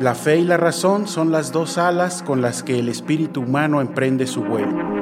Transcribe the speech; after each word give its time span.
la 0.00 0.14
fe 0.14 0.38
y 0.38 0.44
la 0.44 0.58
razón 0.58 1.06
son 1.06 1.32
las 1.32 1.52
dos 1.52 1.78
alas 1.78 2.22
con 2.22 2.42
las 2.42 2.62
que 2.62 2.78
el 2.78 2.88
espíritu 2.90 3.40
humano 3.40 3.80
emprende 3.80 4.26
su 4.26 4.42
vuelo. 4.42 4.96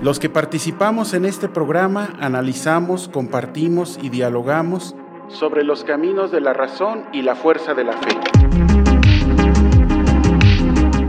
Los 0.00 0.20
que 0.20 0.30
participamos 0.30 1.14
en 1.14 1.24
este 1.24 1.48
programa 1.48 2.10
analizamos, 2.20 3.08
compartimos 3.08 3.98
y 4.00 4.10
dialogamos 4.10 4.94
sobre 5.26 5.64
los 5.64 5.82
caminos 5.82 6.30
de 6.30 6.40
la 6.40 6.52
razón 6.52 7.06
y 7.12 7.22
la 7.22 7.34
fuerza 7.34 7.74
de 7.74 7.84
la 7.84 7.92
fe. 7.92 8.08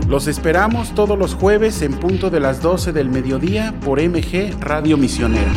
Los 0.08 0.26
esperamos 0.26 0.92
todos 0.92 1.16
los 1.16 1.34
jueves 1.34 1.82
en 1.82 1.92
punto 1.92 2.30
de 2.30 2.40
las 2.40 2.60
12 2.60 2.92
del 2.92 3.08
mediodía 3.08 3.72
por 3.84 4.02
MG 4.02 4.58
Radio 4.60 4.96
Misionera. 4.96 5.52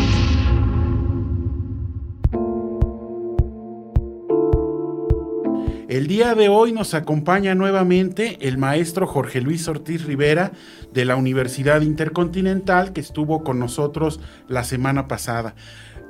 El 5.94 6.08
día 6.08 6.34
de 6.34 6.50
hoy 6.50 6.72
nos 6.72 6.96
acompaña 6.96 7.54
nuevamente 7.54 8.40
el 8.42 8.58
maestro 8.58 9.06
Jorge 9.06 9.42
Luis 9.42 9.68
Ortiz 9.68 10.06
Rivera 10.06 10.52
de 10.92 11.06
la 11.06 11.16
Universidad 11.16 11.82
Intercontinental 11.82 12.94
que 12.94 13.00
estuvo 13.00 13.44
con 13.44 13.60
nosotros 13.60 14.20
la 14.48 14.64
semana 14.64 15.08
pasada. 15.08 15.54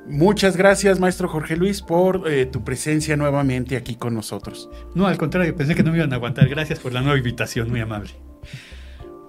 Muchas 0.08 0.56
gracias, 0.56 1.02
maestro 1.02 1.28
Jorge 1.28 1.58
Luis, 1.58 1.82
por 1.82 2.32
eh, 2.32 2.46
tu 2.46 2.64
presencia 2.64 3.18
nuevamente 3.18 3.76
aquí 3.76 3.96
con 3.96 4.14
nosotros. 4.14 4.70
No, 4.96 5.06
al 5.06 5.18
contrario, 5.18 5.54
pensé 5.54 5.76
que 5.76 5.84
no 5.84 5.92
me 5.92 5.98
iban 5.98 6.14
a 6.14 6.16
aguantar. 6.16 6.48
Gracias 6.48 6.80
por 6.80 6.94
la 6.94 7.02
nueva 7.02 7.18
invitación, 7.18 7.70
muy 7.70 7.82
amable. 7.82 8.12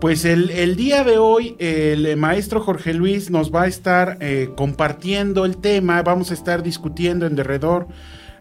Pues 0.00 0.25
el, 0.25 0.77
día 0.77 1.02
de 1.02 1.19
hoy 1.19 1.56
el 1.58 2.16
maestro 2.16 2.60
Jorge 2.60 2.94
Luis 2.94 3.28
nos 3.28 3.52
va 3.52 3.62
a 3.62 3.66
estar 3.66 4.19
eh, 4.20 4.50
compartiendo 4.56 5.47
el 5.47 5.56
tema, 5.56 6.00
vamos 6.02 6.30
a 6.30 6.34
estar 6.34 6.62
discutiendo 6.62 7.27
en 7.27 7.34
derredor 7.34 7.88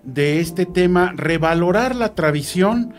de 0.03 0.39
este 0.39 0.65
tema, 0.65 1.13
revalorar 1.15 1.95
la 1.95 2.13
tradición 2.15 2.93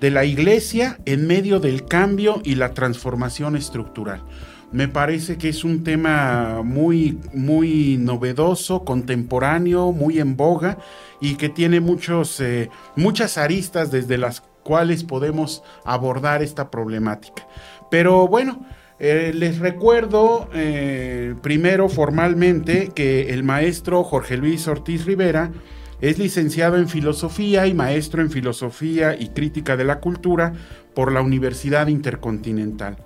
de 0.00 0.10
la 0.10 0.24
iglesia 0.24 0.98
en 1.04 1.26
medio 1.26 1.60
del 1.60 1.84
cambio 1.84 2.40
y 2.44 2.54
la 2.54 2.74
transformación 2.74 3.56
estructural. 3.56 4.22
Me 4.70 4.86
parece 4.86 5.38
que 5.38 5.48
es 5.48 5.64
un 5.64 5.82
tema 5.82 6.60
muy, 6.62 7.18
muy 7.32 7.96
novedoso, 7.98 8.84
contemporáneo, 8.84 9.92
muy 9.92 10.18
en 10.18 10.36
boga 10.36 10.78
y 11.20 11.36
que 11.36 11.48
tiene 11.48 11.80
muchos, 11.80 12.38
eh, 12.40 12.68
muchas 12.94 13.38
aristas 13.38 13.90
desde 13.90 14.18
las 14.18 14.42
cuales 14.62 15.04
podemos 15.04 15.62
abordar 15.84 16.42
esta 16.42 16.70
problemática. 16.70 17.48
Pero 17.90 18.28
bueno, 18.28 18.66
eh, 18.98 19.32
les 19.34 19.58
recuerdo 19.58 20.50
eh, 20.52 21.34
primero 21.40 21.88
formalmente 21.88 22.90
que 22.94 23.30
el 23.30 23.44
maestro 23.44 24.04
Jorge 24.04 24.36
Luis 24.36 24.68
Ortiz 24.68 25.06
Rivera 25.06 25.50
es 26.00 26.18
licenciado 26.18 26.76
en 26.76 26.88
Filosofía 26.88 27.66
y 27.66 27.74
maestro 27.74 28.22
en 28.22 28.30
Filosofía 28.30 29.16
y 29.18 29.28
Crítica 29.30 29.76
de 29.76 29.84
la 29.84 30.00
Cultura 30.00 30.52
por 30.94 31.12
la 31.12 31.22
Universidad 31.22 31.88
Intercontinental. 31.88 32.98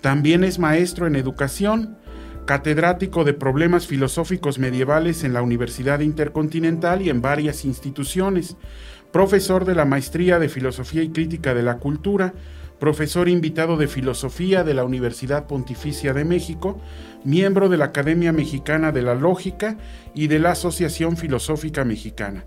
También 0.00 0.44
es 0.44 0.58
maestro 0.58 1.06
en 1.06 1.16
Educación, 1.16 1.98
catedrático 2.46 3.24
de 3.24 3.34
Problemas 3.34 3.86
Filosóficos 3.86 4.58
Medievales 4.58 5.24
en 5.24 5.34
la 5.34 5.42
Universidad 5.42 6.00
Intercontinental 6.00 7.02
y 7.02 7.10
en 7.10 7.20
varias 7.20 7.66
instituciones, 7.66 8.56
profesor 9.12 9.66
de 9.66 9.74
la 9.74 9.84
Maestría 9.84 10.38
de 10.38 10.48
Filosofía 10.48 11.02
y 11.02 11.10
Crítica 11.10 11.52
de 11.52 11.62
la 11.62 11.76
Cultura, 11.76 12.32
profesor 12.78 13.28
invitado 13.28 13.76
de 13.76 13.88
Filosofía 13.88 14.64
de 14.64 14.74
la 14.74 14.84
Universidad 14.84 15.46
Pontificia 15.46 16.12
de 16.12 16.24
México, 16.24 16.80
miembro 17.24 17.68
de 17.68 17.76
la 17.76 17.86
Academia 17.86 18.32
Mexicana 18.32 18.92
de 18.92 19.02
la 19.02 19.14
Lógica 19.14 19.76
y 20.14 20.28
de 20.28 20.38
la 20.38 20.52
Asociación 20.52 21.16
Filosófica 21.16 21.84
Mexicana, 21.84 22.44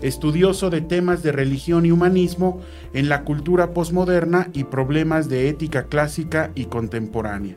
estudioso 0.00 0.70
de 0.70 0.80
temas 0.80 1.22
de 1.22 1.32
religión 1.32 1.86
y 1.86 1.90
humanismo 1.90 2.60
en 2.94 3.08
la 3.08 3.24
cultura 3.24 3.72
posmoderna 3.72 4.48
y 4.52 4.64
problemas 4.64 5.28
de 5.28 5.48
ética 5.48 5.84
clásica 5.84 6.50
y 6.54 6.66
contemporánea. 6.66 7.56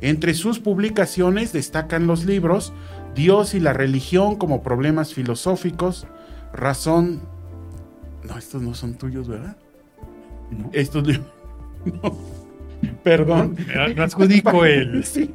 Entre 0.00 0.32
sus 0.32 0.60
publicaciones 0.60 1.52
destacan 1.52 2.06
los 2.06 2.24
libros 2.24 2.72
Dios 3.14 3.54
y 3.54 3.60
la 3.60 3.72
religión 3.72 4.36
como 4.36 4.62
problemas 4.62 5.12
filosóficos, 5.12 6.06
Razón... 6.52 7.20
No, 8.24 8.36
estos 8.36 8.60
no 8.60 8.74
son 8.74 8.94
tuyos, 8.94 9.28
¿verdad? 9.28 9.56
Estos 10.72 11.06
libros... 11.06 11.39
No. 11.84 12.16
Perdón. 13.02 13.56
adjudico 13.98 14.64
el. 14.64 15.04
Sí. 15.04 15.30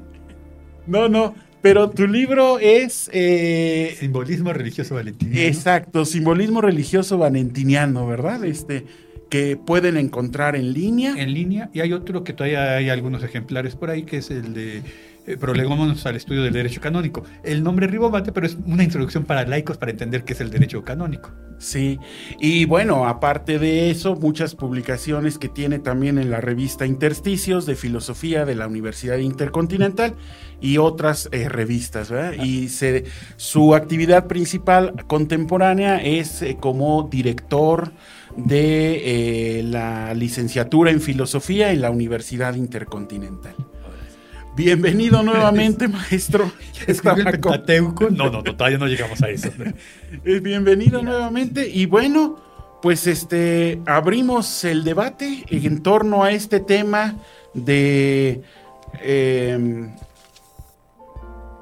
No, 0.87 1.09
no. 1.09 1.35
Pero 1.61 1.89
tu 1.89 2.07
libro 2.07 2.59
es. 2.59 3.09
Eh, 3.11 3.95
simbolismo 3.99 4.53
religioso 4.53 4.95
valentiniano. 4.95 5.47
Exacto, 5.47 6.05
simbolismo 6.05 6.61
religioso 6.61 7.17
valentiniano, 7.17 8.05
¿verdad? 8.05 8.45
Este 8.45 8.85
que 9.29 9.57
pueden 9.57 9.97
encontrar 9.97 10.55
en 10.55 10.73
línea. 10.73 11.15
En 11.17 11.33
línea, 11.33 11.69
y 11.73 11.79
hay 11.81 11.93
otro 11.93 12.23
que 12.23 12.33
todavía 12.33 12.75
hay 12.75 12.89
algunos 12.89 13.23
ejemplares 13.23 13.75
por 13.75 13.89
ahí, 13.89 14.03
que 14.03 14.17
es 14.17 14.29
el 14.29 14.53
de 14.53 14.83
eh, 15.27 15.37
prolegómonos 15.37 16.05
al 16.05 16.15
estudio 16.15 16.43
del 16.43 16.53
derecho 16.53 16.79
canónico. 16.79 17.23
El 17.43 17.63
nombre 17.63 17.87
Ribomate, 17.87 18.31
pero 18.31 18.45
es 18.45 18.57
una 18.67 18.83
introducción 18.83 19.23
para 19.23 19.43
laicos 19.45 19.77
para 19.77 19.91
entender 19.91 20.23
qué 20.23 20.33
es 20.33 20.41
el 20.41 20.51
derecho 20.51 20.83
canónico. 20.83 21.31
Sí, 21.57 21.99
y 22.39 22.65
bueno, 22.65 23.07
aparte 23.07 23.57
de 23.57 23.89
eso, 23.89 24.15
muchas 24.15 24.53
publicaciones 24.53 25.39
que 25.39 25.49
tiene 25.49 25.79
también 25.79 26.19
en 26.19 26.29
la 26.29 26.41
revista 26.41 26.85
Intersticios 26.85 27.65
de 27.65 27.75
Filosofía 27.75 28.45
de 28.45 28.53
la 28.53 28.67
Universidad 28.67 29.17
Intercontinental 29.17 30.13
y 30.61 30.77
otras 30.77 31.27
eh, 31.31 31.49
revistas, 31.49 32.11
¿verdad? 32.11 32.43
Y 32.43 32.67
se, 32.67 33.05
su 33.37 33.73
actividad 33.73 34.27
principal 34.27 34.93
contemporánea 35.07 35.97
es 35.97 36.43
eh, 36.43 36.57
como 36.59 37.07
director 37.09 37.93
de 38.37 39.61
la 39.65 40.13
licenciatura 40.13 40.91
en 40.91 41.01
filosofía 41.01 41.71
en 41.71 41.81
la 41.81 41.89
Universidad 41.89 42.55
Intercontinental. 42.55 43.55
Bienvenido 44.55 45.21
nuevamente, 45.23 45.87
maestro. 45.87 46.51
No, 48.11 48.29
no, 48.29 48.43
todavía 48.43 48.77
no 48.77 48.87
llegamos 48.87 49.21
a 49.21 49.29
eso. 49.29 49.49
Eh, 50.23 50.39
bienvenido 50.39 51.01
nuevamente. 51.01 51.67
Y 51.67 51.85
bueno, 51.87 52.37
pues 52.81 53.07
este 53.07 53.81
abrimos 53.85 54.63
el 54.63 54.83
debate 54.83 55.43
en 55.49 55.83
torno 55.83 56.23
a 56.23 56.31
este 56.31 56.59
tema 56.59 57.15
de 57.53 58.43
em, 59.01 59.93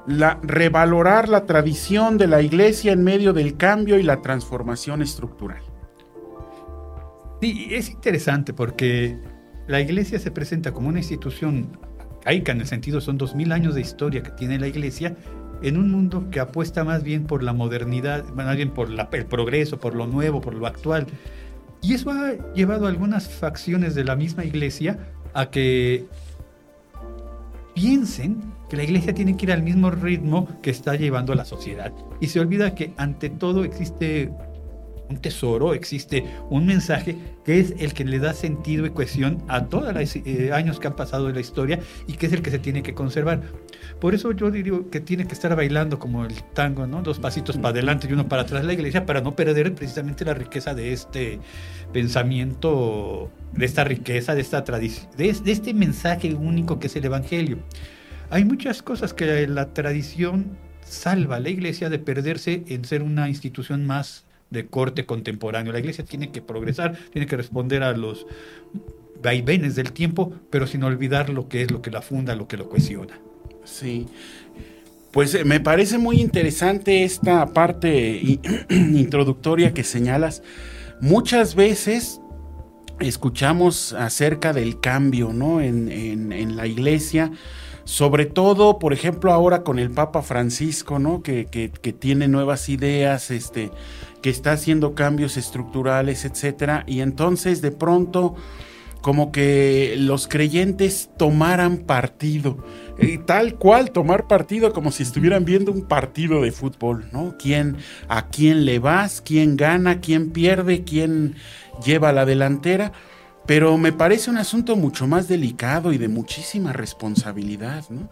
la, 0.07 0.39
revalorar 0.43 1.29
la 1.29 1.45
tradición 1.45 2.17
de 2.17 2.27
la 2.27 2.41
iglesia 2.41 2.91
en 2.91 3.03
medio 3.03 3.33
del 3.33 3.57
cambio 3.57 3.97
y 3.97 4.03
la 4.03 4.21
transformación 4.21 5.01
estructural. 5.01 5.61
Sí, 7.41 7.69
es 7.71 7.89
interesante 7.89 8.53
porque 8.53 9.17
la 9.67 9.81
iglesia 9.81 10.19
se 10.19 10.31
presenta 10.31 10.71
como 10.73 10.89
una 10.89 10.99
institución 10.99 11.77
arcaica 12.23 12.53
en 12.53 12.61
el 12.61 12.67
sentido, 12.67 13.01
son 13.01 13.17
dos 13.17 13.35
mil 13.35 13.51
años 13.51 13.75
de 13.75 13.81
historia 13.81 14.23
que 14.23 14.31
tiene 14.31 14.57
la 14.57 14.67
iglesia, 14.67 15.15
en 15.61 15.77
un 15.77 15.91
mundo 15.91 16.29
que 16.29 16.39
apuesta 16.39 16.83
más 16.83 17.03
bien 17.03 17.25
por 17.25 17.43
la 17.43 17.53
modernidad, 17.53 18.25
más 18.33 18.55
bien 18.55 18.71
por 18.71 18.89
el 18.89 19.25
progreso, 19.25 19.79
por 19.79 19.95
lo 19.95 20.07
nuevo, 20.07 20.41
por 20.41 20.55
lo 20.55 20.67
actual. 20.67 21.07
Y 21.81 21.93
eso 21.93 22.11
ha 22.11 22.53
llevado 22.53 22.85
a 22.85 22.89
algunas 22.89 23.29
facciones 23.29 23.95
de 23.95 24.03
la 24.03 24.15
misma 24.15 24.45
iglesia 24.45 24.99
a 25.33 25.49
que 25.49 26.05
piensen 27.73 28.41
que 28.69 28.77
la 28.77 28.83
iglesia 28.83 29.13
tiene 29.13 29.37
que 29.37 29.45
ir 29.45 29.51
al 29.51 29.63
mismo 29.63 29.91
ritmo 29.91 30.47
que 30.61 30.69
está 30.69 30.95
llevando 30.95 31.33
la 31.35 31.45
sociedad. 31.45 31.93
Y 32.19 32.27
se 32.27 32.39
olvida 32.39 32.75
que 32.75 32.93
ante 32.97 33.29
todo 33.29 33.63
existe 33.63 34.31
un 35.13 35.21
tesoro, 35.21 35.73
existe 35.73 36.25
un 36.49 36.65
mensaje 36.65 37.15
que 37.45 37.59
es 37.59 37.73
el 37.79 37.93
que 37.93 38.05
le 38.05 38.19
da 38.19 38.33
sentido 38.33 38.85
y 38.85 38.89
cohesión 38.89 39.43
a 39.47 39.65
todos 39.65 39.93
los 39.93 40.15
eh, 40.15 40.51
años 40.53 40.79
que 40.79 40.87
han 40.87 40.95
pasado 40.95 41.27
de 41.27 41.33
la 41.33 41.39
historia 41.39 41.79
y 42.07 42.13
que 42.13 42.25
es 42.25 42.33
el 42.33 42.41
que 42.41 42.51
se 42.51 42.59
tiene 42.59 42.83
que 42.83 42.93
conservar. 42.93 43.41
Por 43.99 44.15
eso 44.15 44.31
yo 44.31 44.51
digo 44.51 44.89
que 44.89 44.99
tiene 44.99 45.25
que 45.27 45.33
estar 45.33 45.55
bailando 45.55 45.99
como 45.99 46.25
el 46.25 46.33
tango, 46.53 46.87
¿no? 46.87 47.01
Dos 47.01 47.19
pasitos 47.19 47.57
para 47.57 47.69
adelante 47.69 48.07
y 48.09 48.13
uno 48.13 48.27
para 48.27 48.43
atrás 48.43 48.65
la 48.65 48.73
iglesia 48.73 49.05
para 49.05 49.21
no 49.21 49.35
perder 49.35 49.73
precisamente 49.75 50.25
la 50.25 50.33
riqueza 50.33 50.73
de 50.73 50.93
este 50.93 51.39
pensamiento, 51.91 53.31
de 53.53 53.65
esta 53.65 53.83
riqueza, 53.83 54.35
de 54.35 54.41
esta 54.41 54.63
tradición, 54.63 55.09
de 55.15 55.29
este 55.29 55.73
mensaje 55.73 56.33
único 56.33 56.79
que 56.79 56.87
es 56.87 56.95
el 56.95 57.05
Evangelio. 57.05 57.59
Hay 58.29 58.45
muchas 58.45 58.81
cosas 58.81 59.13
que 59.13 59.47
la 59.47 59.73
tradición 59.73 60.57
salva 60.85 61.37
a 61.37 61.39
la 61.39 61.49
iglesia 61.49 61.89
de 61.89 61.99
perderse 61.99 62.63
en 62.67 62.85
ser 62.85 63.03
una 63.03 63.29
institución 63.29 63.85
más 63.85 64.25
de 64.53 64.67
corte 64.67 65.05
contemporáneo. 65.05 65.73
La 65.73 65.79
iglesia 65.79 66.05
tiene 66.05 66.31
que 66.31 66.41
progresar, 66.41 66.97
tiene 67.11 67.27
que 67.27 67.35
responder 67.35 67.83
a 67.83 67.91
los 67.91 68.25
vaivenes 69.21 69.75
del 69.75 69.91
tiempo, 69.91 70.33
pero 70.49 70.67
sin 70.67 70.83
olvidar 70.83 71.29
lo 71.29 71.49
que 71.49 71.63
es 71.63 71.71
lo 71.71 71.81
que 71.81 71.91
la 71.91 72.01
funda, 72.01 72.35
lo 72.35 72.47
que 72.47 72.57
lo 72.57 72.69
cohesiona. 72.69 73.19
Sí. 73.65 74.07
Pues 75.11 75.35
eh, 75.35 75.43
me 75.43 75.59
parece 75.59 75.97
muy 75.97 76.21
interesante 76.21 77.03
esta 77.03 77.47
parte 77.47 78.19
introductoria 78.69 79.73
que 79.73 79.83
señalas. 79.83 80.41
Muchas 81.01 81.55
veces 81.55 82.21
escuchamos 82.99 83.93
acerca 83.93 84.53
del 84.53 84.79
cambio, 84.79 85.33
¿no? 85.33 85.61
En, 85.61 86.55
la 86.55 86.67
iglesia, 86.67 87.31
sobre 87.83 88.25
todo, 88.25 88.79
por 88.79 88.93
ejemplo, 88.93 89.31
ahora 89.31 89.63
con 89.63 89.79
el 89.79 89.91
Papa 89.91 90.21
Francisco, 90.21 90.99
¿no? 90.99 91.21
Que, 91.21 91.45
que, 91.45 91.93
tiene 91.93 92.27
nuevas 92.27 92.69
ideas, 92.69 93.31
este, 93.31 93.71
que 94.23 94.29
está 94.29 94.53
haciendo 94.53 94.95
cambios 94.95 95.37
estructurales, 95.37 96.23
etcétera, 96.25 96.85
y 96.87 97.01
entonces 97.01 97.61
de 97.61 97.71
pronto 97.71 98.35
como 99.01 99.33
que 99.33 99.95
los 99.97 100.29
creyentes 100.29 101.09
tomaran 101.17 101.79
partido, 101.79 102.65
y 102.97 103.17
tal 103.17 103.55
cual 103.55 103.91
tomar 103.91 104.27
partido 104.27 104.71
como 104.71 104.93
si 104.93 105.03
estuvieran 105.03 105.43
viendo 105.43 105.73
un 105.73 105.81
partido 105.81 106.41
de 106.41 106.53
fútbol, 106.53 107.09
¿no? 107.11 107.35
¿Quién, 107.37 107.75
a 108.07 108.27
quién 108.29 108.63
le 108.63 108.79
vas, 108.79 109.21
quién 109.21 109.57
gana, 109.57 109.99
quién 109.99 110.31
pierde, 110.31 110.85
quién 110.85 111.35
lleva 111.85 112.13
la 112.13 112.25
delantera? 112.25 112.93
Pero 113.45 113.77
me 113.77 113.91
parece 113.91 114.29
un 114.29 114.37
asunto 114.37 114.77
mucho 114.77 115.05
más 115.05 115.27
delicado 115.27 115.91
y 115.91 115.97
de 115.97 116.07
muchísima 116.07 116.71
responsabilidad, 116.71 117.83
¿no? 117.89 118.09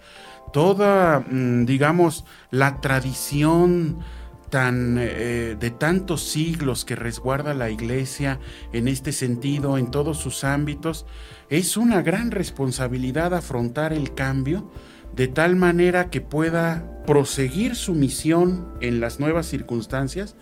Toda, 0.51 1.21
mm, 1.21 1.65
digamos, 1.65 2.25
la 2.49 2.81
tradición 2.81 3.99
eh, 4.53 5.55
de 5.57 5.71
tantos 5.71 6.23
siglos 6.23 6.83
que 6.83 6.95
resguarda 6.95 7.53
la 7.53 7.69
iglesia 7.69 8.39
en 8.73 8.89
este 8.89 9.13
sentido, 9.13 9.77
en 9.77 9.91
todos 9.91 10.17
sus 10.17 10.43
ámbitos, 10.43 11.05
es 11.49 11.77
una 11.77 12.01
gran 12.01 12.31
responsabilidad 12.31 13.33
afrontar 13.33 13.93
el 13.93 14.13
cambio 14.13 14.69
de 15.15 15.27
tal 15.27 15.55
manera 15.55 16.09
que 16.09 16.19
pueda 16.19 17.01
proseguir 17.05 17.75
su 17.75 17.93
misión 17.93 18.73
en 18.81 18.99
las 18.99 19.19
nuevas 19.19 19.45
circunstancias, 19.45 20.35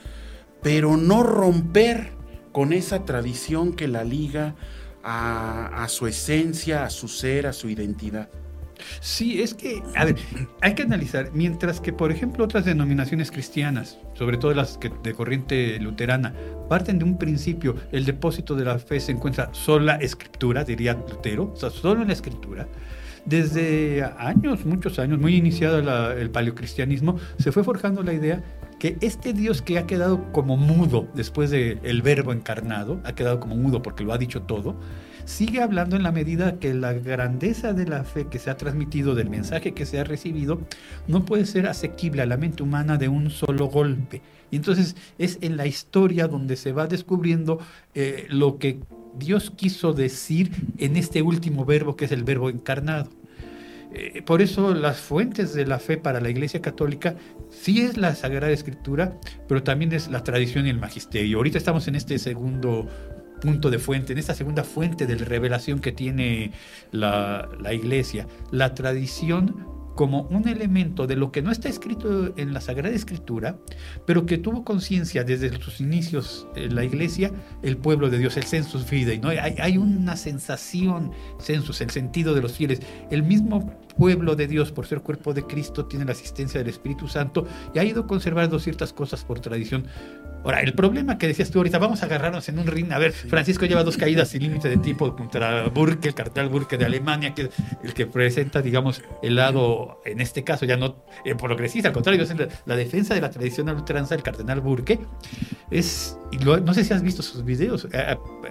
pero 0.64 0.98
no 0.98 1.24
romper 1.24 2.12
con 2.52 2.74
esa 2.74 3.06
tradición 3.06 3.74
que 3.74 3.88
la 3.88 4.04
liga 4.04 4.56
a 5.04 5.86
su 5.88 6.08
esencia, 6.08 6.84
a 6.84 6.90
su 6.90 7.08
ser, 7.08 7.48
a 7.48 7.54
su 7.54 7.70
identidad. 7.70 8.30
Sí, 9.02 9.42
es 9.42 9.54
que, 9.54 9.82
a 9.96 10.06
ver, 10.06 10.16
hay 10.62 10.74
que 10.74 10.84
analizar, 10.84 11.32
mientras 11.34 11.82
que, 11.82 11.94
por 11.94 12.12
ejemplo, 12.12 12.44
otras 12.44 12.66
denominaciones 12.66 13.32
cristianas, 13.32 13.98
sobre 14.14 14.38
todo 14.38 14.54
las 14.54 14.78
que 14.78 14.92
de 15.04 15.14
corriente 15.14 15.80
luterana, 15.80 16.34
parten 16.68 17.00
de 17.00 17.06
un 17.06 17.18
principio, 17.18 17.76
el 17.92 18.06
depósito 18.06 18.56
de 18.56 18.66
la 18.66 18.80
fe 18.80 19.00
se 19.00 19.12
encuentra 19.12 19.50
solo 19.54 19.86
la 19.86 19.96
escritura, 19.96 20.64
diría 20.64 20.94
Lutero, 20.94 21.52
o 21.54 21.56
sea, 21.56 21.70
solo 21.70 22.02
en 22.02 22.08
la 22.08 22.14
escritura. 22.14 22.68
Desde 23.26 24.04
años, 24.18 24.66
muchos 24.66 24.98
años, 24.98 25.20
muy 25.20 25.36
iniciado 25.36 26.14
el 26.14 26.30
paleocristianismo, 26.32 27.18
se 27.38 27.52
fue 27.52 27.64
forjando 27.64 28.02
la 28.02 28.14
idea 28.14 28.44
que 28.80 28.98
este 29.02 29.34
Dios 29.34 29.62
que 29.62 29.78
ha 29.78 29.86
quedado 29.86 30.32
como 30.32 30.56
mudo 30.56 31.08
después 31.14 31.50
del 31.52 32.02
verbo 32.02 32.32
encarnado, 32.32 33.02
ha 33.04 33.14
quedado 33.14 33.40
como 33.42 33.56
mudo 33.56 33.82
porque 33.82 34.06
lo 34.06 34.14
ha 34.14 34.18
dicho 34.18 34.44
todo, 34.44 34.80
sigue 35.30 35.62
hablando 35.62 35.96
en 35.96 36.02
la 36.02 36.12
medida 36.12 36.58
que 36.58 36.74
la 36.74 36.94
grandeza 36.94 37.72
de 37.72 37.86
la 37.86 38.04
fe 38.04 38.28
que 38.30 38.40
se 38.40 38.50
ha 38.50 38.58
transmitido, 38.58 39.14
del 39.14 39.30
mensaje 39.30 39.74
que 39.74 39.86
se 39.86 40.00
ha 40.00 40.04
recibido, 40.04 40.60
no 41.08 41.24
puede 41.24 41.46
ser 41.46 41.68
asequible 41.68 42.24
a 42.24 42.26
la 42.26 42.36
mente 42.36 42.64
humana 42.64 42.98
de 42.98 43.10
un 43.10 43.30
solo 43.30 43.68
golpe. 43.68 44.24
Y 44.50 44.56
entonces 44.56 44.96
es 45.20 45.38
en 45.42 45.56
la 45.56 45.68
historia 45.68 46.28
donde 46.28 46.56
se 46.56 46.72
va 46.72 46.88
descubriendo 46.88 47.60
eh, 47.94 48.26
lo 48.30 48.58
que 48.58 48.80
Dios 49.18 49.52
quiso 49.56 49.94
decir 49.94 50.52
en 50.80 50.98
este 50.98 51.22
último 51.22 51.64
verbo 51.64 51.96
que 51.96 52.06
es 52.06 52.12
el 52.12 52.24
verbo 52.24 52.50
encarnado. 52.50 53.12
Eh, 53.94 54.24
por 54.24 54.42
eso 54.42 54.74
las 54.74 54.98
fuentes 54.98 55.54
de 55.54 55.66
la 55.68 55.78
fe 55.78 55.98
para 55.98 56.20
la 56.20 56.30
Iglesia 56.32 56.62
Católica 56.62 57.16
sí 57.52 57.82
es 57.82 57.98
la 57.98 58.16
Sagrada 58.16 58.52
Escritura, 58.52 59.16
pero 59.48 59.62
también 59.62 59.94
es 59.94 60.10
la 60.10 60.24
tradición 60.24 60.66
y 60.66 60.72
el 60.72 60.80
magisterio. 60.80 61.38
Ahorita 61.38 61.60
estamos 61.60 61.88
en 61.88 61.96
este 61.96 62.18
segundo 62.18 62.88
punto 63.40 63.70
de 63.70 63.80
fuente, 63.80 64.14
en 64.14 64.20
esta 64.20 64.34
segunda 64.34 64.64
fuente 64.64 65.06
de 65.06 65.16
revelación 65.16 65.80
que 65.80 65.92
tiene 65.92 66.52
la, 66.92 67.50
iglesia, 67.72 68.28
la 68.52 68.74
tradición 68.74 69.68
como 69.96 70.22
un 70.30 70.48
elemento 70.48 71.08
de 71.08 71.18
lo 71.18 71.30
que 71.32 71.42
no 71.42 71.52
está 71.52 71.68
escrito 71.68 72.34
en 72.38 72.54
la 72.54 72.62
Sagrada 72.62 72.96
Escritura, 72.96 73.58
pero 74.06 74.26
que 74.26 74.38
tuvo 74.38 74.64
conciencia 74.64 75.26
desde 75.26 75.60
sus 75.60 75.82
inicios 75.82 76.48
en 76.56 76.74
la 76.74 76.86
iglesia, 76.86 77.34
el 77.64 77.76
pueblo 77.76 78.10
de 78.10 78.18
Dios, 78.18 78.38
el 78.38 78.44
census 78.44 78.86
fidei. 78.86 79.20
¿no? 79.20 79.28
Hay, 79.28 79.56
hay, 79.60 79.78
una 79.78 80.16
sensación, 80.16 81.12
census, 81.38 81.82
el 81.82 81.90
sentido 81.90 82.34
de 82.34 82.42
los 82.42 82.54
fieles. 82.54 82.80
El 83.12 83.24
mismo 83.24 83.78
pueblo 83.98 84.38
de 84.38 84.48
Dios, 84.48 84.72
por 84.72 84.88
ser 84.88 85.02
cuerpo 85.02 85.34
de 85.34 85.44
Cristo, 85.44 85.86
tiene 85.86 86.06
la 86.06 86.14
asistencia 86.14 86.62
del 86.62 86.70
Espíritu 86.70 87.10
Santo 87.10 87.46
y 87.74 87.80
ha 87.80 87.84
ido 87.84 88.08
conservando 88.08 88.58
ciertas 88.58 88.94
cosas 88.94 89.26
por 89.26 89.42
tradición. 89.42 89.86
Ahora, 90.44 90.62
el 90.62 90.74
problema 90.74 91.18
que 91.18 91.28
decías 91.28 91.52
tú 91.52 91.60
ahorita, 91.60 91.80
vamos 91.80 92.02
a 92.02 92.06
agarrarnos 92.06 92.48
en 92.50 92.60
un 92.60 92.68
ring. 92.68 92.92
A 92.92 92.98
ver, 92.98 93.12
Francisco 93.12 93.66
lleva 93.66 93.84
dos 93.84 93.98
caídas 93.98 94.30
sin 94.30 94.44
límite 94.44 94.70
de 94.70 94.78
tiempo 94.78 95.16
contra 95.16 95.68
Burke, 95.68 96.08
el 96.08 96.14
cartel 96.14 96.48
Burke 96.48 96.78
de 96.78 96.86
Alemania, 96.86 97.34
que 97.34 97.50
el 97.84 97.94
que 97.94 98.06
presenta, 98.06 98.62
digamos, 98.62 99.02
el 99.22 99.36
lado, 99.36 100.02
en 100.06 100.22
este 100.22 100.44
caso, 100.44 100.66
ya 100.66 100.78
no 100.78 101.04
eh, 101.26 101.36
progresista, 101.36 101.90
al 101.90 101.94
contrario, 101.94 102.24
es 102.24 102.34
la, 102.66 102.76
defensa 102.76 103.14
de 103.14 103.22
la 103.22 103.30
tradición 103.30 103.70
ultranza 103.70 104.16
del 104.16 104.24
cardenal 104.24 104.62
Burke. 104.62 105.00
Es, 105.70 106.18
no 106.42 106.74
sé 106.74 106.84
si 106.84 106.94
has 106.94 107.04
visto 107.04 107.22
sus 107.22 107.44
videos, 107.44 107.88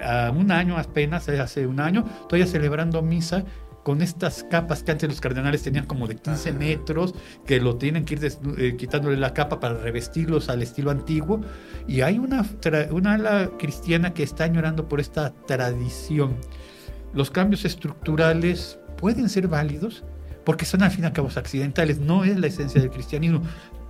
a 0.03 0.31
un 0.31 0.51
año 0.53 0.77
apenas, 0.77 1.29
hace 1.29 1.67
un 1.67 1.81
año, 1.81 2.05
todavía 2.29 2.47
celebrando 2.47 3.03
misa 3.03 3.45
con 3.89 4.03
estas 4.03 4.45
capas 4.45 4.83
que 4.83 4.91
antes 4.91 5.09
los 5.09 5.19
cardenales 5.19 5.63
tenían 5.63 5.87
como 5.87 6.07
de 6.07 6.17
15 6.17 6.53
metros, 6.53 7.15
que 7.47 7.59
lo 7.59 7.77
tienen 7.77 8.05
que 8.05 8.17
ir 8.17 8.33
eh, 8.59 8.77
quitándole 8.77 9.17
la 9.17 9.33
capa 9.33 9.61
para 9.61 9.79
revestirlos 9.79 10.51
al 10.51 10.61
estilo 10.61 10.91
antiguo. 10.91 11.41
Y 11.87 12.03
hay 12.03 12.19
una, 12.19 12.45
una 12.91 13.15
ala 13.15 13.51
cristiana 13.59 14.13
que 14.13 14.25
está 14.25 14.45
añorando 14.45 14.91
por 14.91 15.01
esta 15.01 15.33
tradición. 15.47 16.37
Los 17.15 17.31
cambios 17.31 17.65
estructurales 17.65 18.79
pueden 18.99 19.31
ser 19.31 19.49
válidos 19.49 20.05
porque 20.45 20.67
son 20.67 20.83
al 20.83 20.91
fin 20.91 21.05
y 21.05 21.07
al 21.07 21.15
cabo 21.15 21.31
accidentales, 21.35 21.99
no 21.99 22.25
es 22.25 22.39
la 22.39 22.49
esencia 22.49 22.83
del 22.83 22.91
cristianismo, 22.91 23.41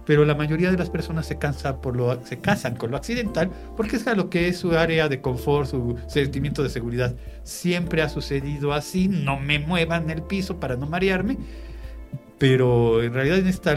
pero 0.08 0.24
la 0.24 0.34
mayoría 0.34 0.70
de 0.70 0.78
las 0.78 0.88
personas 0.88 1.26
se, 1.26 1.36
cansa 1.36 1.82
por 1.82 1.94
lo, 1.94 2.24
se 2.24 2.38
casan 2.38 2.76
con 2.76 2.90
lo 2.90 2.96
accidental 2.96 3.50
porque 3.76 3.96
es 3.96 4.06
lo 4.16 4.30
que 4.30 4.48
es 4.48 4.56
su 4.56 4.74
área 4.74 5.06
de 5.06 5.20
confort, 5.20 5.68
su 5.68 5.98
sentimiento 6.06 6.62
de 6.62 6.70
seguridad. 6.70 7.14
Siempre 7.42 8.00
ha 8.00 8.08
sucedido 8.08 8.72
así, 8.72 9.06
no 9.06 9.38
me 9.38 9.58
muevan 9.58 10.08
el 10.08 10.22
piso 10.22 10.58
para 10.58 10.76
no 10.76 10.86
marearme, 10.86 11.36
pero 12.38 13.02
en 13.02 13.12
realidad 13.12 13.36
en 13.36 13.48
esta 13.48 13.76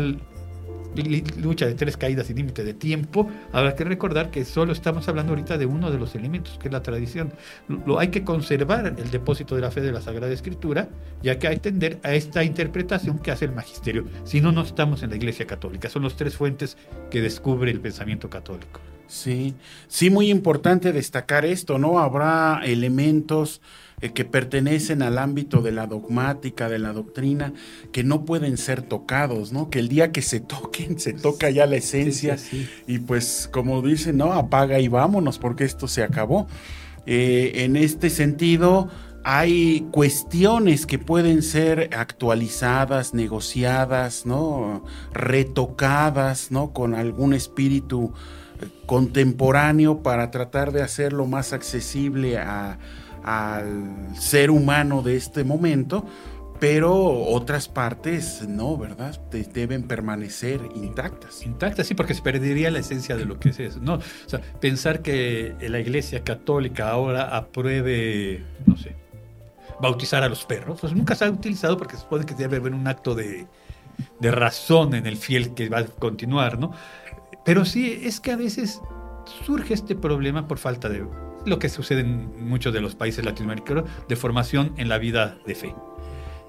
lucha 1.42 1.66
de 1.66 1.76
tres 1.76 1.98
caídas 1.98 2.28
sin 2.28 2.38
límite 2.38 2.64
de 2.64 2.74
tiempo, 2.74 3.30
habrá 3.52 3.76
que 3.76 3.84
recordar 3.84 4.32
que 4.32 4.46
solo 4.46 4.74
estamos 4.74 5.08
hablando 5.08 5.32
ahorita 5.32 5.58
de 5.58 5.66
uno 5.66 5.92
de 5.92 5.98
los 5.98 6.16
elementos, 6.16 6.58
que 6.58 6.68
es 6.68 6.74
la 6.74 6.84
tradición. 6.84 7.34
Lo, 7.68 8.00
hay 8.00 8.10
que 8.10 8.24
conservar 8.24 8.96
el 8.98 9.12
depósito 9.12 9.56
de 9.56 9.62
la 9.62 9.72
fe 9.72 9.82
de 9.82 9.92
la 9.92 10.02
Sagrada 10.02 10.34
Escritura, 10.34 10.90
ya 11.22 11.40
que 11.40 11.48
hay 11.48 11.56
que 11.56 11.70
atender 11.70 12.00
a 12.04 12.14
esta 12.14 12.44
interpretación 12.44 13.20
que 13.20 13.32
hace 13.32 13.46
el 13.46 13.54
magisterio. 13.54 14.06
Si 14.24 14.42
no, 14.42 14.52
no 14.52 14.62
estamos 14.62 15.04
en 15.04 15.12
la 15.12 15.16
Iglesia 15.16 15.48
Católica. 15.48 15.90
Son 15.90 16.04
las 16.04 16.16
tres 16.16 16.36
fuentes 16.36 16.78
que 17.10 17.22
descubre 17.22 17.72
el 17.72 17.80
pensamiento 17.80 18.30
católico. 18.30 18.82
Sí, 19.08 19.56
sí, 19.88 20.10
muy 20.10 20.30
importante 20.30 20.94
destacar 20.94 21.44
esto, 21.46 21.78
¿no? 21.78 22.00
Habrá 22.00 22.62
elementos 22.64 23.62
eh, 24.02 24.12
que 24.12 24.26
pertenecen 24.26 25.02
al 25.02 25.18
ámbito 25.18 25.62
de 25.62 25.72
la 25.72 25.88
dogmática, 25.88 26.70
de 26.70 26.80
la 26.80 26.94
doctrina, 26.94 27.54
que 27.92 28.04
no 28.04 28.26
pueden 28.26 28.58
ser 28.58 28.82
tocados, 28.82 29.52
¿no? 29.52 29.70
Que 29.70 29.80
el 29.80 29.90
día 29.90 30.12
que 30.12 30.22
se 30.22 30.40
toquen, 30.42 31.00
se 31.00 31.14
toca 31.14 31.50
ya 31.50 31.66
la 31.66 31.78
esencia 31.78 32.38
y 32.88 33.00
pues 33.00 33.48
como 33.52 33.82
dicen, 33.82 34.18
¿no? 34.18 34.34
Apaga 34.34 34.80
y 34.80 34.88
vámonos 34.88 35.38
porque 35.38 35.64
esto 35.64 35.88
se 35.88 36.04
acabó. 36.04 36.48
Eh, 37.06 37.64
en 37.64 37.76
este 37.76 38.10
sentido, 38.10 38.90
hay 39.24 39.88
cuestiones 39.92 40.86
que 40.86 40.98
pueden 40.98 41.44
ser 41.44 41.90
actualizadas, 41.96 43.14
negociadas, 43.14 44.26
¿no? 44.26 44.84
Retocadas, 45.14 46.52
¿no? 46.52 46.74
Con 46.74 46.96
algún 46.96 47.34
espíritu 47.34 48.14
contemporáneo 48.86 50.02
para 50.02 50.32
tratar 50.32 50.72
de 50.72 50.82
hacerlo 50.82 51.26
más 51.26 51.54
accesible 51.54 52.38
al 53.24 54.16
ser 54.18 54.52
humano 54.52 55.02
de 55.02 55.16
este 55.16 55.44
momento, 55.44 56.06
pero 56.62 56.94
otras 57.26 57.68
partes 57.68 58.48
no, 58.48 58.78
¿verdad? 58.78 59.20
deben 59.32 59.82
permanecer 59.82 60.62
intactas. 60.76 61.44
Intactas, 61.44 61.88
sí, 61.88 61.96
porque 61.96 62.14
se 62.14 62.22
perdería 62.22 62.70
la 62.70 62.78
esencia 62.78 63.18
de 63.18 63.26
lo 63.26 63.40
que 63.40 63.50
es 63.50 63.60
eso, 63.60 63.80
¿no? 63.82 63.96
O 63.96 64.30
sea, 64.30 64.42
pensar 64.60 65.02
que 65.02 65.56
la 65.60 65.80
Iglesia 65.80 66.24
Católica 66.24 66.92
ahora 66.92 67.36
apruebe, 67.36 68.44
no 68.68 68.78
sé, 68.78 68.96
bautizar 69.82 70.24
a 70.24 70.30
los 70.30 70.46
perros, 70.46 70.80
pues 70.82 70.94
nunca 70.94 71.16
se 71.16 71.26
ha 71.26 71.32
utilizado 71.32 71.78
porque 71.78 71.96
se 71.96 72.04
supone 72.04 72.28
que 72.28 72.36
debe 72.36 72.58
haber 72.58 72.76
un 72.76 72.88
acto 72.88 73.16
de, 73.16 73.48
de 74.20 74.32
razón 74.32 74.94
en 74.94 75.08
el 75.08 75.18
fiel 75.18 75.56
que 75.56 75.68
va 75.68 75.80
a 75.80 75.86
continuar, 75.86 76.60
¿no? 76.60 76.72
Pero 77.44 77.66
sí, 77.66 78.02
es 78.04 78.20
que 78.20 78.34
a 78.34 78.36
veces 78.36 78.82
surge 79.46 79.74
este 79.74 79.96
problema 79.96 80.48
por 80.48 80.60
falta 80.60 80.90
de 80.90 81.04
lo 81.46 81.60
que 81.60 81.70
sucede 81.70 82.02
en 82.02 82.48
muchos 82.48 82.74
de 82.74 82.82
los 82.82 82.96
países 82.96 83.26
latinoamericanos 83.26 83.86
de 84.08 84.16
formación 84.16 84.74
en 84.78 84.90
la 84.90 84.98
vida 84.98 85.38
de 85.46 85.56
fe. 85.56 85.76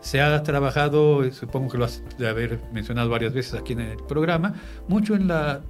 Se 0.01 0.21
ha 0.21 0.43
trabajado, 0.43 1.31
supongo 1.33 1.71
que 1.71 1.79
lo 1.79 1.85
has 1.85 2.03
de 2.19 2.29
haber 2.29 2.61
mencionado 2.73 3.09
varias 3.09 3.33
veces 3.33 3.55
aquí 3.55 3.75
en 3.75 3.81
el 3.81 3.97
programa, 3.99 4.55
mucho 4.89 5.15
en 5.15 5.29
la 5.29 5.63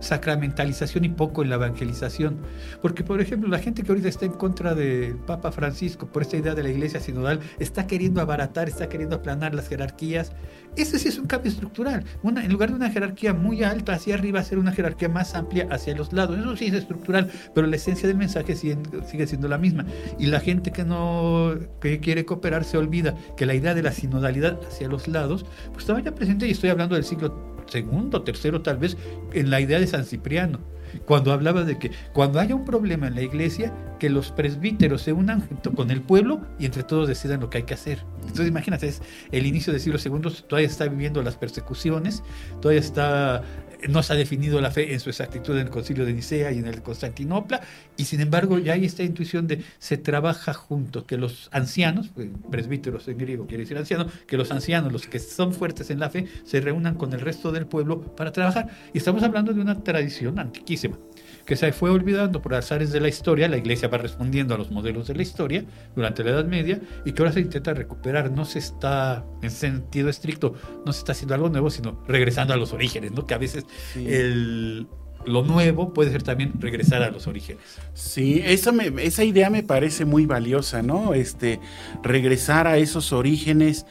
sacramentalización 0.00 1.04
y 1.04 1.08
poco 1.08 1.42
en 1.42 1.50
la 1.50 1.56
evangelización. 1.56 2.38
Porque, 2.82 3.04
por 3.04 3.20
ejemplo, 3.20 3.48
la 3.48 3.58
gente 3.58 3.82
que 3.82 3.92
ahorita 3.92 4.08
está 4.08 4.26
en 4.26 4.32
contra 4.32 4.74
del 4.74 5.16
Papa 5.16 5.52
Francisco 5.52 6.06
por 6.06 6.22
esta 6.22 6.36
idea 6.36 6.54
de 6.54 6.62
la 6.62 6.70
iglesia 6.70 7.00
sinodal 7.00 7.40
está 7.58 7.86
queriendo 7.86 8.20
abaratar, 8.20 8.68
está 8.68 8.88
queriendo 8.88 9.16
aplanar 9.16 9.54
las 9.54 9.68
jerarquías. 9.68 10.32
Ese 10.76 10.98
sí 10.98 11.08
es 11.08 11.18
un 11.18 11.26
cambio 11.26 11.50
estructural. 11.50 12.04
En 12.24 12.52
lugar 12.52 12.70
de 12.70 12.76
una 12.76 12.90
jerarquía 12.90 13.32
muy 13.32 13.62
alta 13.62 13.94
hacia 13.94 14.14
arriba, 14.14 14.40
hacer 14.40 14.58
una 14.58 14.72
jerarquía 14.72 15.08
más 15.08 15.34
amplia 15.34 15.68
hacia 15.70 15.94
los 15.94 16.12
lados. 16.12 16.38
Eso 16.38 16.56
sí 16.56 16.66
es 16.66 16.74
estructural, 16.74 17.30
pero 17.54 17.66
la 17.66 17.76
esencia 17.76 18.08
del 18.08 18.16
mensaje 18.16 18.56
sigue, 18.56 18.78
sigue 19.06 19.26
siendo 19.26 19.48
la 19.48 19.58
misma. 19.58 19.86
Y 20.18 20.26
la 20.26 20.40
gente 20.40 20.72
que 20.72 20.84
no 20.84 21.54
que 21.80 22.00
quiere 22.00 22.24
cooperar 22.24 22.64
se 22.64 22.76
olvida 22.76 23.14
que 23.36 23.46
la 23.46 23.54
idea 23.54 23.74
de 23.74 23.82
la 23.82 23.92
sinodalidad 23.92 24.58
hacia 24.66 24.88
los 24.88 25.08
lados, 25.08 25.46
pues 25.68 25.84
estaba 25.84 26.00
ya 26.00 26.14
presente 26.14 26.46
y 26.46 26.50
estoy 26.50 26.70
hablando 26.70 26.94
del 26.94 27.04
siglo 27.04 27.53
segundo, 27.66 28.22
tercero 28.22 28.62
tal 28.62 28.78
vez, 28.78 28.96
en 29.32 29.50
la 29.50 29.60
idea 29.60 29.78
de 29.78 29.86
San 29.86 30.04
Cipriano, 30.04 30.60
cuando 31.06 31.32
hablaba 31.32 31.64
de 31.64 31.78
que 31.78 31.90
cuando 32.12 32.40
haya 32.40 32.54
un 32.54 32.64
problema 32.64 33.06
en 33.06 33.14
la 33.14 33.22
iglesia, 33.22 33.72
que 33.98 34.10
los 34.10 34.30
presbíteros 34.30 35.02
se 35.02 35.12
unan 35.12 35.40
junto 35.46 35.72
con 35.72 35.90
el 35.90 36.02
pueblo 36.02 36.42
y 36.58 36.66
entre 36.66 36.82
todos 36.82 37.08
decidan 37.08 37.40
lo 37.40 37.50
que 37.50 37.58
hay 37.58 37.64
que 37.64 37.74
hacer. 37.74 38.04
Entonces 38.22 38.48
imagínate, 38.48 38.88
es 38.88 39.02
el 39.32 39.46
inicio 39.46 39.72
del 39.72 39.80
siglo 39.80 39.98
segundo, 39.98 40.30
todavía 40.30 40.68
está 40.68 40.86
viviendo 40.86 41.22
las 41.22 41.36
persecuciones, 41.36 42.22
todavía 42.60 42.80
está 42.80 43.42
no 43.88 44.02
se 44.02 44.12
ha 44.12 44.16
definido 44.16 44.60
la 44.60 44.70
fe 44.70 44.92
en 44.92 45.00
su 45.00 45.10
exactitud 45.10 45.54
en 45.54 45.66
el 45.66 45.70
concilio 45.70 46.04
de 46.04 46.12
Nicea 46.12 46.52
y 46.52 46.58
en 46.58 46.66
el 46.66 46.82
Constantinopla, 46.82 47.60
y 47.96 48.04
sin 48.04 48.20
embargo 48.20 48.58
ya 48.58 48.74
hay 48.74 48.84
esta 48.84 49.02
intuición 49.02 49.46
de 49.46 49.62
se 49.78 49.96
trabaja 49.96 50.54
juntos, 50.54 51.04
que 51.04 51.16
los 51.16 51.48
ancianos, 51.52 52.10
pues, 52.14 52.28
presbíteros 52.50 53.08
en 53.08 53.18
griego 53.18 53.46
quiere 53.46 53.64
decir 53.64 53.76
anciano, 53.76 54.06
que 54.26 54.36
los 54.36 54.50
ancianos, 54.50 54.92
los 54.92 55.06
que 55.06 55.18
son 55.18 55.52
fuertes 55.52 55.90
en 55.90 56.00
la 56.00 56.10
fe, 56.10 56.26
se 56.44 56.60
reúnan 56.60 56.94
con 56.94 57.12
el 57.12 57.20
resto 57.20 57.52
del 57.52 57.66
pueblo 57.66 58.00
para 58.16 58.32
trabajar. 58.32 58.68
Y 58.92 58.98
estamos 58.98 59.22
hablando 59.22 59.52
de 59.52 59.60
una 59.60 59.82
tradición 59.82 60.38
antiquísima 60.38 60.96
que 61.44 61.56
se 61.56 61.72
fue 61.72 61.90
olvidando 61.90 62.40
por 62.40 62.54
azares 62.54 62.90
de 62.92 63.00
la 63.00 63.08
historia, 63.08 63.48
la 63.48 63.56
iglesia 63.56 63.88
va 63.88 63.98
respondiendo 63.98 64.54
a 64.54 64.58
los 64.58 64.70
modelos 64.70 65.08
de 65.08 65.14
la 65.14 65.22
historia 65.22 65.64
durante 65.94 66.24
la 66.24 66.30
Edad 66.30 66.44
Media 66.46 66.80
y 67.04 67.12
que 67.12 67.22
ahora 67.22 67.32
se 67.32 67.40
intenta 67.40 67.74
recuperar, 67.74 68.30
no 68.30 68.44
se 68.44 68.58
está 68.58 69.24
en 69.42 69.50
sentido 69.50 70.08
estricto, 70.08 70.54
no 70.86 70.92
se 70.92 71.00
está 71.00 71.12
haciendo 71.12 71.34
algo 71.34 71.48
nuevo, 71.48 71.70
sino 71.70 72.02
regresando 72.08 72.54
a 72.54 72.56
los 72.56 72.72
orígenes, 72.72 73.12
¿no? 73.12 73.26
Que 73.26 73.34
a 73.34 73.38
veces 73.38 73.66
el, 73.94 74.86
lo 75.26 75.42
nuevo 75.42 75.92
puede 75.92 76.10
ser 76.10 76.22
también 76.22 76.52
regresar 76.58 77.02
a 77.02 77.10
los 77.10 77.26
orígenes. 77.26 77.62
Sí, 77.92 78.42
esa, 78.44 78.72
esa 78.98 79.24
idea 79.24 79.50
me 79.50 79.62
parece 79.62 80.04
muy 80.04 80.26
valiosa, 80.26 80.82
¿no? 80.82 81.14
Este, 81.14 81.60
regresar 82.02 82.66
a 82.66 82.78
esos 82.78 83.12
orígenes 83.12 83.86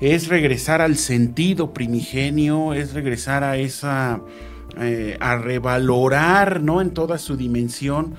es 0.00 0.28
regresar 0.28 0.80
al 0.80 0.96
sentido 0.96 1.72
primigenio, 1.72 2.74
es 2.74 2.94
regresar 2.94 3.44
a 3.44 3.56
esa 3.56 4.22
eh, 4.80 5.16
a 5.20 5.36
revalorar 5.36 6.60
¿no? 6.60 6.80
en 6.80 6.90
toda 6.90 7.18
su 7.18 7.36
dimensión 7.36 8.16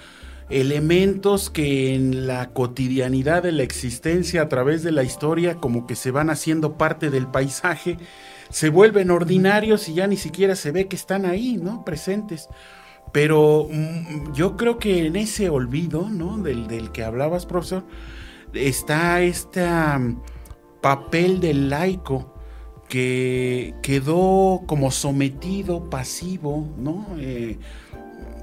elementos 0.49 1.49
que 1.49 1.95
en 1.95 2.27
la 2.27 2.49
cotidianidad 2.49 3.43
de 3.43 3.51
la 3.51 3.63
existencia 3.63 4.43
a 4.43 4.49
través 4.49 4.83
de 4.83 4.91
la 4.91 5.03
historia 5.03 5.55
como 5.55 5.87
que 5.87 5.95
se 5.95 6.11
van 6.11 6.29
haciendo 6.29 6.77
parte 6.77 7.09
del 7.09 7.27
paisaje, 7.27 7.97
se 8.49 8.69
vuelven 8.69 9.09
ordinarios 9.11 9.89
y 9.89 9.95
ya 9.95 10.07
ni 10.07 10.17
siquiera 10.17 10.55
se 10.55 10.71
ve 10.71 10.87
que 10.87 10.95
están 10.95 11.25
ahí, 11.25 11.57
¿no? 11.57 11.83
Presentes. 11.83 12.47
Pero 13.11 13.67
mm, 13.71 14.33
yo 14.33 14.55
creo 14.55 14.77
que 14.77 15.07
en 15.07 15.15
ese 15.15 15.49
olvido, 15.49 16.09
¿no? 16.09 16.37
Del, 16.37 16.67
del 16.67 16.91
que 16.91 17.03
hablabas, 17.03 17.45
profesor, 17.45 17.83
está 18.53 19.21
este 19.21 19.65
papel 20.81 21.39
del 21.39 21.69
laico 21.69 22.34
que 22.89 23.73
quedó 23.81 24.63
como 24.67 24.91
sometido, 24.91 25.89
pasivo, 25.89 26.67
¿no? 26.77 27.07
Eh, 27.17 27.57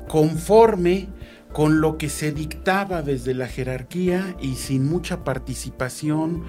conforme 0.09 1.09
con 1.53 1.81
lo 1.81 1.99
que 1.99 2.09
se 2.09 2.33
dictaba 2.33 3.03
desde 3.03 3.35
la 3.35 3.47
jerarquía 3.47 4.37
y 4.41 4.55
sin 4.55 4.89
mucha 4.89 5.23
participación, 5.25 6.45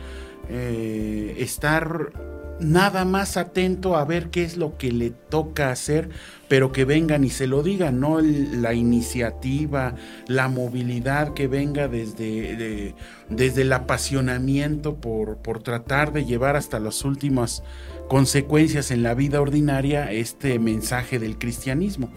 eh, 0.50 1.35
estar 1.39 2.12
nada 2.59 3.05
más 3.05 3.38
atento 3.38 3.95
a 3.95 4.05
ver 4.05 4.29
qué 4.29 4.43
es 4.43 4.57
lo 4.57 4.77
que 4.77 4.91
le 4.91 5.09
toca 5.09 5.71
hacer, 5.71 6.09
pero 6.47 6.71
que 6.71 6.85
vengan 6.85 7.23
y 7.23 7.29
se 7.29 7.47
lo 7.47 7.63
digan, 7.63 8.00
no 8.00 8.19
la 8.21 8.73
iniciativa, 8.73 9.95
la 10.27 10.47
movilidad 10.47 11.33
que 11.33 11.47
venga 11.47 11.88
desde, 11.88 12.95
desde 13.29 13.62
el 13.62 13.73
apasionamiento 13.73 14.95
por, 14.95 15.38
por 15.38 15.62
tratar 15.63 16.13
de 16.13 16.25
llevar 16.25 16.55
hasta 16.55 16.79
las 16.79 17.03
últimas 17.03 17.63
consecuencias 18.07 18.91
en 18.91 19.03
la 19.03 19.13
vida 19.13 19.41
ordinaria 19.41 20.12
este 20.12 20.59
mensaje 20.59 21.19
del 21.19 21.38
cristianismo. 21.38 22.09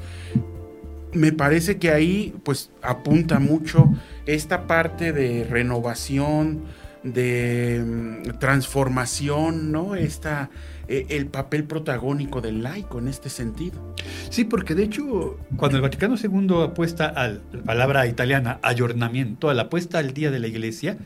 Me 1.13 1.33
parece 1.33 1.79
que 1.79 1.91
ahí 1.91 2.35
pues 2.45 2.71
apunta 2.83 3.39
mucho 3.39 3.91
esta 4.27 4.67
parte 4.67 5.13
de 5.13 5.45
renovación, 5.45 6.65
de 7.13 7.83
mm, 7.85 8.39
transformación, 8.39 9.73
¿no? 9.73 9.95
Esta, 9.95 10.51
eh, 10.89 11.07
el 11.11 11.27
papel 11.27 11.65
protagónico 11.65 12.41
del 12.41 12.63
laico 12.63 12.99
en 12.99 13.09
este 13.09 13.31
sentido. 13.31 13.95
Sí, 14.31 14.45
porque 14.45 14.75
de 14.75 14.85
hecho, 14.85 15.39
cuando 15.57 15.77
el 15.77 15.83
Vaticano 15.83 16.17
II 16.17 16.65
apuesta 16.65 17.07
a 17.07 17.29
la 17.29 17.41
palabra 17.65 18.07
italiana, 18.07 18.59
ayornamiento, 18.63 19.51
a 19.51 19.55
la 19.55 19.63
apuesta 19.63 19.99
al 19.99 20.13
día 20.15 20.31
de 20.31 20.39
la 20.39 20.49
iglesia, 20.49 20.99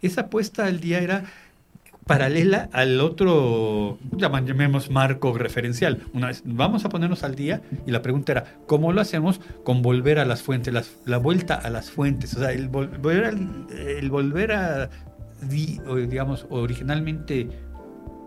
esa 0.00 0.22
apuesta 0.22 0.66
al 0.66 0.80
día 0.80 1.00
era 1.00 1.24
paralela 2.06 2.68
al 2.72 3.00
otro, 3.00 3.98
llamemos 4.16 4.90
marco 4.90 5.36
referencial. 5.36 6.02
Una 6.12 6.28
vez, 6.28 6.42
vamos 6.44 6.84
a 6.84 6.88
ponernos 6.88 7.22
al 7.22 7.36
día 7.36 7.62
y 7.86 7.90
la 7.90 8.02
pregunta 8.02 8.32
era, 8.32 8.44
¿cómo 8.66 8.92
lo 8.92 9.00
hacemos 9.00 9.40
con 9.64 9.82
volver 9.82 10.18
a 10.18 10.24
las 10.24 10.42
fuentes, 10.42 10.74
la 11.06 11.18
vuelta 11.18 11.54
a 11.54 11.70
las 11.70 11.90
fuentes? 11.90 12.34
O 12.34 12.40
sea, 12.40 12.52
el 12.52 12.68
volver, 12.68 13.34
el 13.70 14.10
volver 14.10 14.52
a, 14.52 14.90
digamos, 15.48 16.46
originalmente 16.50 17.48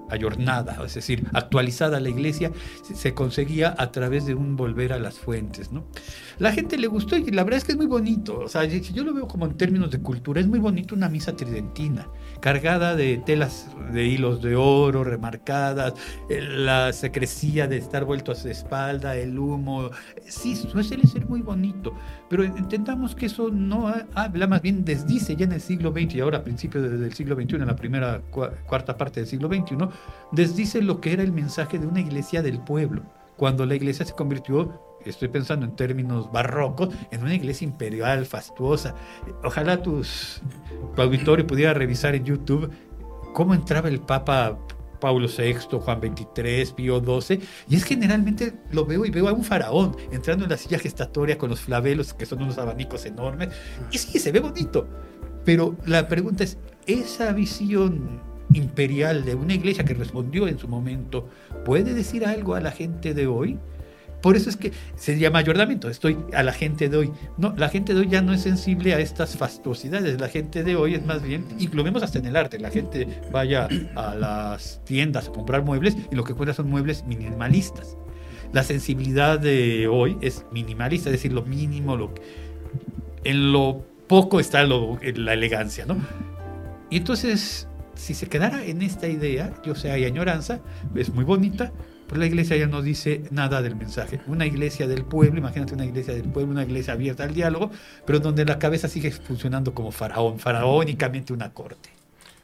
ayornada, 0.09 0.77
es 0.85 0.95
decir, 0.95 1.25
actualizada 1.33 1.99
la 1.99 2.09
iglesia, 2.09 2.51
se 2.81 3.13
conseguía 3.13 3.75
a 3.77 3.91
través 3.91 4.25
de 4.25 4.35
un 4.35 4.55
volver 4.55 4.93
a 4.93 4.99
las 4.99 5.19
fuentes, 5.19 5.71
¿no? 5.71 5.85
La 6.39 6.51
gente 6.51 6.77
le 6.77 6.87
gustó 6.87 7.15
y 7.15 7.31
la 7.31 7.43
verdad 7.43 7.57
es 7.59 7.63
que 7.63 7.71
es 7.71 7.77
muy 7.77 7.87
bonito, 7.87 8.39
o 8.39 8.47
sea, 8.47 8.65
yo 8.65 9.03
lo 9.03 9.13
veo 9.13 9.27
como 9.27 9.45
en 9.45 9.55
términos 9.55 9.91
de 9.91 9.99
cultura, 9.99 10.41
es 10.41 10.47
muy 10.47 10.59
bonito 10.59 10.95
una 10.95 11.09
misa 11.09 11.35
tridentina, 11.35 12.07
cargada 12.41 12.95
de 12.95 13.17
telas 13.17 13.67
de 13.91 14.05
hilos 14.05 14.41
de 14.41 14.55
oro 14.55 15.03
remarcadas, 15.03 15.93
eh, 16.29 16.41
la 16.41 16.91
secrecía 16.93 17.67
de 17.67 17.77
estar 17.77 18.05
vuelto 18.05 18.31
a 18.31 18.35
su 18.35 18.49
espalda, 18.49 19.15
el 19.15 19.37
humo, 19.37 19.89
sí, 20.27 20.55
suele 20.55 21.07
ser 21.07 21.25
muy 21.27 21.41
bonito, 21.41 21.93
pero 22.29 22.43
entendamos 22.43 23.15
que 23.15 23.27
eso 23.27 23.49
no 23.49 23.93
habla, 24.13 24.47
más 24.47 24.61
bien 24.61 24.83
desdice 24.83 25.35
ya 25.35 25.45
en 25.45 25.53
el 25.53 25.61
siglo 25.61 25.91
XX 25.91 26.15
y 26.15 26.19
ahora 26.19 26.39
a 26.39 26.43
principios 26.43 26.83
del 26.83 27.13
siglo 27.13 27.35
XXI, 27.35 27.55
en 27.55 27.67
la 27.67 27.75
primera 27.75 28.21
cuarta 28.65 28.97
parte 28.97 29.21
del 29.21 29.27
siglo 29.27 29.47
XXI, 29.47 29.75
desdice 30.31 30.81
lo 30.81 31.01
que 31.01 31.13
era 31.13 31.23
el 31.23 31.31
mensaje 31.31 31.79
de 31.79 31.87
una 31.87 32.01
iglesia 32.01 32.41
del 32.41 32.59
pueblo, 32.59 33.03
cuando 33.37 33.65
la 33.65 33.75
iglesia 33.75 34.05
se 34.05 34.13
convirtió 34.13 34.81
estoy 35.09 35.27
pensando 35.27 35.65
en 35.65 35.75
términos 35.75 36.31
barrocos, 36.31 36.89
en 37.11 37.21
una 37.23 37.35
iglesia 37.35 37.65
imperial, 37.65 38.25
fastuosa. 38.25 38.95
Ojalá 39.43 39.81
tus, 39.81 40.41
tu 40.95 41.01
auditorio 41.01 41.45
pudiera 41.45 41.73
revisar 41.73 42.15
en 42.15 42.25
YouTube 42.25 42.71
cómo 43.33 43.53
entraba 43.53 43.89
el 43.89 43.99
Papa 43.99 44.57
Pablo 44.99 45.27
VI, 45.27 45.77
Juan 45.79 45.99
XXIII, 45.99 46.73
Pío 46.75 47.21
XII, 47.21 47.41
y 47.69 47.75
es 47.75 47.83
generalmente 47.83 48.53
lo 48.71 48.85
veo 48.85 49.05
y 49.05 49.11
veo 49.11 49.27
a 49.27 49.33
un 49.33 49.43
faraón 49.43 49.95
entrando 50.11 50.45
en 50.45 50.51
la 50.51 50.57
silla 50.57 50.79
gestatoria 50.79 51.37
con 51.37 51.49
los 51.49 51.59
flavelos, 51.59 52.13
que 52.13 52.25
son 52.25 52.41
unos 52.41 52.57
abanicos 52.57 53.05
enormes, 53.05 53.49
y 53.91 53.97
sí, 53.97 54.19
se 54.19 54.31
ve 54.31 54.39
bonito. 54.39 54.87
Pero 55.43 55.75
la 55.85 56.07
pregunta 56.07 56.43
es, 56.43 56.57
¿esa 56.87 57.31
visión 57.33 58.21
imperial 58.53 59.25
de 59.25 59.35
una 59.35 59.53
iglesia 59.53 59.83
que 59.83 59.93
respondió 59.93 60.47
en 60.47 60.59
su 60.59 60.67
momento 60.67 61.29
puede 61.65 61.93
decir 61.93 62.25
algo 62.25 62.55
a 62.55 62.61
la 62.61 62.71
gente 62.71 63.13
de 63.13 63.27
hoy? 63.27 63.59
Por 64.21 64.35
eso 64.35 64.49
es 64.49 64.57
que 64.57 64.71
se 64.95 65.19
llama. 65.19 65.41
Estoy 65.41 66.17
a 66.33 66.41
la 66.41 66.51
gente 66.51 66.89
de 66.89 66.97
hoy. 66.97 67.11
No, 67.37 67.53
la 67.57 67.69
gente 67.69 67.93
de 67.93 67.99
hoy 67.99 68.07
ya 68.09 68.23
no 68.23 68.33
es 68.33 68.41
sensible 68.41 68.95
a 68.95 68.99
estas 68.99 69.37
fastuosidades. 69.37 70.19
La 70.19 70.29
gente 70.29 70.63
de 70.63 70.75
hoy 70.75 70.95
es 70.95 71.05
más 71.05 71.21
bien, 71.21 71.45
y 71.59 71.67
lo 71.67 71.83
vemos 71.83 72.01
hasta 72.01 72.17
en 72.17 72.25
el 72.25 72.35
arte. 72.35 72.57
La 72.57 72.71
gente 72.71 73.07
vaya 73.31 73.67
a 73.95 74.15
las 74.15 74.81
tiendas 74.83 75.27
a 75.27 75.31
comprar 75.31 75.63
muebles 75.63 75.95
y 76.11 76.15
lo 76.15 76.23
que 76.23 76.31
encuentra 76.31 76.55
son 76.55 76.69
muebles 76.71 77.05
minimalistas. 77.05 77.97
La 78.51 78.63
sensibilidad 78.63 79.37
de 79.37 79.87
hoy 79.87 80.17
es 80.21 80.45
minimalista, 80.51 81.09
es 81.09 81.13
decir, 81.13 81.31
lo 81.31 81.43
mínimo, 81.43 81.95
lo 81.95 82.11
en 83.25 83.51
lo 83.51 83.85
poco 84.07 84.39
está 84.39 84.63
la 84.63 85.33
elegancia, 85.33 85.85
¿no? 85.85 85.97
Y 86.89 86.97
entonces, 86.97 87.67
si 87.95 88.13
se 88.13 88.27
quedara 88.27 88.63
en 88.65 88.81
esta 88.81 89.07
idea, 89.07 89.53
yo 89.65 89.75
sé, 89.75 89.91
hay 89.91 90.05
añoranza, 90.05 90.59
es 90.95 91.13
muy 91.13 91.23
bonita, 91.23 91.71
pues 92.07 92.19
la 92.19 92.27
iglesia 92.27 92.55
ya 92.55 92.67
no 92.67 92.81
dice 92.81 93.23
nada 93.31 93.61
del 93.61 93.75
mensaje. 93.75 94.19
Una 94.27 94.45
iglesia 94.45 94.87
del 94.87 95.03
pueblo, 95.05 95.39
imagínate 95.39 95.73
una 95.73 95.85
iglesia 95.85 96.13
del 96.13 96.29
pueblo, 96.29 96.51
una 96.51 96.63
iglesia 96.63 96.93
abierta 96.93 97.23
al 97.23 97.33
diálogo, 97.33 97.71
pero 98.05 98.19
donde 98.19 98.45
la 98.45 98.59
cabeza 98.59 98.87
sigue 98.87 99.11
funcionando 99.11 99.73
como 99.73 99.91
faraón, 99.91 100.39
faraónicamente 100.39 101.33
una 101.33 101.51
corte. 101.51 101.89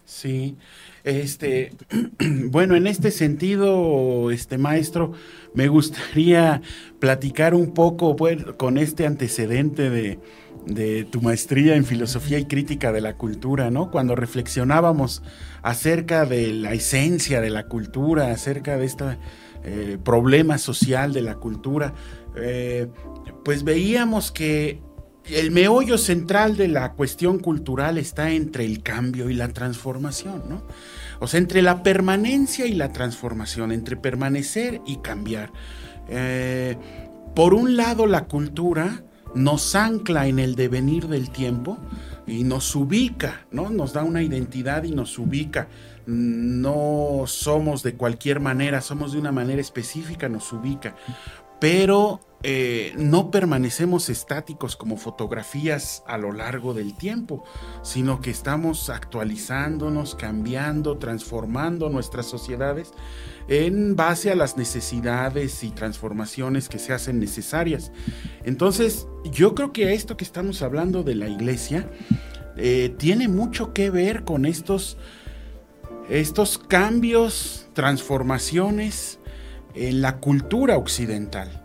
Sí, 0.05 0.57
este, 1.03 1.71
bueno, 2.47 2.75
en 2.75 2.87
este 2.87 3.11
sentido, 3.11 4.31
este 4.31 4.57
maestro, 4.57 5.13
me 5.53 5.67
gustaría 5.67 6.61
platicar 6.99 7.53
un 7.53 7.73
poco 7.73 8.15
con 8.57 8.77
este 8.77 9.05
antecedente 9.05 9.89
de, 9.89 10.19
de 10.65 11.05
tu 11.05 11.21
maestría 11.21 11.75
en 11.75 11.85
filosofía 11.85 12.37
y 12.37 12.45
crítica 12.45 12.91
de 12.91 13.01
la 13.01 13.17
cultura, 13.17 13.71
¿no? 13.71 13.89
Cuando 13.91 14.15
reflexionábamos 14.15 15.23
acerca 15.63 16.25
de 16.25 16.53
la 16.53 16.73
esencia 16.73 17.41
de 17.41 17.49
la 17.49 17.67
cultura, 17.67 18.31
acerca 18.31 18.77
de 18.77 18.85
este 18.85 19.17
eh, 19.63 19.97
problema 20.03 20.57
social 20.57 21.13
de 21.13 21.21
la 21.21 21.35
cultura, 21.35 21.93
eh, 22.35 22.87
pues 23.43 23.63
veíamos 23.63 24.31
que 24.31 24.81
el 25.25 25.51
meollo 25.51 25.97
central 25.97 26.57
de 26.57 26.67
la 26.67 26.93
cuestión 26.93 27.39
cultural 27.39 27.97
está 27.97 28.31
entre 28.31 28.65
el 28.65 28.81
cambio 28.81 29.29
y 29.29 29.33
la 29.33 29.49
transformación, 29.49 30.43
¿no? 30.49 30.63
O 31.19 31.27
sea, 31.27 31.39
entre 31.39 31.61
la 31.61 31.83
permanencia 31.83 32.65
y 32.65 32.73
la 32.73 32.91
transformación, 32.91 33.71
entre 33.71 33.95
permanecer 33.95 34.81
y 34.87 34.97
cambiar. 34.97 35.51
Eh, 36.09 36.75
por 37.35 37.53
un 37.53 37.77
lado, 37.77 38.07
la 38.07 38.25
cultura 38.25 39.03
nos 39.35 39.75
ancla 39.75 40.27
en 40.27 40.39
el 40.39 40.55
devenir 40.55 41.07
del 41.07 41.29
tiempo 41.29 41.77
y 42.27 42.43
nos 42.43 42.75
ubica, 42.75 43.45
¿no? 43.51 43.69
Nos 43.69 43.93
da 43.93 44.03
una 44.03 44.21
identidad 44.21 44.83
y 44.83 44.91
nos 44.91 45.17
ubica. 45.19 45.67
No 46.05 47.23
somos 47.27 47.83
de 47.83 47.95
cualquier 47.95 48.39
manera, 48.39 48.81
somos 48.81 49.13
de 49.13 49.19
una 49.19 49.31
manera 49.31 49.61
específica, 49.61 50.29
nos 50.29 50.51
ubica. 50.51 50.95
Pero 51.59 52.19
eh, 52.43 52.93
no 52.97 53.29
permanecemos 53.29 54.09
estáticos 54.09 54.75
como 54.75 54.97
fotografías 54.97 56.03
a 56.07 56.17
lo 56.17 56.31
largo 56.31 56.73
del 56.73 56.95
tiempo, 56.95 57.43
sino 57.83 58.19
que 58.19 58.31
estamos 58.31 58.89
actualizándonos, 58.89 60.15
cambiando, 60.15 60.97
transformando 60.97 61.89
nuestras 61.89 62.25
sociedades 62.25 62.93
en 63.47 63.95
base 63.95 64.31
a 64.31 64.35
las 64.35 64.57
necesidades 64.57 65.63
y 65.63 65.69
transformaciones 65.69 66.67
que 66.67 66.79
se 66.79 66.93
hacen 66.93 67.19
necesarias. 67.19 67.91
Entonces, 68.43 69.07
yo 69.25 69.53
creo 69.53 69.71
que 69.71 69.93
esto 69.93 70.17
que 70.17 70.23
estamos 70.23 70.63
hablando 70.63 71.03
de 71.03 71.15
la 71.15 71.27
iglesia 71.27 71.89
eh, 72.57 72.93
tiene 72.97 73.27
mucho 73.27 73.71
que 73.73 73.89
ver 73.91 74.23
con 74.23 74.45
estos, 74.45 74.97
estos 76.09 76.57
cambios, 76.57 77.67
transformaciones 77.73 79.19
en 79.75 80.01
la 80.01 80.17
cultura 80.17 80.77
occidental. 80.77 81.61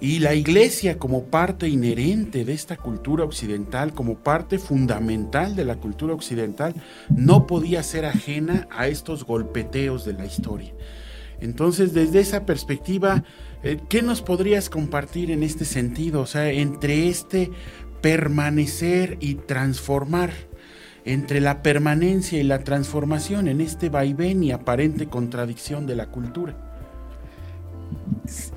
Y 0.00 0.18
la 0.18 0.34
iglesia 0.34 0.98
como 0.98 1.24
parte 1.24 1.68
inherente 1.68 2.44
de 2.44 2.52
esta 2.52 2.76
cultura 2.76 3.24
occidental, 3.24 3.94
como 3.94 4.16
parte 4.16 4.58
fundamental 4.58 5.56
de 5.56 5.64
la 5.64 5.76
cultura 5.76 6.14
occidental, 6.14 6.74
no 7.08 7.46
podía 7.46 7.82
ser 7.82 8.04
ajena 8.04 8.68
a 8.70 8.88
estos 8.88 9.24
golpeteos 9.24 10.04
de 10.04 10.12
la 10.14 10.26
historia. 10.26 10.72
Entonces, 11.40 11.94
desde 11.94 12.20
esa 12.20 12.44
perspectiva, 12.44 13.24
eh, 13.62 13.78
¿qué 13.88 14.02
nos 14.02 14.20
podrías 14.20 14.68
compartir 14.68 15.30
en 15.30 15.42
este 15.42 15.64
sentido? 15.64 16.22
O 16.22 16.26
sea, 16.26 16.50
entre 16.50 17.08
este 17.08 17.50
permanecer 18.00 19.16
y 19.20 19.36
transformar, 19.36 20.32
entre 21.04 21.40
la 21.40 21.62
permanencia 21.62 22.38
y 22.38 22.42
la 22.42 22.64
transformación, 22.64 23.48
en 23.48 23.60
este 23.60 23.88
vaivén 23.88 24.42
y 24.42 24.52
aparente 24.52 25.06
contradicción 25.06 25.86
de 25.86 25.96
la 25.96 26.06
cultura 26.06 26.56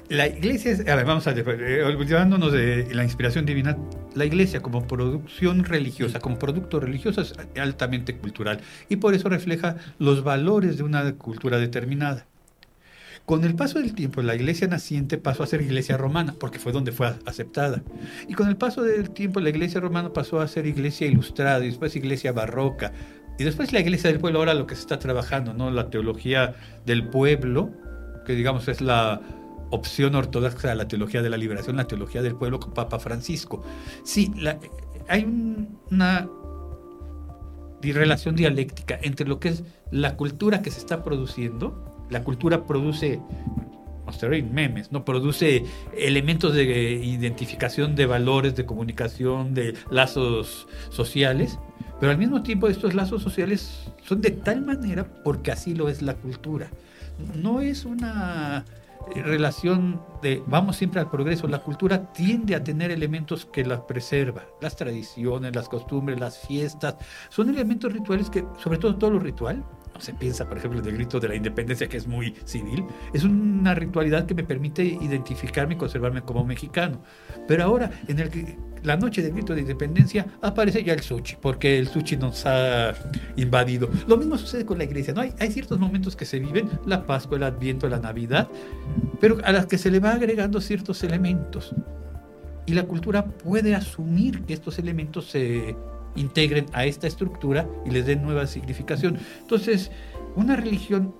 la 0.09 0.27
iglesia, 0.27 0.77
a 0.91 0.95
ver, 0.95 1.05
vamos 1.05 1.27
a 1.27 1.33
ver, 1.33 1.83
olvidándonos 1.83 2.53
de 2.53 2.87
la 2.93 3.03
inspiración 3.03 3.45
divina, 3.45 3.77
la 4.15 4.25
iglesia 4.25 4.61
como 4.61 4.87
producción 4.87 5.63
religiosa, 5.63 6.19
como 6.19 6.39
producto 6.39 6.79
religioso 6.79 7.21
es 7.21 7.33
altamente 7.59 8.15
cultural 8.15 8.61
y 8.89 8.97
por 8.97 9.13
eso 9.13 9.29
refleja 9.29 9.75
los 9.99 10.23
valores 10.23 10.77
de 10.77 10.83
una 10.83 11.13
cultura 11.15 11.57
determinada. 11.57 12.25
Con 13.25 13.43
el 13.43 13.55
paso 13.55 13.79
del 13.79 13.93
tiempo, 13.93 14.21
la 14.21 14.35
iglesia 14.35 14.67
naciente 14.67 15.17
pasó 15.17 15.43
a 15.43 15.47
ser 15.47 15.61
iglesia 15.61 15.97
romana, 15.97 16.33
porque 16.39 16.59
fue 16.59 16.71
donde 16.71 16.93
fue 16.93 17.13
aceptada. 17.25 17.83
Y 18.29 18.33
con 18.35 18.47
el 18.47 18.55
paso 18.55 18.83
del 18.83 19.09
tiempo, 19.09 19.41
la 19.41 19.49
iglesia 19.49 19.81
romana 19.81 20.13
pasó 20.13 20.39
a 20.39 20.47
ser 20.47 20.65
iglesia 20.65 21.07
ilustrada, 21.07 21.61
y 21.65 21.67
después 21.67 21.93
iglesia 21.97 22.31
barroca, 22.31 22.93
y 23.37 23.43
después 23.43 23.73
la 23.73 23.81
iglesia 23.81 24.09
del 24.09 24.21
pueblo, 24.21 24.39
ahora 24.39 24.53
lo 24.53 24.65
que 24.65 24.75
se 24.75 24.81
está 24.81 24.97
trabajando, 24.97 25.53
¿no? 25.53 25.71
La 25.71 25.89
teología 25.89 26.55
del 26.85 27.09
pueblo, 27.09 27.69
que 28.25 28.33
digamos 28.33 28.69
es 28.69 28.79
la 28.79 29.19
opción 29.69 30.15
ortodoxa 30.15 30.69
de 30.69 30.75
la 30.75 30.87
teología 30.87 31.21
de 31.21 31.29
la 31.29 31.37
liberación, 31.37 31.75
la 31.75 31.87
teología 31.87 32.21
del 32.21 32.35
pueblo 32.35 32.59
con 32.59 32.73
Papa 32.73 32.99
Francisco. 32.99 33.63
Sí, 34.03 34.31
hay 35.07 35.25
una 35.91 36.27
relación 37.81 38.35
dialéctica 38.35 38.99
entre 39.01 39.27
lo 39.27 39.39
que 39.39 39.49
es 39.49 39.63
la 39.91 40.17
cultura 40.17 40.61
que 40.61 40.71
se 40.71 40.79
está 40.79 41.03
produciendo, 41.03 42.05
la 42.09 42.23
cultura 42.23 42.65
produce 42.65 43.21
memes, 44.51 44.91
no 44.91 45.03
produce 45.03 45.65
elementos 45.97 46.53
de 46.53 46.63
identificación 46.63 47.95
de 47.95 48.05
valores, 48.05 48.55
de 48.55 48.65
comunicación, 48.65 49.53
de 49.53 49.73
lazos 49.91 50.67
sociales, 50.89 51.59
pero 51.99 52.11
al 52.11 52.17
mismo 52.17 52.41
tiempo 52.41 52.67
estos 52.67 52.93
lazos 52.93 53.21
sociales 53.21 53.91
son 54.03 54.21
de 54.21 54.31
tal 54.31 54.61
manera 54.61 55.05
porque 55.23 55.51
así 55.51 55.75
lo 55.75 55.89
es 55.89 56.01
la 56.01 56.15
cultura 56.15 56.69
no 57.35 57.61
es 57.61 57.85
una 57.85 58.65
relación 59.15 60.01
de 60.21 60.43
vamos 60.47 60.77
siempre 60.77 60.99
al 60.99 61.09
progreso. 61.09 61.47
La 61.47 61.59
cultura 61.59 62.11
tiende 62.11 62.55
a 62.55 62.63
tener 62.63 62.91
elementos 62.91 63.45
que 63.45 63.65
la 63.65 63.85
preserva. 63.85 64.45
Las 64.61 64.75
tradiciones, 64.75 65.55
las 65.55 65.69
costumbres, 65.69 66.19
las 66.19 66.39
fiestas, 66.39 66.95
son 67.29 67.49
elementos 67.49 67.91
rituales 67.91 68.29
que, 68.29 68.45
sobre 68.57 68.77
todo 68.77 68.95
todo 68.97 69.11
lo 69.11 69.19
ritual, 69.19 69.63
se 69.99 70.13
piensa, 70.13 70.47
por 70.47 70.57
ejemplo, 70.57 70.79
en 70.79 70.85
el 70.85 70.93
grito 70.93 71.19
de 71.19 71.27
la 71.27 71.35
independencia, 71.35 71.87
que 71.87 71.97
es 71.97 72.07
muy 72.07 72.33
civil, 72.45 72.85
es 73.13 73.23
una 73.23 73.73
ritualidad 73.73 74.25
que 74.25 74.35
me 74.35 74.43
permite 74.43 74.83
identificarme 74.83 75.75
y 75.75 75.77
conservarme 75.77 76.21
como 76.21 76.43
mexicano. 76.43 77.03
Pero 77.47 77.63
ahora, 77.63 77.91
en 78.07 78.19
el 78.19 78.29
la 78.83 78.95
noche 78.95 79.21
del 79.21 79.33
grito 79.33 79.53
de 79.53 79.61
independencia 79.61 80.25
aparece 80.41 80.83
ya 80.83 80.93
el 80.93 81.01
sushi, 81.01 81.37
porque 81.41 81.77
el 81.77 81.87
sushi 81.87 82.17
nos 82.17 82.45
ha 82.45 82.93
invadido. 83.35 83.89
Lo 84.07 84.17
mismo 84.17 84.37
sucede 84.37 84.65
con 84.65 84.77
la 84.77 84.83
iglesia, 84.83 85.13
¿no? 85.13 85.21
Hay, 85.21 85.33
hay 85.39 85.51
ciertos 85.51 85.79
momentos 85.79 86.15
que 86.15 86.25
se 86.25 86.39
viven, 86.39 86.69
la 86.85 87.05
Pascua, 87.05 87.37
el 87.37 87.43
Adviento, 87.43 87.89
la 87.89 87.99
Navidad, 87.99 88.47
pero 89.19 89.37
a 89.43 89.51
las 89.51 89.65
que 89.65 89.77
se 89.77 89.91
le 89.91 89.99
va 89.99 90.11
agregando 90.13 90.61
ciertos 90.61 91.03
elementos. 91.03 91.73
Y 92.65 92.73
la 92.73 92.83
cultura 92.83 93.25
puede 93.25 93.75
asumir 93.75 94.43
que 94.43 94.53
estos 94.53 94.77
elementos 94.77 95.29
se 95.29 95.75
integren 96.17 96.65
a 96.73 96.85
esta 96.85 97.07
estructura 97.07 97.67
y 97.85 97.91
les 97.91 98.05
den 98.05 98.21
nueva 98.21 98.47
significación. 98.47 99.17
Entonces, 99.41 99.91
una 100.35 100.55
religión 100.55 101.13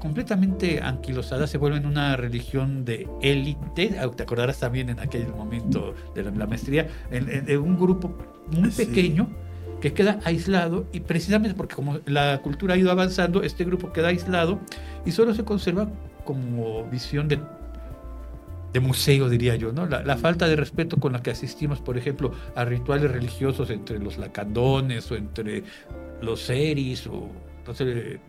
completamente 0.00 0.80
anquilosada, 0.80 1.46
se 1.46 1.58
vuelve 1.58 1.86
una 1.86 2.16
religión 2.16 2.84
de 2.84 3.06
élite. 3.20 3.96
Ah, 4.00 4.10
te 4.10 4.22
acordarás 4.22 4.58
también 4.58 4.88
en 4.88 4.98
aquel 4.98 5.28
momento 5.28 5.94
de 6.14 6.24
la, 6.24 6.46
maestría, 6.46 6.88
de 7.10 7.58
un 7.58 7.78
grupo 7.78 8.16
muy 8.50 8.70
pequeño 8.70 9.28
que 9.80 9.92
queda 9.92 10.18
aislado 10.24 10.86
y 10.92 11.00
precisamente 11.00 11.54
porque 11.56 11.74
como 11.74 11.98
la 12.06 12.40
cultura 12.42 12.74
ha 12.74 12.76
ido 12.76 12.90
avanzando, 12.90 13.42
este 13.42 13.64
grupo 13.64 13.92
queda 13.92 14.08
aislado 14.08 14.58
y 15.04 15.12
solo 15.12 15.34
se 15.34 15.44
conserva 15.44 15.88
como 16.24 16.84
visión 16.84 17.28
de, 17.28 17.38
de 18.72 18.80
museo, 18.80 19.28
diría 19.28 19.56
yo, 19.56 19.72
¿no? 19.72 19.86
La, 19.86 20.16
falta 20.16 20.46
de 20.48 20.56
respeto 20.56 20.98
con 20.98 21.12
la 21.12 21.22
que 21.22 21.30
asistimos, 21.30 21.80
por 21.80 21.98
ejemplo, 21.98 22.32
a 22.54 22.64
rituales 22.64 23.10
religiosos 23.10 23.70
entre 23.70 23.98
los 23.98 24.18
lacandones 24.18 25.10
o 25.10 25.16
entre 25.16 25.64
los 26.20 26.40
seris 26.40 27.06
o 27.06 27.30
sé, 27.74 28.20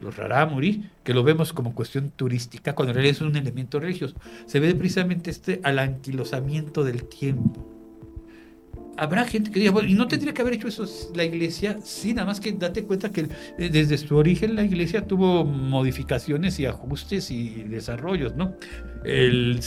los 0.00 0.16
rarámuri, 0.16 0.90
que 1.04 1.12
lo 1.12 1.22
vemos 1.22 1.52
como 1.52 1.74
cuestión 1.74 2.10
turística, 2.10 2.74
cuando 2.74 2.90
en 2.90 2.96
realidad 2.96 3.16
es 3.16 3.20
un 3.20 3.36
elemento 3.36 3.80
religioso. 3.80 4.14
Se 4.46 4.60
ve 4.60 4.74
precisamente 4.74 5.30
este 5.30 5.60
al 5.62 5.78
anquilosamiento 5.78 6.84
del 6.84 7.04
tiempo. 7.04 7.66
Habrá 9.00 9.24
gente 9.24 9.50
que 9.50 9.60
diga, 9.60 9.72
bueno, 9.72 9.88
y 9.88 9.94
no 9.94 10.06
tendría 10.08 10.34
que 10.34 10.42
haber 10.42 10.52
hecho 10.52 10.68
eso 10.68 10.84
la 11.14 11.24
iglesia, 11.24 11.78
sí, 11.82 12.12
nada 12.12 12.26
más 12.26 12.38
que 12.38 12.52
date 12.52 12.84
cuenta 12.84 13.10
que 13.10 13.28
eh, 13.56 13.70
desde 13.70 13.96
su 13.96 14.14
origen 14.14 14.54
la 14.54 14.62
iglesia 14.62 15.06
tuvo 15.06 15.42
modificaciones 15.42 16.60
y 16.60 16.66
ajustes 16.66 17.30
y 17.30 17.62
desarrollos, 17.62 18.36
¿no? 18.36 18.54
El 19.02 19.58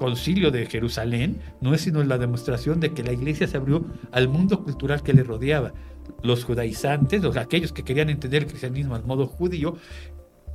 concilio 0.00 0.50
de 0.50 0.66
Jerusalén 0.66 1.38
no 1.60 1.72
es 1.72 1.82
sino 1.82 2.02
la 2.02 2.18
demostración 2.18 2.80
de 2.80 2.92
que 2.92 3.04
la 3.04 3.12
iglesia 3.12 3.46
se 3.46 3.58
abrió 3.58 3.86
al 4.10 4.26
mundo 4.26 4.64
cultural 4.64 5.04
que 5.04 5.12
le 5.12 5.22
rodeaba 5.22 5.72
los 6.24 6.42
judaizantes, 6.42 7.22
los, 7.22 7.36
aquellos 7.36 7.72
que 7.72 7.84
querían 7.84 8.10
entender 8.10 8.42
el 8.42 8.48
cristianismo 8.48 8.96
al 8.96 9.04
modo 9.04 9.28
judío, 9.28 9.76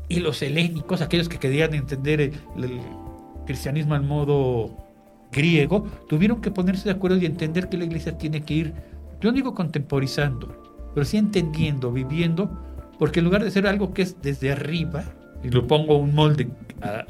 y 0.10 0.20
los 0.20 0.42
helénicos, 0.42 1.02
aquellos 1.02 1.30
que 1.30 1.38
querían 1.38 1.74
entender 1.74 2.20
el, 2.20 2.34
cristianismo 3.46 3.96
al 3.96 4.04
modo 4.04 4.89
griego, 5.32 5.88
tuvieron 6.08 6.42
que 6.42 6.52
ponerse 6.52 6.86
de 6.86 6.96
acuerdo 6.96 7.18
y 7.18 7.26
entender 7.26 7.70
que 7.70 7.78
la 7.78 7.86
iglesia 7.86 8.18
tiene 8.18 8.42
que 8.42 8.54
ir, 8.54 8.74
yo 9.22 9.32
no 9.32 9.36
digo 9.36 9.54
contemporizando, 9.54 10.90
pero 10.94 11.06
sí 11.06 11.18
entendiendo, 11.18 11.92
viviendo, 11.92 12.50
porque 12.98 13.20
en 13.20 13.26
lugar 13.26 13.44
de 13.44 13.52
ser 13.52 13.68
algo 13.68 13.94
que 13.94 14.02
es 14.02 14.22
desde 14.22 14.52
arriba, 14.52 15.04
y 15.44 15.50
lo 15.50 15.68
pongo 15.68 15.98
un 15.98 16.14
molde 16.14 16.50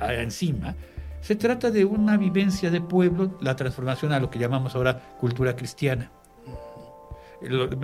encima, 0.02 0.76
se 1.22 1.36
trata 1.36 1.72
de 1.72 1.86
una 1.86 2.18
vivencia 2.18 2.72
de 2.72 2.82
pueblo, 2.82 3.38
la 3.42 3.56
transformación 3.56 4.12
a 4.12 4.20
lo 4.20 4.30
que 4.30 4.40
llamamos 4.40 4.76
ahora 4.76 5.16
cultura 5.20 5.56
cristiana. 5.56 6.12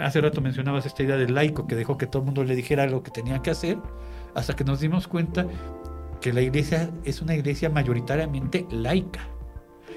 Hace 0.04 0.22
rato 0.22 0.42
mencionabas 0.42 0.86
esta 0.86 1.04
idea 1.04 1.18
del 1.18 1.34
laico 1.34 1.66
que 1.66 1.76
dejó 1.76 1.98
que 1.98 2.08
todo 2.08 2.22
el 2.22 2.26
mundo 2.26 2.44
le 2.44 2.56
dijera 2.56 2.88
lo 2.88 3.04
que 3.04 3.12
tenía 3.12 3.42
que 3.42 3.52
hacer, 3.52 3.78
hasta 4.34 4.56
que 4.56 4.64
nos 4.64 4.80
dimos 4.82 5.08
cuenta 5.08 5.48
que 6.22 6.34
la 6.34 6.42
iglesia 6.42 6.90
es 7.04 7.22
una 7.22 7.36
iglesia 7.36 7.70
mayoritariamente 7.70 8.66
laica. 8.70 9.22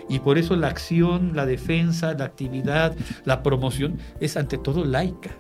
Y 0.08 0.20
por 0.20 0.38
eso 0.38 0.56
la 0.56 0.68
acción, 0.68 1.32
la 1.34 1.46
defensa, 1.46 2.14
la 2.14 2.24
actividad, 2.24 2.96
la 3.24 3.42
promoción 3.42 3.98
es 4.20 4.36
ante 4.36 4.58
todo 4.58 4.84
laica 4.84 5.30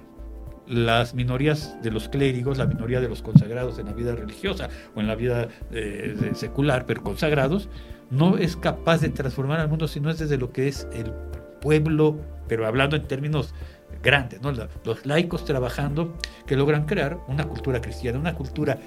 las 0.68 1.14
minorías 1.14 1.80
de 1.82 1.90
los 1.90 2.08
clérigos, 2.08 2.58
la 2.58 2.66
minoría 2.66 3.00
de 3.00 3.08
los 3.08 3.22
consagrados 3.22 3.78
en 3.78 3.86
la 3.86 3.92
vida 3.92 4.14
religiosa 4.14 4.68
o 4.94 5.00
en 5.00 5.06
la 5.06 5.14
vida 5.14 5.48
eh, 5.72 6.32
secular, 6.34 6.84
pero 6.86 7.02
consagrados, 7.02 7.68
no 8.10 8.36
es 8.36 8.56
capaz 8.56 9.00
de 9.00 9.08
transformar 9.08 9.60
al 9.60 9.68
mundo 9.68 9.88
si 9.88 10.00
no 10.00 10.10
es 10.10 10.18
desde 10.18 10.36
lo 10.36 10.52
que 10.52 10.68
es 10.68 10.86
el 10.92 11.12
pueblo, 11.60 12.20
pero 12.46 12.66
hablando 12.66 12.96
en 12.96 13.06
términos 13.06 13.54
grandes, 14.02 14.40
¿no? 14.42 14.52
los 14.84 15.06
laicos 15.06 15.44
trabajando 15.44 16.14
que 16.46 16.56
logran 16.56 16.84
crear 16.84 17.18
una 17.26 17.48
cultura 17.48 17.80
cristiana, 17.80 18.18
una 18.18 18.34
cultura 18.34 18.78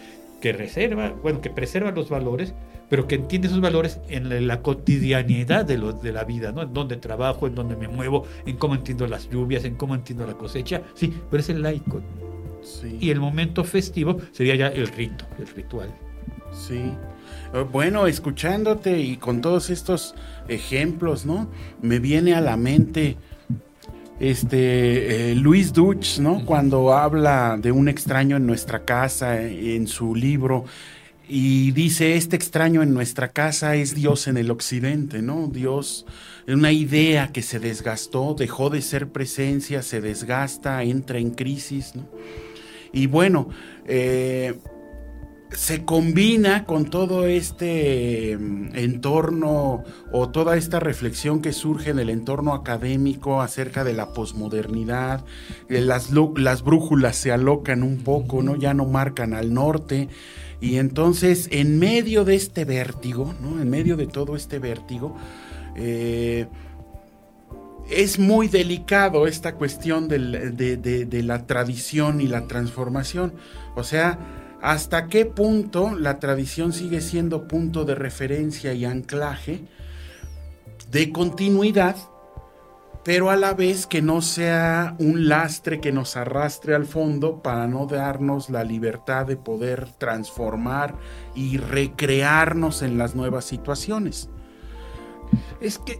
que 0.41 0.51
reserva, 0.51 1.13
bueno, 1.21 1.39
que 1.39 1.49
preserva 1.49 1.91
los 1.91 2.10
valores, 2.10 2.54
pero 2.89 3.08
que 3.08 3.15
entiende 3.15 3.47
esos 3.47 3.62
valores 3.62 4.01
en 4.10 4.47
la 4.47 4.62
cotidianidad 4.62 5.63
de, 5.63 5.77
de 5.77 6.12
la 6.12 6.23
vida, 6.25 6.51
¿no? 6.51 6.63
En 6.63 6.73
donde 6.73 6.97
trabajo, 6.97 7.47
en 7.47 7.56
donde 7.56 7.77
me 7.77 7.88
muevo, 7.88 8.25
en 8.45 8.58
cómo 8.58 8.75
entiendo 8.75 9.08
las 9.08 9.30
lluvias, 9.30 9.63
en 9.63 9.75
cómo 9.75 9.95
entiendo 9.95 10.25
la 10.27 10.34
cosecha, 10.34 10.82
sí, 10.93 11.13
pero 11.30 11.39
es 11.39 11.49
el 11.49 11.62
laico. 11.62 12.01
Y 12.99 13.10
el 13.10 13.19
momento 13.19 13.63
festivo 13.63 14.17
sería 14.32 14.56
ya 14.56 14.67
el 14.67 14.88
rito, 14.88 15.25
el 15.39 15.47
ritual. 15.47 15.89
Sí. 16.51 16.93
Eh, 17.54 17.65
bueno, 17.71 18.08
escuchándote 18.08 18.99
y 18.99 19.17
con 19.17 19.41
todos 19.41 19.69
estos 19.69 20.15
ejemplos, 20.47 21.25
¿no? 21.25 21.49
Me 21.82 21.99
viene 21.99 22.36
a 22.36 22.41
la 22.41 22.58
mente 22.58 23.17
este 24.22 25.32
eh, 25.32 25.36
Luis 25.36 25.74
Duch, 25.74 26.20
¿no? 26.20 26.46
Cuando 26.46 26.94
habla 26.94 27.58
de 27.60 27.72
un 27.72 27.90
extraño 27.90 28.38
en 28.38 28.46
nuestra 28.46 28.86
casa, 28.86 29.42
en 29.42 29.88
su 29.88 30.14
libro, 30.14 30.66
y 31.28 31.72
dice, 31.72 32.16
este 32.18 32.36
extraño 32.36 32.84
en 32.84 32.94
nuestra 32.94 33.30
casa 33.30 33.76
es 33.76 33.96
Dios 33.96 34.28
en 34.28 34.38
el 34.38 34.52
occidente, 34.52 35.24
¿no? 35.24 35.48
Dios, 35.48 36.06
una 36.48 36.72
idea 36.72 37.32
que 37.32 37.42
se 37.42 37.60
desgastó, 37.60 38.36
dejó 38.38 38.70
de 38.70 38.82
ser 38.84 39.08
presencia, 39.10 39.82
se 39.82 40.02
desgasta, 40.02 40.84
entra 40.84 41.18
en 41.18 41.32
crisis, 41.32 41.96
¿no? 41.96 42.08
Y 42.94 43.08
bueno, 43.08 43.50
eh, 43.88 44.54
se 45.52 45.84
combina 45.84 46.66
con 46.66 46.86
todo 46.86 47.28
este 47.28 48.38
mm, 48.38 48.76
entorno 48.76 49.84
o 50.12 50.30
toda 50.30 50.56
esta 50.56 50.80
reflexión 50.80 51.42
que 51.42 51.52
surge 51.52 51.90
en 51.90 52.00
el 52.00 52.10
entorno 52.10 52.54
académico 52.54 53.42
acerca 53.42 53.84
de 53.84 53.94
la 53.94 54.14
posmodernidad. 54.14 55.26
Eh, 55.70 55.82
las, 55.82 56.12
las 56.38 56.64
brújulas 56.64 57.18
se 57.18 57.32
alocan 57.32 57.84
un 57.84 57.98
poco, 57.98 58.42
¿no? 58.42 58.56
Ya 58.56 58.74
no 58.74 58.86
marcan 58.86 59.34
al 59.34 59.54
norte. 59.54 60.08
Y 60.62 60.78
entonces, 60.78 61.50
en 61.52 61.80
medio 61.80 62.24
de 62.24 62.36
este 62.36 62.66
vértigo, 62.66 63.34
¿no? 63.42 63.62
En 63.62 63.70
medio 63.70 63.98
de 63.98 64.08
todo 64.08 64.36
este 64.36 64.60
vértigo, 64.60 65.18
eh, 65.76 66.48
es 67.90 68.20
muy 68.20 68.48
delicado 68.48 69.28
esta 69.28 69.56
cuestión 69.56 70.08
de 70.08 71.24
la 71.24 71.46
tradición 71.46 72.22
y 72.22 72.28
la 72.28 72.48
transformación. 72.48 73.34
O 73.76 73.84
sea, 73.84 74.20
hasta 74.62 75.08
qué 75.08 75.26
punto 75.26 75.95
la 75.95 76.19
tradición 76.19 76.71
sigue 76.71 77.02
siendo 77.02 77.47
punto 77.47 77.84
de 77.84 77.95
referencia 77.95 78.74
y 78.74 78.86
anclaje 78.86 79.65
de 80.91 81.12
continuidad, 81.12 81.95
pero 83.04 83.32
a 83.32 83.36
la 83.36 83.56
vez 83.56 83.88
que 83.88 84.04
no 84.04 84.21
sea 84.21 84.95
un 85.00 85.28
lastre 85.28 85.82
que 85.82 85.91
nos 85.91 86.15
arrastre 86.15 86.76
al 86.76 86.86
fondo 86.86 87.41
para 87.41 87.65
no 87.65 87.88
darnos 87.88 88.52
la 88.52 88.63
libertad 88.63 89.26
de 89.26 89.36
poder 89.36 89.88
transformar 89.97 90.95
y 91.34 91.58
recrearnos 91.58 92.84
en 92.84 93.00
las 93.00 93.15
nuevas 93.15 93.45
situaciones. 93.45 94.30
Es 95.60 95.80
que 95.80 96.00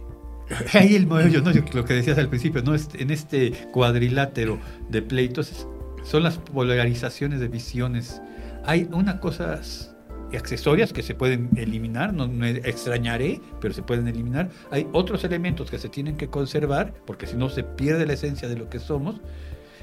ahí 0.72 0.94
el 0.94 1.08
modelo, 1.08 1.40
¿no? 1.40 1.50
lo 1.72 1.84
que 1.84 1.94
decías 1.94 2.18
al 2.18 2.28
principio, 2.28 2.62
¿no? 2.62 2.74
en 2.76 3.10
este 3.10 3.52
cuadrilátero 3.72 4.60
de 4.88 5.02
pleitos 5.02 5.66
son 6.04 6.22
las 6.22 6.38
polarizaciones 6.38 7.40
de 7.40 7.48
visiones 7.48 8.20
hay 8.64 8.88
unas 8.92 9.16
cosas 9.16 9.94
accesorias 10.36 10.92
que 10.92 11.02
se 11.02 11.14
pueden 11.14 11.50
eliminar, 11.56 12.14
no 12.14 12.26
me 12.28 12.50
extrañaré, 12.50 13.40
pero 13.60 13.74
se 13.74 13.82
pueden 13.82 14.08
eliminar. 14.08 14.48
Hay 14.70 14.86
otros 14.92 15.24
elementos 15.24 15.70
que 15.70 15.78
se 15.78 15.88
tienen 15.88 16.16
que 16.16 16.28
conservar, 16.28 16.94
porque 17.06 17.26
si 17.26 17.36
no 17.36 17.48
se 17.48 17.64
pierde 17.64 18.06
la 18.06 18.14
esencia 18.14 18.48
de 18.48 18.56
lo 18.56 18.68
que 18.68 18.78
somos. 18.78 19.20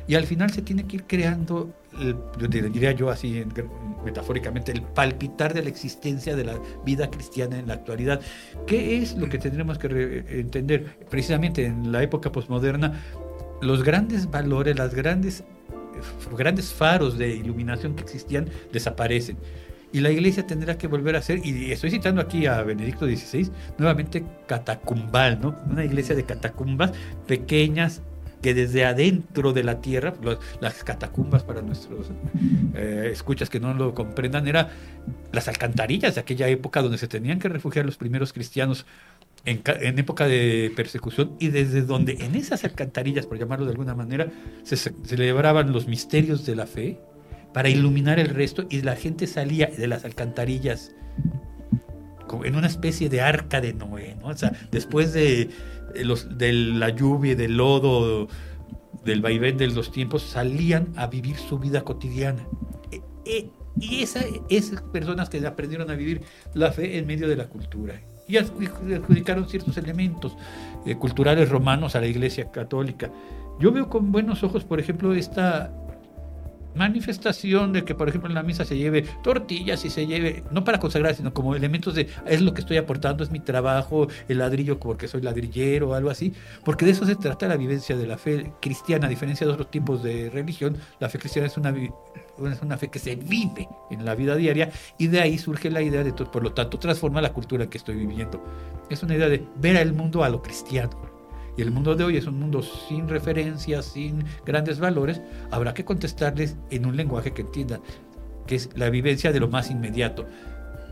Y 0.07 0.15
al 0.15 0.25
final 0.25 0.49
se 0.49 0.63
tiene 0.63 0.87
que 0.87 0.95
ir 0.95 1.03
creando, 1.03 1.71
diría 2.49 2.93
yo 2.93 3.11
así 3.11 3.45
metafóricamente, 4.03 4.71
el 4.71 4.81
palpitar 4.81 5.53
de 5.53 5.61
la 5.61 5.69
existencia 5.69 6.35
de 6.35 6.45
la 6.45 6.59
vida 6.83 7.11
cristiana 7.11 7.59
en 7.59 7.67
la 7.67 7.75
actualidad. 7.75 8.19
¿Qué 8.65 8.97
es 8.97 9.15
lo 9.15 9.29
que 9.29 9.37
tendremos 9.37 9.77
que 9.77 10.25
entender? 10.29 10.97
Precisamente 11.11 11.65
en 11.65 11.91
la 11.91 12.01
época 12.01 12.31
posmoderna, 12.31 12.99
los 13.61 13.83
grandes 13.83 14.31
valores, 14.31 14.75
las 14.79 14.95
grandes 14.95 15.43
grandes 16.37 16.73
faros 16.73 17.17
de 17.17 17.29
iluminación 17.35 17.95
que 17.95 18.03
existían 18.03 18.49
desaparecen. 18.71 19.37
Y 19.91 20.01
la 20.01 20.11
iglesia 20.11 20.45
tendrá 20.45 20.77
que 20.77 20.87
volver 20.87 21.15
a 21.15 21.21
ser, 21.21 21.43
y 21.43 21.71
estoy 21.71 21.89
citando 21.89 22.21
aquí 22.21 22.45
a 22.45 22.61
Benedicto 22.61 23.07
XVI, 23.07 23.49
nuevamente 23.79 24.23
catacumbal, 24.47 25.41
¿no? 25.41 25.55
Una 25.67 25.83
iglesia 25.83 26.15
de 26.15 26.25
catacumbas 26.25 26.91
pequeñas 27.25 28.03
que 28.41 28.53
desde 28.53 28.85
adentro 28.85 29.51
de 29.51 29.63
la 29.63 29.81
tierra, 29.81 30.13
las 30.61 30.83
catacumbas 30.83 31.43
para 31.43 31.61
nuestros 31.61 32.11
eh, 32.73 33.09
escuchas 33.11 33.49
que 33.49 33.59
no 33.59 33.73
lo 33.73 33.93
comprendan, 33.93 34.47
eran 34.47 34.69
las 35.31 35.47
alcantarillas 35.47 36.15
de 36.15 36.21
aquella 36.21 36.47
época 36.47 36.81
donde 36.81 36.97
se 36.97 37.07
tenían 37.07 37.39
que 37.39 37.49
refugiar 37.49 37.85
los 37.85 37.97
primeros 37.97 38.31
cristianos 38.31 38.85
en, 39.45 39.99
época 39.99 40.27
de 40.27 40.71
persecución 40.75 41.35
y 41.39 41.47
desde 41.47 41.81
donde 41.81 42.13
en 42.19 42.35
esas 42.35 42.63
alcantarillas, 42.63 43.25
por 43.25 43.37
llamarlo 43.37 43.65
de 43.65 43.71
alguna 43.71 43.95
manera, 43.95 44.31
se 44.63 44.77
celebraban 44.77 45.71
los 45.71 45.87
misterios 45.87 46.45
de 46.45 46.55
la 46.55 46.67
fe 46.67 46.99
para 47.53 47.69
iluminar 47.69 48.19
el 48.19 48.29
resto 48.29 48.65
y 48.69 48.81
la 48.81 48.95
gente 48.95 49.27
salía 49.27 49.67
de 49.67 49.87
las 49.87 50.05
alcantarillas 50.05 50.91
en 52.43 52.55
una 52.55 52.67
especie 52.67 53.09
de 53.09 53.21
arca 53.21 53.59
de 53.59 53.73
Noé, 53.73 54.15
¿no? 54.21 54.27
O 54.27 54.37
sea, 54.37 54.51
después 54.71 55.13
de, 55.13 55.49
los, 55.95 56.37
de 56.37 56.53
la 56.53 56.89
lluvia, 56.89 57.35
del 57.35 57.57
lodo, 57.57 58.27
del 59.03 59.21
vaivén 59.21 59.57
de 59.57 59.67
los 59.67 59.91
tiempos, 59.91 60.21
salían 60.21 60.89
a 60.95 61.07
vivir 61.07 61.37
su 61.37 61.57
vida 61.57 61.81
cotidiana. 61.83 62.45
E, 62.91 63.01
e, 63.25 63.49
y 63.79 64.03
esa, 64.03 64.23
esas 64.49 64.83
personas 64.83 65.29
que 65.29 65.43
aprendieron 65.47 65.89
a 65.89 65.95
vivir 65.95 66.21
la 66.53 66.71
fe 66.71 66.99
en 66.99 67.07
medio 67.07 67.27
de 67.27 67.35
la 67.35 67.47
cultura 67.47 67.99
y 68.29 68.37
adjudicaron 68.37 69.49
ciertos 69.49 69.75
elementos 69.77 70.37
eh, 70.85 70.95
culturales 70.95 71.49
romanos 71.49 71.95
a 71.95 72.01
la 72.01 72.07
Iglesia 72.07 72.51
Católica. 72.51 73.11
Yo 73.59 73.71
veo 73.71 73.89
con 73.89 74.11
buenos 74.11 74.43
ojos, 74.43 74.63
por 74.63 74.79
ejemplo, 74.79 75.13
esta 75.13 75.73
manifestación 76.75 77.73
de 77.73 77.83
que, 77.83 77.95
por 77.95 78.09
ejemplo, 78.09 78.29
en 78.29 78.35
la 78.35 78.43
misa 78.43 78.65
se 78.65 78.77
lleve 78.77 79.03
tortillas 79.23 79.85
y 79.85 79.89
se 79.89 80.07
lleve, 80.07 80.43
no 80.51 80.63
para 80.63 80.79
consagrar, 80.79 81.15
sino 81.15 81.33
como 81.33 81.55
elementos 81.55 81.95
de, 81.95 82.07
es 82.25 82.41
lo 82.41 82.53
que 82.53 82.61
estoy 82.61 82.77
aportando, 82.77 83.23
es 83.23 83.31
mi 83.31 83.39
trabajo, 83.39 84.07
el 84.27 84.39
ladrillo 84.39 84.79
porque 84.79 85.07
soy 85.07 85.21
ladrillero 85.21 85.89
o 85.89 85.93
algo 85.93 86.09
así, 86.09 86.33
porque 86.63 86.85
de 86.85 86.91
eso 86.91 87.05
se 87.05 87.15
trata 87.15 87.47
la 87.47 87.57
vivencia 87.57 87.97
de 87.97 88.07
la 88.07 88.17
fe 88.17 88.53
cristiana, 88.61 89.07
a 89.07 89.09
diferencia 89.09 89.45
de 89.45 89.53
otros 89.53 89.71
tipos 89.71 90.03
de 90.03 90.29
religión, 90.29 90.77
la 90.99 91.09
fe 91.09 91.19
cristiana 91.19 91.47
es 91.47 91.57
una, 91.57 91.69
es 91.69 92.61
una 92.61 92.77
fe 92.77 92.89
que 92.89 92.99
se 92.99 93.15
vive 93.15 93.67
en 93.89 94.05
la 94.05 94.15
vida 94.15 94.35
diaria 94.35 94.71
y 94.97 95.07
de 95.07 95.21
ahí 95.21 95.37
surge 95.37 95.69
la 95.69 95.81
idea 95.81 96.03
de, 96.03 96.13
por 96.13 96.43
lo 96.43 96.53
tanto, 96.53 96.77
transforma 96.79 97.21
la 97.21 97.33
cultura 97.33 97.69
que 97.69 97.77
estoy 97.77 97.95
viviendo. 97.95 98.43
Es 98.89 99.03
una 99.03 99.15
idea 99.15 99.29
de 99.29 99.45
ver 99.57 99.77
al 99.77 99.93
mundo 99.93 100.23
a 100.23 100.29
lo 100.29 100.41
cristiano. 100.41 101.08
Y 101.59 101.61
el 101.61 101.71
mundo 101.71 101.93
de 101.93 102.05
hoy 102.05 102.15
es 102.15 102.25
un 102.25 102.39
mundo 102.39 102.61
sin 102.61 103.09
referencias, 103.09 103.83
sin 103.83 104.23
grandes 104.45 104.79
valores. 104.79 105.21
Habrá 105.51 105.73
que 105.73 105.83
contestarles 105.83 106.55
en 106.69 106.85
un 106.85 106.95
lenguaje 106.95 107.33
que 107.33 107.41
entiendan, 107.41 107.81
que 108.47 108.55
es 108.55 108.69
la 108.77 108.89
vivencia 108.89 109.33
de 109.33 109.41
lo 109.41 109.49
más 109.49 109.69
inmediato. 109.69 110.25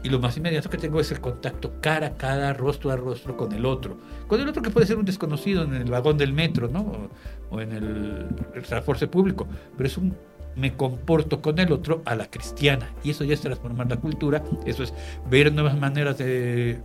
Y 0.04 0.10
lo 0.10 0.20
más 0.20 0.36
inmediato 0.36 0.70
que 0.70 0.78
tengo 0.78 1.00
es 1.00 1.10
el 1.10 1.22
contacto 1.22 1.80
cara 1.80 2.08
a 2.08 2.18
cara, 2.18 2.52
rostro 2.52 2.92
a 2.92 2.98
rostro 2.98 3.38
con 3.38 3.54
el 3.54 3.66
otro. 3.66 3.98
Con 4.28 4.42
el 4.42 4.50
otro 4.50 4.62
que 4.62 4.70
puede 4.70 4.86
ser 4.86 4.98
un 4.98 5.06
desconocido 5.06 5.64
en 5.64 5.74
el 5.74 5.90
vagón 5.90 6.18
del 6.18 6.34
metro, 6.34 6.68
¿no? 6.68 7.10
O, 7.50 7.62
en 7.62 7.72
el, 7.72 8.28
el 8.54 8.64
transporte 8.64 9.08
público. 9.08 9.48
Pero 9.78 9.88
es 9.88 9.98
un 9.98 10.18
me 10.58 10.76
comporto 10.76 11.42
con 11.42 11.60
el 11.60 11.72
otro 11.72 12.02
a 12.04 12.14
la 12.16 12.30
cristiana. 12.30 12.90
Y 13.06 13.12
eso 13.12 13.24
ya 13.24 13.36
es 13.36 13.40
transformar 13.42 13.90
la 13.90 13.98
cultura, 13.98 14.44
eso 14.66 14.84
es 14.84 14.94
ver 15.30 15.54
nuevas 15.54 15.80
maneras 15.80 16.18
de 16.18 16.82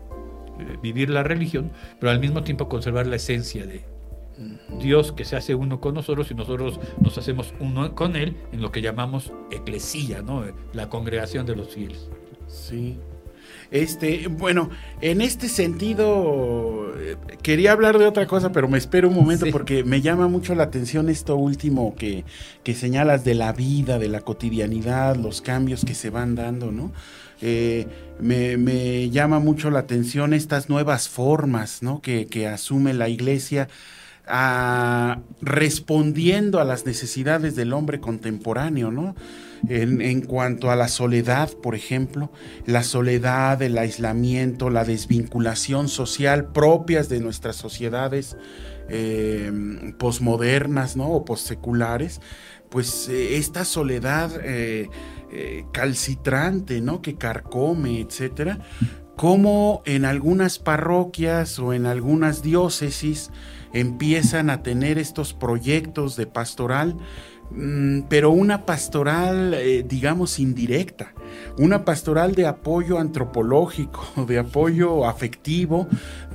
vivir 0.82 1.10
la 1.10 1.22
religión, 1.22 1.70
pero 1.98 2.10
al 2.10 2.20
mismo 2.20 2.42
tiempo 2.42 2.68
conservar 2.68 3.06
la 3.06 3.16
esencia 3.16 3.66
de 3.66 3.84
Dios 4.80 5.12
que 5.12 5.24
se 5.24 5.36
hace 5.36 5.54
uno 5.54 5.80
con 5.80 5.94
nosotros 5.94 6.30
y 6.30 6.34
nosotros 6.34 6.80
nos 7.00 7.16
hacemos 7.18 7.54
uno 7.60 7.94
con 7.94 8.16
Él 8.16 8.36
en 8.52 8.62
lo 8.62 8.72
que 8.72 8.82
llamamos 8.82 9.32
eclesía, 9.50 10.22
¿no? 10.22 10.44
la 10.72 10.88
congregación 10.88 11.46
de 11.46 11.56
los 11.56 11.68
fieles. 11.68 12.08
Sí. 12.48 12.98
Este, 13.70 14.28
bueno, 14.28 14.68
en 15.00 15.22
este 15.22 15.48
sentido, 15.48 16.92
eh, 16.98 17.16
quería 17.42 17.72
hablar 17.72 17.98
de 17.98 18.06
otra 18.06 18.26
cosa, 18.26 18.52
pero 18.52 18.68
me 18.68 18.76
espero 18.76 19.08
un 19.08 19.14
momento 19.14 19.46
porque 19.50 19.82
me 19.82 20.02
llama 20.02 20.28
mucho 20.28 20.54
la 20.54 20.64
atención 20.64 21.08
esto 21.08 21.36
último 21.36 21.94
que, 21.96 22.24
que, 22.64 22.74
señalas 22.74 23.24
de 23.24 23.34
la 23.34 23.52
vida, 23.54 23.98
de 23.98 24.08
la 24.08 24.20
cotidianidad, 24.20 25.16
los 25.16 25.40
cambios 25.40 25.86
que 25.86 25.94
se 25.94 26.10
van 26.10 26.34
dando, 26.34 26.70
¿no? 26.70 26.92
Eh, 27.42 27.88
me, 28.20 29.10
llama 29.10 29.40
mucho 29.40 29.70
la 29.70 29.80
atención 29.80 30.32
estas 30.32 30.68
nuevas 30.68 31.08
formas, 31.08 31.82
¿no? 31.82 32.00
Que, 32.00 32.46
asume 32.46 32.94
la 32.94 33.08
iglesia 33.08 33.68
respondiendo 35.40 36.60
a 36.60 36.64
las 36.64 36.86
necesidades 36.86 37.56
del 37.56 37.72
hombre 37.72 37.98
contemporáneo, 37.98 38.92
¿no? 38.92 39.16
En, 39.68 40.22
cuanto 40.22 40.70
a 40.70 40.76
la 40.76 40.86
soledad, 40.86 41.50
por 41.62 41.74
ejemplo, 41.74 42.30
la 42.64 42.84
soledad, 42.84 43.60
el 43.62 43.76
aislamiento, 43.76 44.70
la 44.70 44.84
desvinculación 44.84 45.88
social 45.88 46.52
propias 46.52 47.08
de 47.08 47.20
nuestras 47.20 47.56
sociedades 47.56 48.36
eh, 48.88 49.50
posmodernas, 49.98 50.96
¿no? 50.96 51.10
O 51.10 51.24
postseculares, 51.24 52.20
pues 52.72 53.08
eh, 53.08 53.36
esta 53.36 53.64
soledad 53.64 54.32
eh, 54.42 54.88
calcitrante, 55.72 56.80
¿no? 56.80 57.02
Que 57.02 57.14
carcome, 57.14 58.00
etcétera, 58.00 58.58
como 59.16 59.82
en 59.84 60.04
algunas 60.04 60.58
parroquias 60.58 61.58
o 61.58 61.74
en 61.74 61.86
algunas 61.86 62.42
diócesis, 62.42 63.30
empiezan 63.72 64.50
a 64.50 64.62
tener 64.62 64.98
estos 64.98 65.34
proyectos 65.34 66.16
de 66.16 66.26
pastoral, 66.26 66.96
pero 68.08 68.30
una 68.30 68.64
pastoral, 68.64 69.54
eh, 69.54 69.84
digamos, 69.86 70.38
indirecta, 70.38 71.12
una 71.58 71.84
pastoral 71.84 72.34
de 72.34 72.46
apoyo 72.46 72.98
antropológico, 72.98 74.06
de 74.26 74.38
apoyo 74.38 75.06
afectivo, 75.06 75.86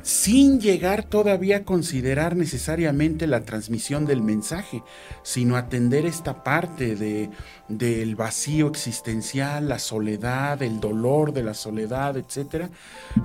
sin 0.03 0.61
llegar 0.61 1.03
todavía 1.03 1.57
a 1.57 1.63
considerar 1.63 2.35
necesariamente 2.35 3.27
la 3.27 3.41
transmisión 3.41 4.05
del 4.05 4.21
mensaje, 4.21 4.83
sino 5.23 5.57
atender 5.57 6.05
esta 6.05 6.43
parte 6.43 6.95
de, 6.95 7.29
del 7.67 8.15
vacío 8.15 8.67
existencial, 8.67 9.67
la 9.67 9.79
soledad, 9.79 10.61
el 10.61 10.79
dolor 10.79 11.33
de 11.33 11.43
la 11.43 11.53
soledad, 11.53 12.15
etc. 12.15 12.69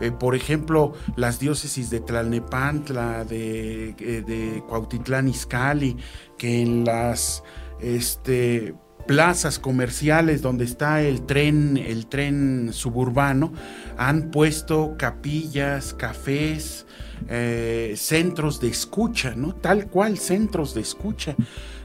Eh, 0.00 0.10
por 0.10 0.34
ejemplo, 0.34 0.94
las 1.14 1.38
diócesis 1.38 1.90
de 1.90 2.00
Tlalnepantla, 2.00 3.24
de, 3.24 3.90
eh, 3.90 4.24
de 4.26 4.62
Cuautitlán 4.68 5.28
Izcalli, 5.28 5.96
que 6.36 6.62
en 6.62 6.84
las 6.84 7.44
este, 7.82 8.74
plazas 9.06 9.58
comerciales 9.58 10.42
donde 10.42 10.64
está 10.64 11.02
el 11.02 11.22
tren, 11.26 11.76
el 11.76 12.06
tren 12.06 12.70
suburbano, 12.72 13.52
han 13.96 14.30
puesto 14.30 14.96
capillas, 14.98 15.94
cafés, 15.94 16.86
eh, 17.28 17.94
centros 17.96 18.60
de 18.60 18.68
escucha, 18.68 19.34
¿no? 19.36 19.54
Tal 19.54 19.86
cual, 19.88 20.18
centros 20.18 20.74
de 20.74 20.80
escucha. 20.80 21.36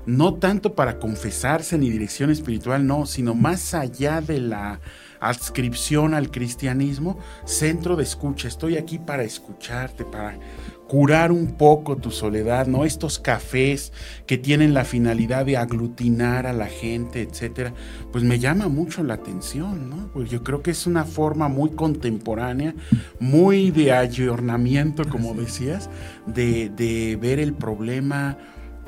No 0.06 0.36
tanto 0.36 0.74
para 0.74 1.00
confesarse 1.00 1.78
ni 1.78 1.90
dirección 1.90 2.30
espiritual, 2.30 2.88
no, 2.88 3.06
sino 3.06 3.36
más 3.36 3.74
allá 3.74 4.22
de 4.22 4.40
la 4.40 4.80
adscripción 5.20 6.14
al 6.14 6.32
cristianismo, 6.32 7.20
centro 7.46 7.96
de 7.96 8.04
escucha. 8.04 8.48
Estoy 8.48 8.78
aquí 8.78 9.00
para 9.00 9.24
escucharte, 9.24 10.06
para 10.06 10.40
curar 10.88 11.32
un 11.32 11.58
poco 11.58 11.98
tu 11.98 12.12
soledad, 12.12 12.68
¿no? 12.68 12.86
Estos 12.86 13.20
cafés 13.20 13.92
que 14.26 14.38
tienen 14.38 14.74
la 14.74 14.86
finalidad 14.86 15.46
de 15.46 15.58
aglutinar 15.58 16.48
a 16.48 16.54
la 16.54 16.68
gente, 16.68 17.22
etcétera, 17.22 17.74
pues 18.12 18.24
me 18.24 18.40
llama 18.40 18.70
mucho 18.70 19.04
la 19.04 19.16
atención, 19.16 19.90
¿no? 19.90 20.10
Pues 20.14 20.30
yo 20.30 20.44
creo 20.44 20.62
que 20.62 20.72
es 20.72 20.88
una 20.88 21.04
forma 21.04 21.50
muy 21.50 21.72
contemporánea, 21.72 22.74
muy 23.20 23.72
de 23.72 23.92
ayornamiento, 23.92 25.04
como 25.10 25.34
decías, 25.34 25.90
de, 26.26 27.18
ver 27.20 27.40
el 27.40 27.54
problema, 27.54 28.38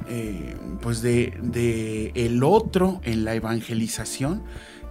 eh, 0.07 0.55
pues 0.81 1.01
de, 1.01 1.33
de 1.43 2.12
el 2.15 2.43
otro 2.43 3.01
en 3.03 3.25
la 3.25 3.35
evangelización, 3.35 4.43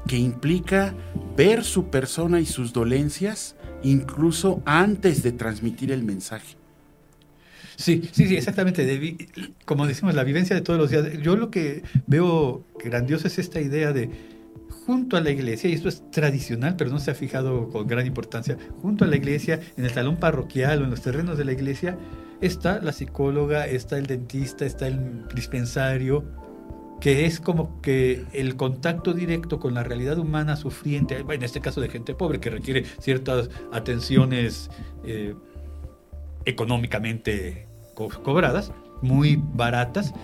que 0.07 0.19
implica 0.19 0.95
ver 1.37 1.65
su 1.65 1.87
persona 1.87 2.41
y 2.41 2.47
sus 2.47 2.73
dolencias 2.73 3.57
incluso 3.83 4.63
antes 4.65 5.23
de 5.23 5.33
transmitir 5.33 5.93
el 5.93 6.03
mensaje. 6.03 6.58
Sí, 7.79 8.11
sí, 8.11 8.27
sí, 8.27 8.37
exactamente. 8.37 9.17
como 9.65 9.87
decimos, 9.87 10.13
la 10.17 10.25
vivencia 10.25 10.57
de 10.57 10.63
todos 10.63 10.81
los 10.81 10.91
días. 10.91 11.23
Yo 11.23 11.37
lo 11.37 11.49
que 11.49 11.85
veo 12.09 12.65
grandioso 12.83 13.29
es 13.29 13.39
esta 13.39 13.61
idea 13.61 13.93
de 13.93 14.11
junto 14.85 15.17
a 15.17 15.21
la 15.21 15.31
iglesia, 15.31 15.71
y 15.71 15.75
esto 15.75 15.89
es 15.89 16.03
tradicional, 16.11 16.75
pero 16.77 16.91
no 16.91 16.99
se 16.99 17.13
ha 17.13 17.15
fijado 17.15 17.69
con 17.69 17.87
gran 17.87 18.05
importancia, 18.05 18.59
junto 18.83 19.05
a 19.05 19.07
la 19.07 19.17
iglesia, 19.17 19.61
en 19.77 19.85
el 19.85 19.91
salón 19.91 20.17
parroquial 20.17 20.81
o 20.81 20.85
en 20.85 20.91
los 20.91 21.03
terrenos 21.03 21.39
de 21.39 21.45
la 21.45 21.53
iglesia, 21.53 21.97
está 22.41 22.81
la 22.81 22.93
psicóloga, 22.93 23.67
está 23.67 23.97
el 23.97 24.07
dentista, 24.07 24.67
está 24.67 24.89
el 24.89 25.29
dispensario, 25.35 26.25
que 27.01 27.27
es 27.27 27.39
como 27.39 27.81
que 27.81 28.25
el 28.33 28.57
contacto 28.57 29.13
directo 29.13 29.61
con 29.61 29.75
la 29.75 29.85
realidad 29.85 30.19
humana 30.19 30.57
sufriente, 30.57 31.17
en 31.17 31.43
este 31.45 31.61
caso 31.61 31.81
de 31.81 31.89
gente 31.89 32.15
pobre 32.15 32.41
que 32.41 32.51
requiere 32.51 32.85
ciertas 32.99 33.51
atenciones 33.73 34.69
eh, 35.05 35.37
económicamente 36.45 37.68
cobradas, 38.07 38.73
muy 39.03 39.43
baratas, 39.55 40.15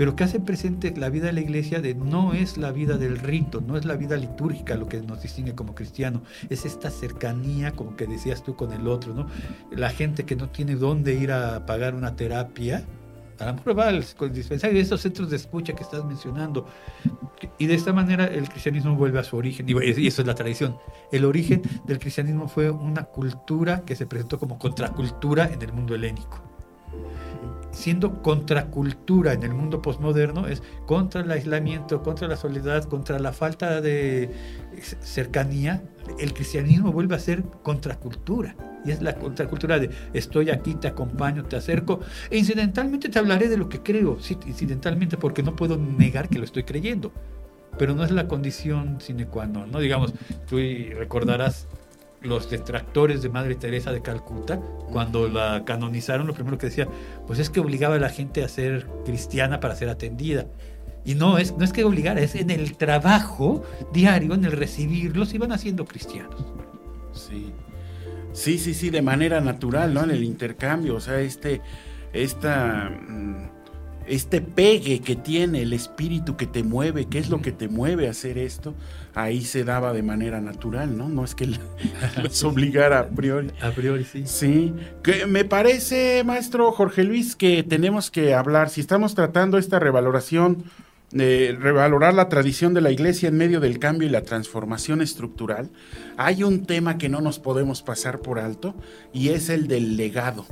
pero 0.00 0.16
que 0.16 0.24
hace 0.24 0.40
presente 0.40 0.94
la 0.96 1.10
vida 1.10 1.26
de 1.26 1.34
la 1.34 1.40
iglesia 1.42 1.82
de 1.82 1.94
no 1.94 2.32
es 2.32 2.56
la 2.56 2.72
vida 2.72 2.96
del 2.96 3.18
rito, 3.18 3.60
no 3.60 3.76
es 3.76 3.84
la 3.84 3.96
vida 3.96 4.16
litúrgica 4.16 4.74
lo 4.76 4.88
que 4.88 5.00
nos 5.02 5.20
distingue 5.22 5.54
como 5.54 5.74
cristiano, 5.74 6.22
es 6.48 6.64
esta 6.64 6.90
cercanía, 6.90 7.72
como 7.72 7.96
que 7.96 8.06
decías 8.06 8.42
tú 8.42 8.56
con 8.56 8.72
el 8.72 8.88
otro, 8.88 9.12
¿no? 9.12 9.26
La 9.70 9.90
gente 9.90 10.24
que 10.24 10.36
no 10.36 10.48
tiene 10.48 10.76
dónde 10.76 11.12
ir 11.14 11.32
a 11.32 11.66
pagar 11.66 11.94
una 11.94 12.16
terapia, 12.16 12.86
a 13.38 13.44
lo 13.44 13.54
mejor 13.54 13.78
va 13.78 13.88
al 13.88 14.04
dispensario 14.32 14.76
de 14.76 14.80
esos 14.80 15.02
centros 15.02 15.28
de 15.28 15.36
escucha 15.36 15.74
que 15.74 15.82
estás 15.82 16.02
mencionando. 16.04 16.66
Y 17.58 17.66
de 17.66 17.74
esta 17.74 17.92
manera 17.92 18.24
el 18.24 18.48
cristianismo 18.48 18.96
vuelve 18.96 19.18
a 19.18 19.24
su 19.24 19.36
origen, 19.36 19.66
y 19.68 20.06
eso 20.06 20.22
es 20.22 20.26
la 20.26 20.34
tradición. 20.34 20.78
El 21.12 21.26
origen 21.26 21.60
del 21.84 21.98
cristianismo 21.98 22.48
fue 22.48 22.70
una 22.70 23.04
cultura 23.04 23.82
que 23.82 23.96
se 23.96 24.06
presentó 24.06 24.38
como 24.38 24.58
contracultura 24.58 25.50
en 25.52 25.60
el 25.60 25.74
mundo 25.74 25.94
helénico 25.94 26.49
siendo 27.72 28.22
contracultura 28.22 29.32
en 29.32 29.42
el 29.42 29.54
mundo 29.54 29.82
posmoderno, 29.82 30.46
es 30.46 30.62
contra 30.86 31.20
el 31.22 31.30
aislamiento, 31.30 32.02
contra 32.02 32.28
la 32.28 32.36
soledad, 32.36 32.84
contra 32.84 33.18
la 33.18 33.32
falta 33.32 33.80
de 33.80 34.30
cercanía, 35.00 35.82
el 36.18 36.32
cristianismo 36.32 36.92
vuelve 36.92 37.14
a 37.14 37.18
ser 37.18 37.42
contracultura. 37.62 38.56
Y 38.84 38.90
es 38.90 39.02
la 39.02 39.14
contracultura 39.16 39.78
de 39.78 39.90
estoy 40.14 40.50
aquí, 40.50 40.74
te 40.74 40.88
acompaño, 40.88 41.44
te 41.44 41.56
acerco. 41.56 42.00
E 42.30 42.38
incidentalmente 42.38 43.08
te 43.08 43.18
hablaré 43.18 43.48
de 43.48 43.58
lo 43.58 43.68
que 43.68 43.80
creo, 43.80 44.18
incidentalmente, 44.46 45.16
porque 45.16 45.42
no 45.42 45.54
puedo 45.54 45.76
negar 45.76 46.28
que 46.28 46.38
lo 46.38 46.44
estoy 46.44 46.64
creyendo. 46.64 47.12
Pero 47.78 47.94
no 47.94 48.04
es 48.04 48.10
la 48.10 48.26
condición 48.26 49.00
sine 49.00 49.26
qua 49.26 49.46
non, 49.46 49.70
¿no? 49.70 49.78
Digamos, 49.78 50.12
tú 50.48 50.56
recordarás 50.96 51.68
los 52.22 52.50
detractores 52.50 53.22
de 53.22 53.28
Madre 53.28 53.54
Teresa 53.54 53.92
de 53.92 54.02
Calcuta, 54.02 54.60
cuando 54.92 55.28
la 55.28 55.64
canonizaron, 55.64 56.26
lo 56.26 56.34
primero 56.34 56.58
que 56.58 56.66
decía, 56.66 56.88
pues 57.26 57.38
es 57.38 57.50
que 57.50 57.60
obligaba 57.60 57.96
a 57.96 57.98
la 57.98 58.10
gente 58.10 58.44
a 58.44 58.48
ser 58.48 58.86
cristiana 59.04 59.60
para 59.60 59.74
ser 59.76 59.88
atendida. 59.88 60.46
Y 61.04 61.14
no 61.14 61.38
es, 61.38 61.56
no 61.56 61.64
es 61.64 61.72
que 61.72 61.84
obligara, 61.84 62.20
es 62.20 62.34
en 62.34 62.50
el 62.50 62.76
trabajo 62.76 63.64
diario, 63.92 64.34
en 64.34 64.44
el 64.44 64.52
recibirlos, 64.52 65.32
iban 65.32 65.52
haciendo 65.52 65.86
cristianos. 65.86 66.44
Sí. 67.12 67.52
Sí, 68.32 68.58
sí, 68.58 68.74
sí, 68.74 68.90
de 68.90 69.02
manera 69.02 69.40
natural, 69.40 69.92
¿no? 69.92 70.04
En 70.04 70.10
el 70.10 70.22
intercambio, 70.22 70.96
o 70.96 71.00
sea, 71.00 71.20
este, 71.20 71.62
esta... 72.12 72.90
Mm, 72.90 73.59
este 74.06 74.40
pegue 74.40 75.00
que 75.00 75.16
tiene 75.16 75.62
el 75.62 75.72
espíritu 75.72 76.36
que 76.36 76.46
te 76.46 76.62
mueve, 76.62 77.06
qué 77.06 77.18
es 77.18 77.30
lo 77.30 77.40
que 77.40 77.52
te 77.52 77.68
mueve 77.68 78.08
a 78.08 78.10
hacer 78.10 78.38
esto, 78.38 78.74
ahí 79.14 79.42
se 79.42 79.64
daba 79.64 79.92
de 79.92 80.02
manera 80.02 80.40
natural, 80.40 80.96
¿no? 80.96 81.08
No 81.08 81.24
es 81.24 81.34
que 81.34 81.46
les 82.22 82.44
obligara 82.44 83.00
a 83.00 83.08
priori. 83.08 83.50
A 83.60 83.70
priori, 83.70 84.04
sí. 84.04 84.22
Sí. 84.26 84.74
Que 85.02 85.26
me 85.26 85.44
parece, 85.44 86.22
maestro 86.24 86.72
Jorge 86.72 87.04
Luis, 87.04 87.36
que 87.36 87.62
tenemos 87.62 88.10
que 88.10 88.34
hablar, 88.34 88.70
si 88.70 88.80
estamos 88.80 89.14
tratando 89.14 89.58
esta 89.58 89.78
revaloración, 89.78 90.64
de 91.12 91.56
revalorar 91.60 92.14
la 92.14 92.28
tradición 92.28 92.72
de 92.72 92.80
la 92.80 92.92
iglesia 92.92 93.28
en 93.28 93.36
medio 93.36 93.58
del 93.58 93.80
cambio 93.80 94.06
y 94.06 94.12
la 94.12 94.22
transformación 94.22 95.00
estructural, 95.00 95.70
hay 96.16 96.44
un 96.44 96.66
tema 96.66 96.98
que 96.98 97.08
no 97.08 97.20
nos 97.20 97.40
podemos 97.40 97.82
pasar 97.82 98.20
por 98.20 98.38
alto 98.38 98.76
y 99.12 99.30
es 99.30 99.48
el 99.48 99.66
del 99.66 99.96
legado 99.96 100.46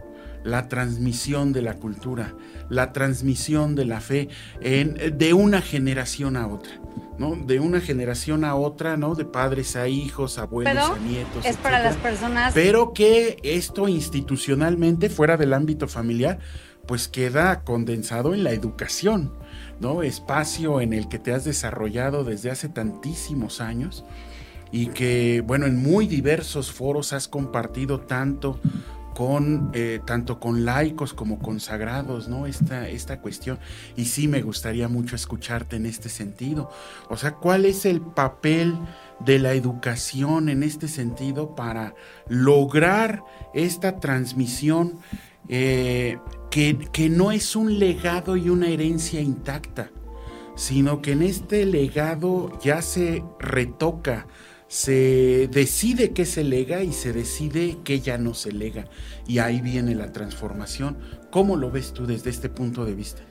la 0.49 0.69
transmisión 0.69 1.53
de 1.53 1.63
la 1.63 1.75
cultura, 1.75 2.35
la 2.69 2.93
transmisión 2.93 3.75
de 3.75 3.85
la 3.85 4.01
fe 4.01 4.29
de 4.61 5.35
una 5.35 5.61
generación 5.61 6.37
a 6.37 6.47
otra. 6.47 6.81
¿no? 7.19 7.35
De 7.35 7.59
una 7.59 7.81
generación 7.81 8.45
a 8.45 8.55
otra, 8.55 8.97
¿no? 8.97 9.17
De 9.17 9.25
padres 9.25 9.75
a 9.75 9.89
hijos, 9.89 10.39
abuelos 10.39 10.91
a 10.91 10.99
nietos. 10.99 11.45
Es 11.45 11.57
para 11.57 11.83
las 11.83 11.97
personas. 11.97 12.55
Pero 12.55 12.93
que 12.93 13.39
esto 13.43 13.89
institucionalmente, 13.89 15.11
fuera 15.11 15.37
del 15.37 15.53
ámbito 15.53 15.89
familiar, 15.89 16.39
pues 16.87 17.09
queda 17.09 17.65
condensado 17.65 18.35
en 18.35 18.45
la 18.45 18.53
educación, 18.53 19.33
¿no? 19.81 20.03
Espacio 20.03 20.81
en 20.81 20.93
el 20.93 21.09
que 21.09 21.19
te 21.19 21.33
has 21.33 21.45
desarrollado 21.45 22.25
desde 22.25 22.51
hace 22.51 22.69
tantísimos 22.69 23.61
años 23.61 24.05
y 24.71 24.87
que, 24.89 25.43
bueno, 25.47 25.67
en 25.67 25.77
muy 25.77 26.07
diversos 26.07 26.73
foros 26.73 27.13
has 27.13 27.29
compartido 27.29 28.01
tanto 28.01 28.61
con 29.19 29.73
eh, 29.75 29.99
tanto 30.07 30.39
con 30.39 30.65
laicos 30.65 31.13
como 31.13 31.41
consagrados, 31.41 32.29
¿no? 32.29 32.47
Esta, 32.47 32.89
esta 32.89 33.21
cuestión. 33.21 33.59
Y 33.97 34.05
sí 34.05 34.29
me 34.29 34.43
gustaría 34.43 34.87
mucho 34.87 35.17
escucharte 35.17 35.75
en 35.75 35.87
este 35.87 36.09
sentido. 36.09 36.71
O 37.11 37.17
sea, 37.17 37.33
¿cuál 37.33 37.65
es 37.65 37.85
el 37.85 38.01
papel 38.01 38.79
de 39.19 39.41
la 39.41 39.55
educación 39.55 40.49
en 40.49 40.63
este 40.63 40.87
sentido 40.87 41.57
para 41.57 41.97
lograr 42.29 43.25
esta 43.55 43.99
transmisión 43.99 45.01
eh, 45.49 46.19
que, 46.49 46.79
que 46.93 47.11
no 47.11 47.33
es 47.33 47.57
un 47.57 47.81
legado 47.81 48.37
y 48.37 48.51
una 48.51 48.69
herencia 48.69 49.21
intacta, 49.21 49.91
sino 50.55 51.03
que 51.03 51.11
en 51.11 51.23
este 51.23 51.67
legado 51.67 52.57
ya 52.61 52.83
se 52.83 53.25
retoca, 53.41 54.29
se 54.69 55.49
decide 55.51 56.13
qué 56.13 56.27
se 56.27 56.45
lega 56.45 56.83
y 56.83 56.93
se 56.93 57.13
decide 57.13 57.79
qué 57.85 58.01
ya 58.01 58.19
no 58.19 58.35
se 58.35 58.53
lega. 58.53 58.85
Y 59.27 59.39
ahí 59.39 59.61
viene 59.61 59.95
la 59.95 60.13
transformación. 60.13 60.99
¿Cómo 61.31 61.57
lo 61.57 61.71
ves 61.71 61.93
tú 61.93 62.07
desde 62.07 62.31
este 62.31 62.49
punto 62.49 62.85
de 62.85 62.95
vista? 62.95 63.23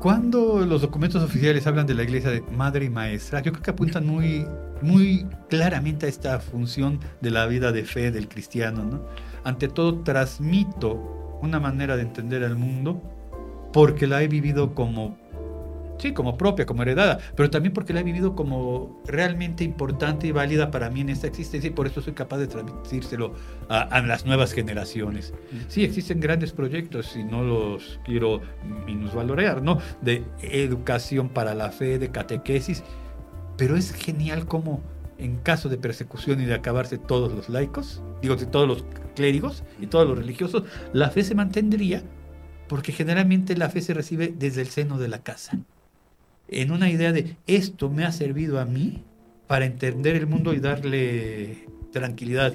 Cuando 0.00 0.66
los 0.66 0.80
documentos 0.80 1.22
oficiales 1.22 1.66
hablan 1.66 1.86
de 1.86 1.94
la 1.94 2.02
iglesia 2.02 2.30
de 2.30 2.40
madre 2.40 2.86
y 2.86 2.90
maestra, 2.90 3.40
yo 3.40 3.52
creo 3.52 3.62
que 3.62 3.70
apuntan 3.70 4.04
muy, 4.04 4.44
muy 4.80 5.26
claramente 5.48 6.06
a 6.06 6.08
esta 6.08 6.40
función 6.40 6.98
de 7.20 7.30
la 7.30 7.46
vida 7.46 7.70
de 7.70 7.84
fe 7.84 8.10
del 8.10 8.26
cristiano. 8.26 8.84
¿no? 8.84 9.06
Ante 9.44 9.68
todo, 9.68 10.00
transmito 10.00 11.38
una 11.40 11.60
manera 11.60 11.96
de 11.96 12.02
entender 12.02 12.42
al 12.42 12.56
mundo 12.56 13.00
porque 13.72 14.06
la 14.06 14.22
he 14.22 14.28
vivido 14.28 14.74
como 14.74 15.21
sí, 16.02 16.12
como 16.12 16.36
propia, 16.36 16.66
como 16.66 16.82
heredada, 16.82 17.20
pero 17.36 17.48
también 17.48 17.72
porque 17.72 17.92
la 17.92 18.00
he 18.00 18.02
vivido 18.02 18.34
como 18.34 19.00
realmente 19.06 19.62
importante 19.62 20.26
y 20.26 20.32
válida 20.32 20.72
para 20.72 20.90
mí 20.90 21.00
en 21.00 21.10
esta 21.10 21.28
existencia 21.28 21.68
y 21.68 21.72
por 21.72 21.86
eso 21.86 22.02
soy 22.02 22.12
capaz 22.12 22.38
de 22.38 22.48
transmitírselo 22.48 23.34
a, 23.68 24.00
las 24.02 24.26
nuevas 24.26 24.52
generaciones. 24.52 25.32
Sí, 25.68 25.84
existen 25.84 26.18
grandes 26.18 26.52
proyectos 26.52 27.16
y 27.16 27.22
no 27.22 27.44
los 27.44 28.00
quiero 28.04 28.40
minusvalorear, 28.84 29.62
¿no? 29.62 29.78
De 30.00 30.24
educación 30.42 31.28
para 31.28 31.54
la 31.54 31.70
fe, 31.70 32.00
de 32.00 32.10
catequesis, 32.10 32.82
pero 33.56 33.76
es 33.76 33.92
genial 33.92 34.46
como 34.46 34.82
en 35.18 35.36
caso 35.36 35.68
de 35.68 35.78
persecución 35.78 36.40
y 36.40 36.46
de 36.46 36.54
acabarse 36.54 36.98
todos 36.98 37.32
los 37.32 37.48
laicos, 37.48 38.02
digo, 38.20 38.36
todos 38.36 38.66
los 38.66 38.84
clérigos 39.14 39.62
y 39.80 39.86
todos 39.86 40.08
los 40.08 40.18
religiosos, 40.18 40.64
la 40.92 41.10
fe 41.10 41.22
se 41.22 41.36
mantendría 41.36 42.02
porque 42.68 42.90
generalmente 42.90 43.56
la 43.56 43.70
fe 43.70 43.82
se 43.82 43.94
recibe 43.94 44.34
desde 44.36 44.62
el 44.62 44.68
seno 44.68 44.98
de 44.98 45.06
la 45.06 45.22
casa 45.22 45.60
en 46.52 46.70
una 46.70 46.90
idea 46.90 47.12
de 47.12 47.36
esto 47.46 47.90
me 47.90 48.04
ha 48.04 48.12
servido 48.12 48.60
a 48.60 48.64
mí 48.64 49.04
para 49.46 49.64
entender 49.64 50.16
el 50.16 50.26
mundo 50.26 50.52
y 50.52 50.60
darle 50.60 51.66
tranquilidad, 51.92 52.54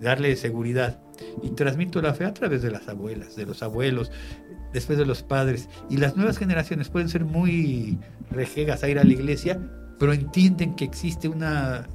darle 0.00 0.36
seguridad. 0.36 1.00
Y 1.42 1.50
transmito 1.50 2.00
la 2.00 2.14
fe 2.14 2.24
a 2.24 2.32
través 2.32 2.62
de 2.62 2.70
las 2.70 2.88
abuelas, 2.88 3.36
de 3.36 3.44
los 3.44 3.62
abuelos, 3.62 4.10
después 4.72 4.98
de 4.98 5.04
los 5.04 5.22
padres. 5.22 5.68
Y 5.90 5.98
las 5.98 6.16
nuevas 6.16 6.38
generaciones 6.38 6.88
pueden 6.88 7.08
ser 7.08 7.24
muy 7.24 7.98
rejegas 8.30 8.82
a 8.82 8.88
ir 8.88 8.98
a 8.98 9.04
la 9.04 9.12
iglesia, 9.12 9.60
pero 9.98 10.12
entienden 10.12 10.76
que 10.76 10.84
existe 10.84 11.28
una 11.28 11.88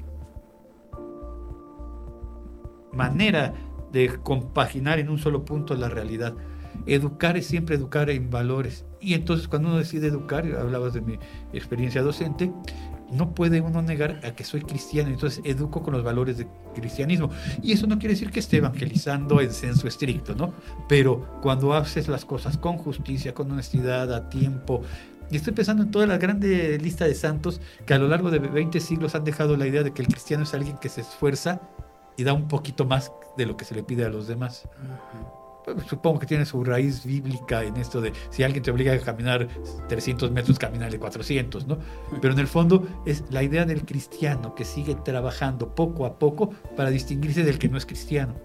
manera 2.93 3.53
de 3.91 4.09
compaginar 4.21 4.99
en 4.99 5.09
un 5.09 5.17
solo 5.17 5.43
punto 5.43 5.73
la 5.75 5.89
realidad. 5.89 6.35
Educar 6.85 7.37
es 7.37 7.47
siempre 7.47 7.75
educar 7.75 8.09
en 8.09 8.29
valores. 8.29 8.85
Y 9.05 9.13
entonces 9.13 9.47
cuando 9.47 9.69
uno 9.69 9.77
decide 9.77 10.07
educar, 10.07 10.43
hablabas 10.59 10.93
de 10.95 11.01
mi 11.01 11.19
experiencia 11.53 12.01
docente, 12.01 12.51
no 13.11 13.35
puede 13.35 13.61
uno 13.61 13.83
negar 13.83 14.19
a 14.23 14.31
que 14.31 14.43
soy 14.43 14.61
cristiano, 14.61 15.11
entonces 15.11 15.41
educo 15.45 15.83
con 15.83 15.93
los 15.93 16.03
valores 16.03 16.39
del 16.39 16.47
cristianismo. 16.73 17.29
Y 17.61 17.71
eso 17.73 17.85
no 17.85 17.99
quiere 17.99 18.15
decir 18.15 18.31
que 18.31 18.39
esté 18.39 18.57
evangelizando 18.57 19.39
en 19.41 19.53
senso 19.53 19.87
estricto, 19.87 20.33
¿no? 20.33 20.55
Pero 20.89 21.39
cuando 21.43 21.75
haces 21.75 22.07
las 22.07 22.25
cosas 22.25 22.57
con 22.57 22.77
justicia, 22.77 23.35
con 23.35 23.51
honestidad, 23.51 24.11
a 24.11 24.27
tiempo, 24.27 24.81
y 25.29 25.37
estoy 25.37 25.53
pensando 25.53 25.83
en 25.83 25.91
toda 25.91 26.07
la 26.07 26.17
grande 26.17 26.79
lista 26.79 27.05
de 27.05 27.13
santos 27.13 27.61
que 27.85 27.93
a 27.93 27.99
lo 27.99 28.07
largo 28.07 28.31
de 28.31 28.39
20 28.39 28.79
siglos 28.79 29.13
han 29.13 29.23
dejado 29.23 29.55
la 29.55 29.67
idea 29.67 29.83
de 29.83 29.91
que 29.91 30.01
el 30.01 30.07
cristiano 30.07 30.43
es 30.43 30.53
alguien 30.55 30.77
que 30.79 30.89
se 30.89 31.01
esfuerza 31.01 31.61
y 32.17 32.23
da 32.23 32.33
un 32.33 32.47
poquito 32.47 32.85
más 32.85 33.11
de 33.37 33.45
lo 33.45 33.55
que 33.55 33.65
se 33.65 33.75
le 33.75 33.83
pide 33.83 34.03
a 34.05 34.09
los 34.09 34.27
demás. 34.27 34.67
Supongo 35.88 36.19
que 36.19 36.25
tiene 36.25 36.45
su 36.45 36.63
raíz 36.63 37.06
bíblica 37.06 37.63
en 37.63 37.78
esto 37.78 38.01
de 38.01 38.13
si 38.30 38.43
alguien 38.43 38.63
te 38.63 38.71
obliga 38.71 38.93
a 38.93 38.99
caminar 38.99 39.47
300 39.88 40.32
metros, 40.32 40.60
de 40.60 40.99
400, 40.99 41.67
¿no? 41.67 41.78
Pero 42.21 42.34
en 42.34 42.39
el 42.39 42.47
fondo 42.47 42.88
es 43.06 43.23
la 43.30 43.43
idea 43.43 43.65
del 43.65 43.86
cristiano 43.86 44.56
que 44.56 44.65
sigue 44.65 44.95
trabajando 44.95 45.73
poco 45.73 46.06
a 46.06 46.19
poco 46.19 46.51
para 46.75 46.89
distinguirse 46.89 47.43
del 47.43 47.58
que 47.58 47.69
no 47.69 47.78
es 47.78 47.86
cristiano. 47.86 48.36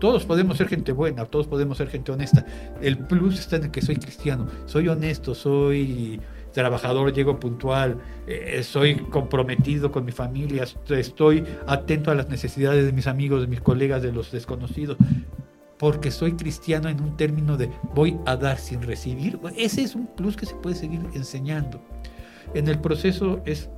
Todos 0.00 0.24
podemos 0.24 0.56
ser 0.56 0.68
gente 0.68 0.92
buena, 0.92 1.24
todos 1.26 1.46
podemos 1.46 1.78
ser 1.78 1.88
gente 1.88 2.10
honesta. 2.10 2.44
El 2.80 2.98
plus 2.98 3.38
está 3.38 3.56
en 3.56 3.64
el 3.64 3.70
que 3.70 3.82
soy 3.82 3.96
cristiano, 3.96 4.48
soy 4.66 4.88
honesto, 4.88 5.34
soy 5.34 6.20
trabajador, 6.52 7.12
llego 7.12 7.38
puntual, 7.38 7.98
eh, 8.26 8.62
soy 8.62 8.96
comprometido 8.96 9.92
con 9.92 10.04
mi 10.04 10.12
familia, 10.12 10.64
estoy 10.90 11.44
atento 11.66 12.10
a 12.10 12.14
las 12.14 12.28
necesidades 12.28 12.84
de 12.84 12.92
mis 12.92 13.06
amigos, 13.06 13.42
de 13.42 13.46
mis 13.46 13.60
colegas, 13.60 14.02
de 14.02 14.12
los 14.12 14.32
desconocidos 14.32 14.96
porque 15.82 16.12
soy 16.12 16.34
cristiano 16.34 16.88
en 16.88 17.00
un 17.00 17.16
término 17.16 17.56
de 17.56 17.68
voy 17.92 18.16
a 18.24 18.36
dar 18.36 18.56
sin 18.56 18.82
recibir, 18.82 19.40
ese 19.56 19.82
es 19.82 19.96
un 19.96 20.06
plus 20.06 20.36
que 20.36 20.46
se 20.46 20.54
puede 20.54 20.76
seguir 20.76 21.00
enseñando. 21.12 21.82
En 22.54 22.68
el 22.68 22.78
proceso 22.78 23.42
es, 23.46 23.68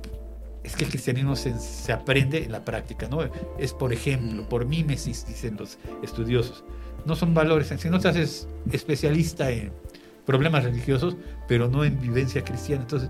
es 0.63 0.75
que 0.75 0.83
el 0.83 0.91
cristianismo 0.91 1.35
se, 1.35 1.91
aprende 1.91 2.43
en 2.43 2.51
la 2.51 2.63
práctica, 2.63 3.07
¿no? 3.09 3.21
Es 3.57 3.73
por 3.73 3.91
ejemplo, 3.91 4.43
mm. 4.43 4.45
por 4.45 4.67
mímesis, 4.67 5.25
dicen 5.25 5.57
los 5.57 5.79
estudiosos. 6.03 6.63
No 7.05 7.15
son 7.15 7.33
valores, 7.33 7.73
si 7.75 7.89
no 7.89 7.99
te 7.99 8.07
haces 8.07 8.47
especialista 8.71 9.49
en 9.49 9.71
problemas 10.27 10.63
religiosos, 10.63 11.17
pero 11.47 11.69
no 11.69 11.83
en 11.83 11.99
vivencia 11.99 12.43
cristiana. 12.43 12.83
Entonces, 12.83 13.09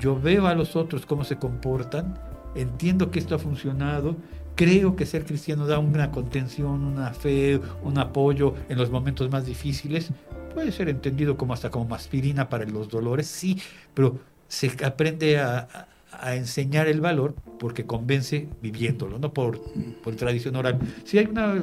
yo 0.00 0.18
veo 0.18 0.46
a 0.46 0.54
los 0.54 0.76
otros 0.76 1.04
cómo 1.04 1.24
se 1.24 1.36
comportan, 1.36 2.18
entiendo 2.54 3.10
que 3.10 3.18
esto 3.18 3.34
ha 3.34 3.38
funcionado 3.38 4.16
Creo 4.54 4.94
que 4.94 5.04
ser 5.04 5.24
cristiano 5.24 5.66
da 5.66 5.80
una 5.80 6.12
contención, 6.12 6.84
una 6.84 7.12
fe, 7.12 7.60
un 7.82 7.98
apoyo 7.98 8.54
en 8.68 8.78
los 8.78 8.88
momentos 8.90 9.28
más 9.30 9.46
difíciles. 9.46 10.10
Puede 10.54 10.70
ser 10.70 10.88
entendido 10.88 11.36
como 11.36 11.54
hasta 11.54 11.70
como 11.70 11.92
aspirina 11.94 12.48
para 12.48 12.64
los 12.64 12.88
dolores, 12.88 13.26
sí, 13.26 13.60
pero 13.94 14.20
se 14.46 14.70
aprende 14.84 15.38
a, 15.38 15.88
enseñar 16.26 16.86
el 16.86 17.00
valor 17.00 17.34
porque 17.58 17.86
convence 17.86 18.48
viviéndolo, 18.62 19.18
no 19.18 19.32
por, 19.32 19.60
por 20.00 20.14
tradición 20.14 20.54
oral. 20.54 20.78
Sí 21.04 21.18
hay 21.18 21.26
una, 21.26 21.60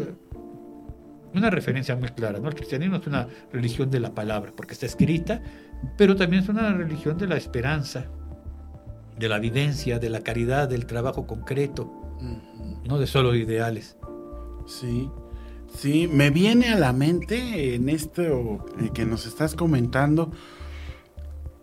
una 1.33 1.49
referencia 1.49 1.95
muy 1.95 2.09
clara, 2.09 2.37
¿no? 2.37 2.49
El 2.49 2.55
cristianismo 2.55 2.97
es 2.97 3.07
una 3.07 3.27
religión 3.53 3.89
de 3.89 4.01
la 4.01 4.13
palabra, 4.13 4.51
porque 4.53 4.73
está 4.73 4.85
escrita, 4.85 5.41
pero 5.97 6.17
también 6.17 6.43
es 6.43 6.49
una 6.49 6.73
religión 6.73 7.17
de 7.17 7.27
la 7.27 7.37
esperanza, 7.37 8.07
de 9.17 9.29
la 9.29 9.39
vivencia, 9.39 9.99
de 9.99 10.09
la 10.09 10.19
caridad, 10.19 10.67
del 10.67 10.85
trabajo 10.85 11.25
concreto 11.25 12.00
no 12.85 12.99
de 12.99 13.07
solo 13.07 13.35
ideales. 13.35 13.97
Sí, 14.65 15.09
sí, 15.75 16.07
me 16.07 16.29
viene 16.29 16.69
a 16.69 16.79
la 16.79 16.93
mente 16.93 17.75
en 17.75 17.89
esto 17.89 18.65
eh, 18.79 18.89
que 18.93 19.05
nos 19.05 19.25
estás 19.25 19.55
comentando, 19.55 20.31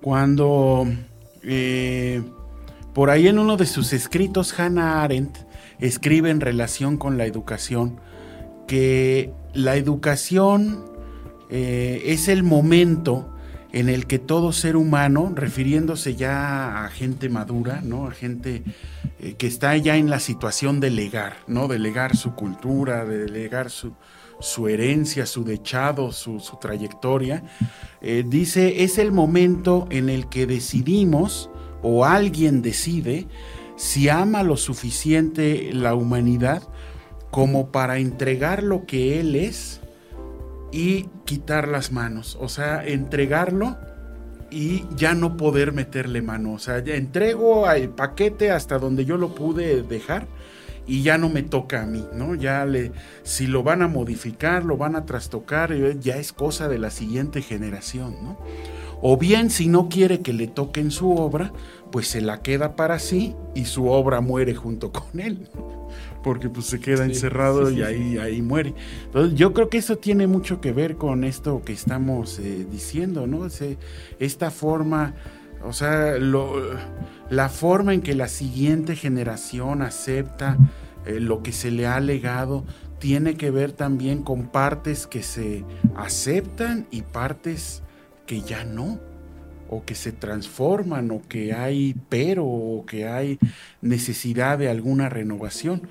cuando 0.01 0.87
eh, 1.43 2.23
por 2.95 3.11
ahí 3.11 3.29
en 3.29 3.39
uno 3.39 3.57
de 3.57 3.67
sus 3.67 3.93
escritos 3.93 4.59
Hannah 4.59 5.03
Arendt 5.03 5.39
escribe 5.79 6.31
en 6.31 6.41
relación 6.41 6.97
con 6.97 7.19
la 7.19 7.27
educación 7.27 8.01
que 8.67 9.33
la 9.55 9.77
educación 9.77 10.85
eh, 11.51 12.03
es 12.07 12.29
el 12.29 12.43
momento 12.43 13.33
en 13.73 13.89
el 13.89 14.07
que 14.07 14.19
todo 14.19 14.53
ser 14.53 14.77
humano, 14.77 15.33
refiriéndose 15.35 16.17
ya 16.17 16.85
a 16.85 16.89
gente 16.89 17.29
madura, 17.29 17.81
¿no? 17.83 18.07
A 18.07 18.13
gente 18.13 18.63
eh, 19.21 19.35
que 19.35 19.47
está 19.47 19.77
ya 19.77 19.97
en 19.97 20.09
la 20.09 20.21
situación 20.21 20.81
de 20.81 20.91
legar, 20.91 21.37
¿no? 21.47 21.69
De 21.69 21.79
legar 21.79 22.17
su 22.17 22.35
cultura, 22.35 23.05
de 23.05 23.29
legar 23.29 23.71
su, 23.71 24.69
herencia, 24.69 25.27
su 25.27 25.45
dechado, 25.45 26.13
su, 26.13 26.41
trayectoria. 26.61 27.43
Eh, 28.01 28.25
dice, 28.27 28.85
es 28.85 28.97
el 28.99 29.13
momento 29.13 29.87
en 29.91 30.09
el 30.09 30.29
que 30.29 30.47
decidimos, 30.47 31.51
o 31.83 32.05
alguien 32.07 32.63
decide, 32.63 33.27
si 33.77 34.09
ama 34.09 34.43
lo 34.43 34.57
suficiente 34.57 35.71
la 35.73 35.95
humanidad 35.95 36.63
como 37.31 37.71
para 37.71 37.99
entregar 37.99 38.63
lo 38.63 38.87
que 38.87 39.21
él 39.21 39.37
es 39.37 39.78
y 40.73 41.09
quitar 41.25 41.69
las 41.69 41.93
manos, 41.93 42.37
o 42.41 42.49
sea, 42.49 42.85
entregarlo 42.87 43.77
y 44.51 44.85
ya 44.97 45.15
no 45.15 45.37
poder 45.37 45.73
meterle 45.73 46.23
mano, 46.23 46.55
o 46.55 46.59
sea, 46.59 46.79
entrego 46.79 47.71
el 47.71 47.91
paquete 47.91 48.51
hasta 48.51 48.79
donde 48.79 49.05
yo 49.05 49.17
lo 49.17 49.35
pude 49.35 49.83
dejar 49.83 50.27
y 50.87 51.03
ya 51.03 51.19
no 51.19 51.29
me 51.29 51.43
toca 51.43 51.83
a 51.83 51.87
mí, 51.87 52.05
¿no? 52.15 52.35
Ya 52.35 52.65
le, 52.65 52.93
si 53.23 53.47
lo 53.47 53.63
van 53.63 53.83
a 53.83 53.89
modificar, 53.89 54.65
lo 54.65 54.79
van 54.79 54.97
a 54.97 55.05
trastocar, 55.05 55.71
eh, 55.73 55.99
ya 56.01 56.17
es 56.17 56.33
cosa 56.33 56.69
de 56.69 56.79
la 56.79 56.91
siguiente 56.91 57.43
generación, 57.43 58.17
¿no? 58.23 58.39
O 59.01 59.17
bien, 59.17 59.51
si 59.51 59.69
no 59.69 59.89
quiere 59.89 60.23
que 60.23 60.33
le 60.33 60.49
toquen 60.49 60.91
su 60.91 61.13
obra, 61.13 61.53
pues 61.93 62.09
se 62.09 62.21
la 62.21 62.43
queda 62.43 62.75
para 62.75 62.99
sí 62.99 63.37
y 63.55 63.67
su 63.67 63.89
obra 63.89 64.21
muere 64.21 64.55
junto 64.55 64.91
con 64.91 65.21
él 65.21 65.49
porque 66.23 66.49
pues 66.49 66.67
se 66.67 66.81
queda 66.81 67.05
encerrado 67.05 67.71
y 67.71 67.83
ahí, 67.83 68.19
ahí 68.19 68.43
muere. 68.43 68.75
Entonces 69.05 69.39
yo 69.39 69.53
creo 69.53 69.69
que 69.69 69.79
eso 69.79 69.99
tiene 69.99 70.27
mucho 70.27 70.61
que 70.61 70.73
ver 70.73 70.97
con 70.97 71.25
esto 71.25 71.63
que 71.65 71.73
estamos 71.73 72.39
eh, 72.39 72.67
diciendo, 72.71 73.27
¿no? 73.27 73.47
esta 74.19 74.51
forma, 74.51 75.15
o 75.65 75.73
sea, 75.73 76.15
la 77.31 77.49
forma 77.49 77.95
en 77.95 78.01
que 78.01 78.15
la 78.15 78.29
siguiente 78.29 78.97
generación 78.97 79.83
acepta 79.83 80.57
eh, 81.07 81.21
lo 81.21 81.43
que 81.43 81.53
se 81.53 81.71
le 81.71 81.87
ha 81.87 82.01
legado 82.01 82.65
tiene 82.99 83.37
que 83.37 83.51
ver 83.51 83.73
también 83.73 84.23
con 84.23 84.49
partes 84.49 85.07
que 85.07 85.23
se 85.23 85.65
aceptan 85.97 86.87
y 86.91 87.03
partes 87.03 87.83
que 88.27 88.43
ya 88.43 88.65
no 88.65 88.99
o 89.69 89.85
que 89.85 89.95
se 89.95 90.13
transforman 90.13 91.11
o 91.11 91.23
que 91.29 91.53
hay 91.53 91.95
pero 92.09 92.45
o 92.45 92.85
que 92.87 93.07
hay 93.07 93.39
necesidad 93.81 94.59
de 94.59 94.69
alguna 94.69 95.09
renovación. 95.09 95.83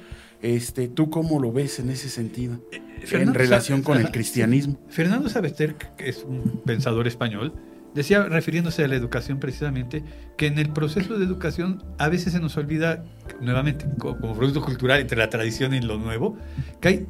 Este, 0.42 0.88
¿Tú 0.88 1.10
cómo 1.10 1.40
lo 1.42 1.52
ves 1.52 1.80
en 1.80 1.90
ese 1.90 2.10
sentido? 2.10 2.60
Eh, 2.72 2.82
en 3.12 3.34
relación 3.34 3.82
con 3.82 3.98
el 3.98 4.12
cristianismo. 4.12 4.78
Fernando 4.90 5.30
Sabater, 5.30 5.76
que 5.76 6.10
es 6.10 6.24
un 6.24 6.62
pensador 6.66 7.08
español, 7.08 7.54
decía, 7.94 8.24
refiriéndose 8.24 8.84
a 8.84 8.88
la 8.88 8.96
educación 8.96 9.40
precisamente, 9.40 10.04
que 10.38 10.48
en 10.48 10.60
el 10.60 10.70
proceso 10.70 11.18
de 11.18 11.26
educación 11.26 11.84
a 11.98 12.10
veces 12.10 12.34
se 12.34 12.40
nos 12.40 12.56
olvida, 12.58 13.04
nuevamente, 13.42 13.86
como 13.98 14.36
producto 14.36 14.62
cultural 14.62 15.02
entre 15.02 15.18
la 15.18 15.30
tradición 15.30 15.74
y 15.74 15.82
lo 15.82 15.98
nuevo, 15.98 16.38
que 16.80 16.88
hay 16.88 17.08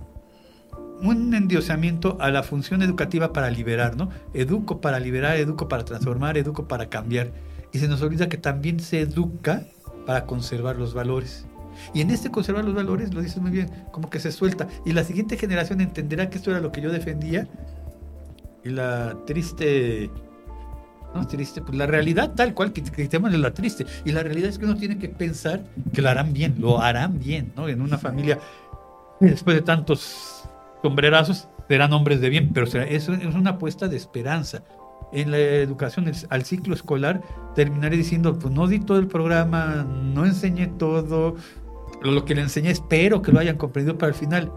un 1.01 1.33
endiosamiento 1.33 2.17
a 2.19 2.31
la 2.31 2.43
función 2.43 2.81
educativa 2.81 3.33
para 3.33 3.49
liberar, 3.49 3.95
¿no? 3.95 4.09
Educo 4.33 4.81
para 4.81 4.99
liberar, 4.99 5.37
educo 5.37 5.67
para 5.67 5.85
transformar, 5.85 6.37
educo 6.37 6.67
para 6.67 6.89
cambiar. 6.89 7.31
Y 7.71 7.79
se 7.79 7.87
nos 7.87 8.01
olvida 8.01 8.29
que 8.29 8.37
también 8.37 8.79
se 8.79 9.01
educa 9.01 9.63
para 10.05 10.25
conservar 10.25 10.77
los 10.77 10.93
valores. 10.93 11.45
Y 11.93 12.01
en 12.01 12.09
este 12.09 12.31
conservar 12.31 12.65
los 12.65 12.73
valores, 12.73 13.13
lo 13.13 13.21
dices 13.21 13.37
muy 13.37 13.51
bien, 13.51 13.69
como 13.91 14.09
que 14.09 14.19
se 14.19 14.31
suelta. 14.31 14.67
Y 14.85 14.93
la 14.93 15.03
siguiente 15.03 15.37
generación 15.37 15.81
entenderá 15.81 16.29
que 16.29 16.37
esto 16.37 16.51
era 16.51 16.59
lo 16.59 16.71
que 16.71 16.81
yo 16.81 16.91
defendía. 16.91 17.47
Y 18.63 18.69
la 18.69 19.15
triste 19.25 20.09
no, 21.13 21.25
triste, 21.25 21.61
pues 21.61 21.77
la 21.77 21.87
realidad 21.87 22.33
tal 22.35 22.53
cual 22.53 22.73
que 22.73 22.83
cristianos 22.83 23.33
es 23.33 23.39
la 23.39 23.53
triste. 23.53 23.85
Y 24.05 24.11
la 24.11 24.23
realidad 24.23 24.49
es 24.49 24.57
que 24.57 24.65
uno 24.65 24.75
tiene 24.75 24.97
que 24.97 25.09
pensar 25.09 25.63
que 25.93 26.01
lo 26.01 26.09
harán 26.09 26.33
bien, 26.33 26.55
lo 26.59 26.81
harán 26.81 27.19
bien, 27.19 27.53
¿no? 27.55 27.67
En 27.69 27.81
una 27.81 27.97
familia, 27.97 28.39
después 29.19 29.55
de 29.55 29.61
tantos 29.61 30.36
sombrerazos, 30.81 31.49
serán 31.67 31.93
hombres 31.93 32.21
de 32.21 32.29
bien, 32.29 32.51
pero 32.53 32.65
es 32.67 33.07
una 33.07 33.51
apuesta 33.51 33.87
de 33.87 33.97
esperanza. 33.97 34.63
En 35.13 35.31
la 35.31 35.37
educación, 35.37 36.11
al 36.29 36.43
ciclo 36.43 36.73
escolar, 36.73 37.21
terminaré 37.55 37.95
diciendo, 37.95 38.37
pues 38.37 38.53
no 38.53 38.67
di 38.67 38.79
todo 38.79 38.99
el 38.99 39.07
programa, 39.07 39.85
no 39.85 40.25
enseñé 40.25 40.67
todo, 40.67 41.35
lo 42.01 42.25
que 42.25 42.35
le 42.35 42.41
enseñé 42.41 42.71
espero 42.71 43.21
que 43.21 43.31
lo 43.31 43.39
hayan 43.39 43.57
comprendido, 43.57 43.97
pero 43.97 44.07
al 44.07 44.13
final 44.13 44.51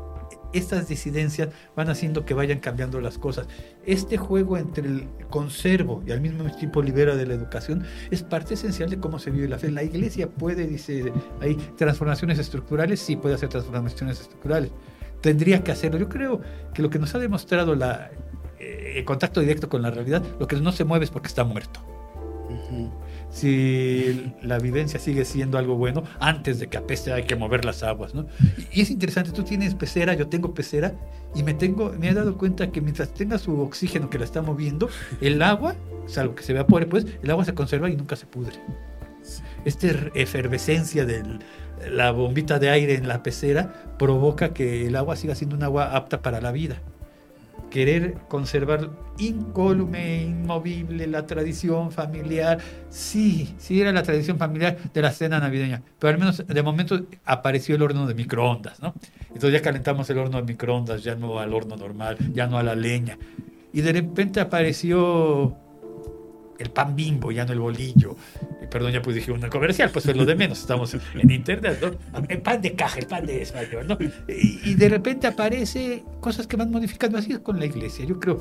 estas 0.52 0.88
disidencias 0.88 1.50
van 1.76 1.90
haciendo 1.90 2.24
que 2.24 2.34
vayan 2.34 2.58
cambiando 2.58 3.00
las 3.00 3.18
cosas. 3.18 3.46
Este 3.86 4.16
juego 4.16 4.58
entre 4.58 4.88
el 4.88 5.08
conservo 5.30 6.02
y 6.06 6.10
al 6.10 6.20
mismo 6.20 6.44
tiempo 6.56 6.82
libera 6.82 7.16
de 7.16 7.26
la 7.26 7.34
educación 7.34 7.84
es 8.10 8.22
parte 8.22 8.54
esencial 8.54 8.90
de 8.90 8.98
cómo 8.98 9.18
se 9.18 9.30
vive 9.30 9.48
la 9.48 9.58
fe. 9.58 9.70
La 9.70 9.84
iglesia 9.84 10.28
puede, 10.28 10.66
dice, 10.66 11.12
hay 11.40 11.54
transformaciones 11.76 12.38
estructurales, 12.38 13.00
sí 13.00 13.16
puede 13.16 13.36
hacer 13.36 13.48
transformaciones 13.48 14.20
estructurales. 14.20 14.72
Tendría 15.20 15.62
que 15.62 15.72
hacerlo. 15.72 15.98
Yo 15.98 16.08
creo 16.08 16.40
que 16.74 16.82
lo 16.82 16.90
que 16.90 16.98
nos 16.98 17.14
ha 17.14 17.18
demostrado 17.18 17.74
la, 17.74 18.10
eh, 18.58 18.94
el 18.96 19.04
contacto 19.04 19.40
directo 19.40 19.68
con 19.68 19.82
la 19.82 19.90
realidad, 19.90 20.22
lo 20.38 20.46
que 20.46 20.56
no 20.56 20.72
se 20.72 20.84
mueve 20.84 21.04
es 21.04 21.10
porque 21.10 21.28
está 21.28 21.44
muerto 21.44 21.80
si 23.30 24.32
la 24.42 24.58
vivencia 24.58 24.98
sigue 24.98 25.24
siendo 25.24 25.58
algo 25.58 25.76
bueno, 25.76 26.02
antes 26.18 26.58
de 26.58 26.68
que 26.68 26.76
apeste 26.76 27.12
hay 27.12 27.24
que 27.24 27.36
mover 27.36 27.64
las 27.64 27.82
aguas, 27.82 28.14
¿no? 28.14 28.26
Y, 28.72 28.80
es 28.80 28.90
interesante, 28.90 29.30
tú 29.30 29.44
tienes 29.44 29.74
pecera, 29.74 30.14
yo 30.14 30.28
tengo 30.28 30.52
pecera, 30.52 30.94
y 31.34 31.42
me, 31.42 31.54
tengo, 31.54 31.92
me 31.98 32.08
he 32.08 32.14
dado 32.14 32.36
cuenta 32.36 32.70
que 32.72 32.80
mientras 32.80 33.14
tenga 33.14 33.38
su 33.38 33.60
oxígeno 33.60 34.10
que 34.10 34.18
la 34.18 34.24
está 34.24 34.42
moviendo, 34.42 34.88
el 35.20 35.40
agua, 35.42 35.76
salvo 36.06 36.34
que 36.34 36.42
se 36.42 36.52
evapore, 36.52 36.86
pues, 36.86 37.06
el 37.22 37.30
agua 37.30 37.44
se 37.44 37.54
conserva 37.54 37.88
y 37.88 37.96
nunca 37.96 38.16
se 38.16 38.26
pudre. 38.26 38.54
Esta 39.64 39.88
efervescencia 40.14 41.04
de 41.04 41.22
la 41.90 42.10
bombita 42.10 42.58
de 42.58 42.70
aire 42.70 42.94
en 42.94 43.08
la 43.08 43.22
pecera 43.22 43.72
provoca 43.98 44.52
que 44.52 44.86
el 44.86 44.96
agua 44.96 45.16
siga 45.16 45.34
siendo 45.34 45.56
un 45.56 45.62
agua 45.62 45.96
apta 45.96 46.22
para 46.22 46.40
la 46.40 46.52
vida 46.52 46.80
querer 47.70 48.14
conservar 48.28 48.90
incólume, 49.18 50.22
inmovible, 50.24 51.06
la 51.06 51.24
tradición 51.26 51.90
familiar. 51.90 52.58
Sí, 52.90 53.54
sí 53.58 53.80
era 53.80 53.92
la 53.92 54.02
tradición 54.02 54.36
familiar 54.36 54.76
de 54.92 55.02
la 55.02 55.12
cena 55.12 55.38
navideña, 55.38 55.82
pero 55.98 56.12
al 56.12 56.18
menos 56.18 56.44
de 56.46 56.62
momento 56.62 57.00
apareció 57.24 57.76
el 57.76 57.82
horno 57.82 58.06
de 58.06 58.14
microondas, 58.14 58.80
¿no? 58.80 58.94
Entonces 59.28 59.52
ya 59.52 59.62
calentamos 59.62 60.10
el 60.10 60.18
horno 60.18 60.38
de 60.38 60.44
microondas, 60.44 61.02
ya 61.02 61.14
no 61.14 61.38
al 61.38 61.54
horno 61.54 61.76
normal, 61.76 62.18
ya 62.32 62.46
no 62.46 62.58
a 62.58 62.62
la 62.62 62.74
leña. 62.74 63.16
Y 63.72 63.82
de 63.82 63.92
repente 63.92 64.40
apareció 64.40 65.56
el 66.60 66.70
pan 66.70 66.94
bimbo, 66.94 67.32
ya 67.32 67.44
no 67.44 67.52
el 67.52 67.58
bolillo. 67.58 68.16
Perdón, 68.70 68.92
ya 68.92 69.02
pues 69.02 69.16
dije 69.16 69.32
una 69.32 69.48
comercial, 69.48 69.90
pues 69.90 70.06
es 70.06 70.16
lo 70.16 70.24
de 70.24 70.36
menos, 70.36 70.60
estamos 70.60 70.94
en 70.94 71.30
internet, 71.30 71.78
¿no? 71.82 72.20
El 72.28 72.40
pan 72.40 72.60
de 72.62 72.74
caja, 72.74 72.98
el 72.98 73.06
pan 73.06 73.26
de 73.26 73.42
español, 73.42 73.86
¿no? 73.88 73.98
Y, 74.28 74.74
de 74.74 74.88
repente 74.88 75.26
aparece 75.26 76.04
cosas 76.20 76.46
que 76.46 76.56
van 76.56 76.70
modificando, 76.70 77.18
así 77.18 77.32
es 77.32 77.40
con 77.40 77.58
la 77.58 77.66
iglesia, 77.66 78.04
yo 78.04 78.20
creo, 78.20 78.40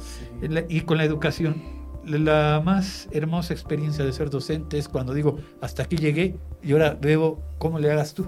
y 0.68 0.82
con 0.82 0.98
la 0.98 1.06
educación. 1.06 1.80
La 2.06 2.62
más 2.64 3.08
hermosa 3.12 3.54
experiencia 3.54 4.04
de 4.04 4.12
ser 4.14 4.30
docente 4.30 4.78
es 4.78 4.88
cuando 4.88 5.14
digo, 5.14 5.40
hasta 5.62 5.84
aquí 5.84 5.98
llegué 5.98 6.36
y 6.64 6.72
ahora 6.74 6.98
veo 7.00 7.40
cómo 7.58 7.80
le 7.80 7.92
hagas 7.92 8.14
tú. 8.14 8.28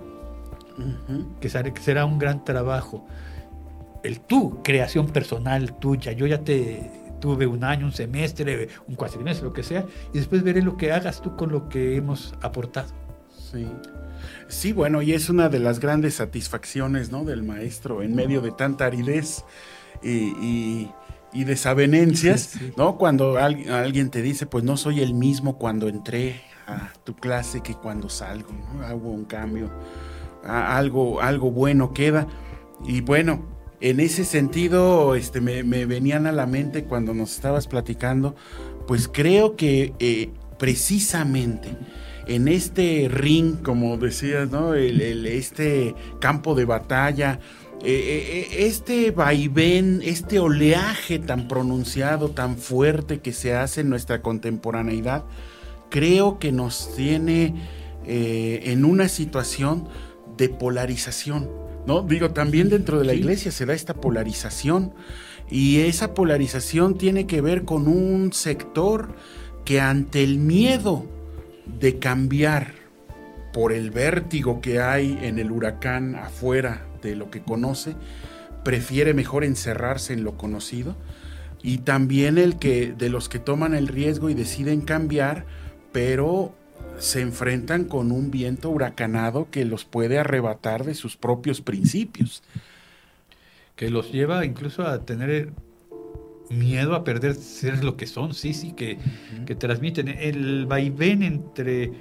que 1.39 1.49
será 1.49 2.05
un 2.05 2.17
gran 2.17 2.43
trabajo. 2.43 3.05
El 4.03 4.19
tú, 4.19 4.61
creación 4.63 5.07
personal 5.07 5.77
tuya, 5.77 6.11
yo 6.11 6.25
ya 6.25 6.39
te 6.39 7.00
tuve 7.21 7.47
un 7.47 7.63
año, 7.63 7.85
un 7.85 7.93
semestre, 7.93 8.67
un 8.87 8.95
cuatrimestre, 8.95 9.45
lo 9.45 9.53
que 9.53 9.63
sea, 9.63 9.85
y 10.13 10.17
después 10.17 10.43
veré 10.43 10.61
lo 10.61 10.75
que 10.75 10.91
hagas 10.91 11.21
tú 11.21 11.37
con 11.37 11.51
lo 11.51 11.69
que 11.69 11.95
hemos 11.95 12.35
aportado. 12.41 12.89
Sí. 13.51 13.65
Sí, 14.47 14.73
bueno, 14.73 15.01
y 15.01 15.13
es 15.13 15.29
una 15.29 15.47
de 15.47 15.59
las 15.59 15.79
grandes 15.79 16.15
satisfacciones 16.15 17.11
¿no? 17.11 17.23
del 17.23 17.43
maestro 17.43 18.03
en 18.03 18.15
medio 18.15 18.41
de 18.41 18.51
tanta 18.51 18.85
aridez 18.85 19.45
y, 20.03 20.89
desavenencias, 21.33 22.59
¿no? 22.75 22.97
Cuando 22.97 23.37
alguien 23.37 24.09
te 24.09 24.21
dice, 24.21 24.45
pues 24.45 24.65
no 24.65 24.75
soy 24.75 24.99
el 24.99 25.13
mismo 25.13 25.57
cuando 25.57 25.87
entré 25.87 26.41
a 26.67 26.91
tu 27.05 27.15
clase 27.15 27.61
que 27.61 27.73
cuando 27.73 28.09
salgo, 28.09 28.51
¿no? 28.51 28.85
Hago 28.85 29.09
un 29.09 29.23
cambio, 29.23 29.69
algo, 30.43 31.21
algo 31.21 31.49
bueno 31.51 31.93
queda. 31.93 32.27
Y 32.83 33.01
bueno, 33.01 33.45
en 33.81 33.99
ese 33.99 34.25
sentido, 34.25 35.15
este, 35.15 35.41
me, 35.41 35.63
venían 35.63 36.27
a 36.27 36.31
la 36.31 36.45
mente 36.45 36.83
cuando 36.83 37.15
nos 37.15 37.33
estabas 37.33 37.67
platicando, 37.67 38.35
pues 38.87 39.07
creo 39.07 39.55
que 39.55 39.93
eh, 39.99 40.29
precisamente 40.59 41.75
en 42.27 42.47
este 42.47 43.07
ring, 43.11 43.57
como 43.63 43.97
decías, 43.97 44.51
¿no? 44.51 44.75
este 44.75 45.95
campo 46.19 46.53
de 46.53 46.65
batalla, 46.65 47.39
eh, 47.83 48.47
eh, 48.51 48.65
este 48.67 49.09
vaivén, 49.09 50.01
este 50.03 50.37
oleaje 50.37 51.17
tan 51.17 51.47
pronunciado, 51.47 52.29
tan 52.29 52.57
fuerte 52.57 53.19
que 53.19 53.33
se 53.33 53.55
hace 53.55 53.81
en 53.81 53.89
nuestra 53.89 54.21
contemporaneidad, 54.21 55.25
creo 55.89 56.37
que 56.37 56.51
nos 56.51 56.95
tiene 56.95 57.55
en 58.03 58.85
una 58.85 59.07
situación 59.07 59.87
de 60.37 60.49
polarización 60.49 61.49
¿no? 61.85 62.01
Digo, 62.03 62.31
también 62.31 62.69
dentro 62.69 62.99
de 62.99 63.05
la 63.05 63.13
iglesia 63.13 63.51
se 63.51 63.65
da 63.65 63.73
esta 63.73 63.93
polarización 63.93 64.93
y 65.49 65.79
esa 65.79 66.13
polarización 66.13 66.97
tiene 66.97 67.27
que 67.27 67.41
ver 67.41 67.65
con 67.65 67.87
un 67.87 68.33
sector 68.33 69.15
que 69.65 69.81
ante 69.81 70.23
el 70.23 70.37
miedo 70.37 71.05
de 71.79 71.99
cambiar 71.99 72.73
por 73.53 73.73
el 73.73 73.91
vértigo 73.91 74.61
que 74.61 74.79
hay 74.79 75.19
en 75.21 75.39
el 75.39 75.51
huracán 75.51 76.15
afuera 76.15 76.85
de 77.01 77.15
lo 77.15 77.29
que 77.29 77.41
conoce, 77.41 77.95
prefiere 78.63 79.13
mejor 79.13 79.43
encerrarse 79.43 80.13
en 80.13 80.23
lo 80.23 80.37
conocido 80.37 80.95
y 81.61 81.79
también 81.79 82.37
el 82.37 82.57
que 82.57 82.93
de 82.97 83.09
los 83.09 83.29
que 83.29 83.39
toman 83.39 83.73
el 83.73 83.87
riesgo 83.87 84.29
y 84.29 84.33
deciden 84.33 84.81
cambiar, 84.81 85.45
pero 85.91 86.55
se 87.01 87.19
enfrentan 87.19 87.85
con 87.85 88.11
un 88.11 88.29
viento 88.29 88.69
huracanado 88.69 89.49
que 89.49 89.65
los 89.65 89.85
puede 89.85 90.19
arrebatar 90.19 90.85
de 90.85 90.93
sus 90.93 91.17
propios 91.17 91.59
principios. 91.59 92.43
Que 93.75 93.89
los 93.89 94.11
lleva 94.11 94.45
incluso 94.45 94.85
a 94.85 95.03
tener 95.03 95.51
miedo 96.51 96.93
a 96.93 97.03
perder 97.03 97.33
ser 97.33 97.83
lo 97.83 97.97
que 97.97 98.05
son, 98.05 98.35
sí, 98.35 98.53
sí, 98.53 98.73
que, 98.73 98.99
que 99.47 99.55
transmiten 99.55 100.09
el 100.09 100.67
vaivén 100.67 101.23
entre 101.23 101.91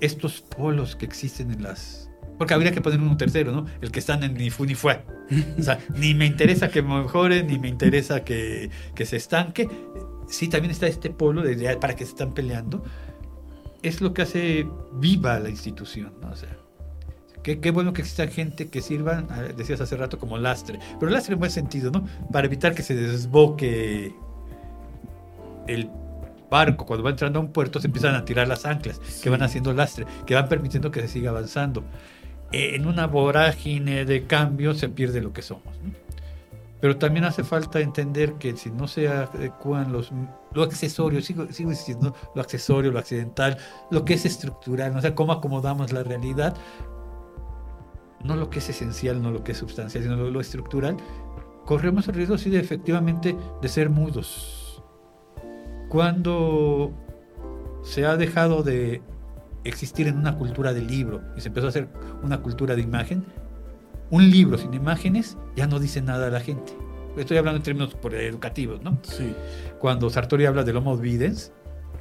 estos 0.00 0.42
polos 0.42 0.96
que 0.96 1.06
existen 1.06 1.50
en 1.50 1.62
las... 1.62 2.10
Porque 2.36 2.52
habría 2.52 2.72
que 2.72 2.82
poner 2.82 3.00
un 3.00 3.16
tercero, 3.16 3.52
¿no? 3.52 3.64
El 3.80 3.90
que 3.90 4.00
están 4.00 4.22
en 4.22 4.34
ni 4.34 4.50
fu 4.50 4.66
ni 4.66 4.74
fue. 4.74 5.02
O 5.58 5.62
sea, 5.62 5.78
ni 5.96 6.12
me 6.12 6.26
interesa 6.26 6.68
que 6.68 6.82
mejore, 6.82 7.42
ni 7.42 7.58
me 7.58 7.68
interesa 7.68 8.22
que, 8.22 8.68
que 8.94 9.06
se 9.06 9.16
estanque. 9.16 9.66
Sí, 10.28 10.48
también 10.48 10.72
está 10.72 10.88
este 10.88 11.08
polo 11.08 11.42
de, 11.42 11.76
para 11.76 11.96
que 11.96 12.04
se 12.04 12.10
están 12.10 12.34
peleando 12.34 12.84
es 13.82 14.00
lo 14.00 14.14
que 14.14 14.22
hace 14.22 14.66
viva 14.94 15.38
la 15.38 15.50
institución, 15.50 16.12
¿no? 16.20 16.30
O 16.30 16.36
sea, 16.36 16.56
qué, 17.42 17.60
qué 17.60 17.70
bueno 17.70 17.92
que 17.92 18.02
exista 18.02 18.26
gente 18.28 18.68
que 18.68 18.80
sirvan, 18.80 19.26
ah, 19.30 19.42
decías 19.56 19.80
hace 19.80 19.96
rato, 19.96 20.18
como 20.18 20.38
lastre, 20.38 20.78
pero 21.00 21.10
lastre 21.10 21.34
en 21.34 21.40
buen 21.40 21.50
sentido, 21.50 21.90
¿no? 21.90 22.06
Para 22.32 22.46
evitar 22.46 22.74
que 22.74 22.82
se 22.82 22.94
desboque 22.94 24.14
el 25.66 25.90
barco, 26.50 26.86
cuando 26.86 27.02
va 27.02 27.10
entrando 27.10 27.38
a 27.38 27.42
un 27.42 27.52
puerto, 27.52 27.80
se 27.80 27.86
empiezan 27.86 28.14
a 28.14 28.24
tirar 28.24 28.46
las 28.46 28.66
anclas, 28.66 28.98
que 29.22 29.30
van 29.30 29.42
haciendo 29.42 29.72
lastre, 29.72 30.06
que 30.26 30.34
van 30.34 30.48
permitiendo 30.48 30.90
que 30.90 31.00
se 31.00 31.08
siga 31.08 31.30
avanzando. 31.30 31.82
En 32.52 32.86
una 32.86 33.06
vorágine 33.06 34.04
de 34.04 34.26
cambio 34.26 34.74
se 34.74 34.90
pierde 34.90 35.22
lo 35.22 35.32
que 35.32 35.40
somos. 35.40 35.74
¿no? 35.82 36.01
Pero 36.82 36.98
también 36.98 37.24
hace 37.24 37.44
falta 37.44 37.78
entender 37.78 38.34
que 38.34 38.56
si 38.56 38.68
no 38.72 38.88
se 38.88 39.06
adecuan 39.06 39.92
los, 39.92 40.10
lo 40.52 40.64
accesorio, 40.64 41.22
sigo, 41.22 41.46
sigo 41.52 41.70
diciendo, 41.70 42.12
lo 42.34 42.42
accesorio, 42.42 42.90
lo 42.90 42.98
accidental, 42.98 43.56
lo 43.92 44.04
que 44.04 44.14
es 44.14 44.24
estructural, 44.24 44.96
o 44.96 45.00
sea, 45.00 45.14
cómo 45.14 45.30
acomodamos 45.30 45.92
la 45.92 46.02
realidad, 46.02 46.56
no 48.24 48.34
lo 48.34 48.50
que 48.50 48.58
es 48.58 48.68
esencial, 48.68 49.22
no 49.22 49.30
lo 49.30 49.44
que 49.44 49.52
es 49.52 49.58
sustancial, 49.58 50.02
sino 50.02 50.16
lo, 50.16 50.28
lo 50.28 50.40
estructural, 50.40 50.96
corremos 51.64 52.08
el 52.08 52.16
riesgo, 52.16 52.36
sí, 52.36 52.50
de 52.50 52.58
efectivamente 52.58 53.36
de 53.60 53.68
ser 53.68 53.88
mudos. 53.88 54.82
Cuando 55.88 56.90
se 57.84 58.06
ha 58.06 58.16
dejado 58.16 58.64
de 58.64 59.02
existir 59.62 60.08
en 60.08 60.18
una 60.18 60.36
cultura 60.36 60.72
de 60.72 60.80
libro 60.80 61.22
y 61.36 61.42
se 61.42 61.46
empezó 61.46 61.66
a 61.66 61.68
hacer 61.68 61.88
una 62.24 62.42
cultura 62.42 62.74
de 62.74 62.82
imagen, 62.82 63.24
un 64.12 64.30
libro 64.30 64.58
sin 64.58 64.74
imágenes 64.74 65.38
ya 65.56 65.66
no 65.66 65.80
dice 65.80 66.02
nada 66.02 66.26
a 66.28 66.30
la 66.30 66.40
gente. 66.40 66.74
Estoy 67.16 67.38
hablando 67.38 67.56
en 67.56 67.62
términos 67.62 67.96
educativos, 68.12 68.82
¿no? 68.82 68.98
Sí. 69.02 69.34
Cuando 69.80 70.08
Sartori 70.10 70.44
habla 70.44 70.64
del 70.64 70.76
Homo 70.76 70.96
videns, 70.98 71.50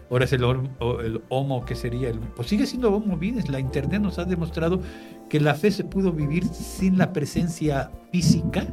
ahora 0.10 0.26
es 0.26 0.34
el, 0.34 0.44
el 0.44 1.22
Homo 1.30 1.66
que 1.66 1.74
sería 1.74 2.10
el. 2.10 2.20
Pues 2.20 2.50
sigue 2.50 2.66
siendo 2.66 2.94
Homo 2.94 3.18
videns. 3.18 3.50
La 3.50 3.60
Internet 3.60 4.02
nos 4.02 4.20
ha 4.20 4.26
demostrado 4.26 4.82
que 5.30 5.40
la 5.40 5.56
fe 5.56 5.72
se 5.72 5.86
pudo 5.86 6.12
vivir 6.12 6.46
sin 6.46 6.98
la 6.98 7.14
presencia 7.14 7.92
física, 8.12 8.68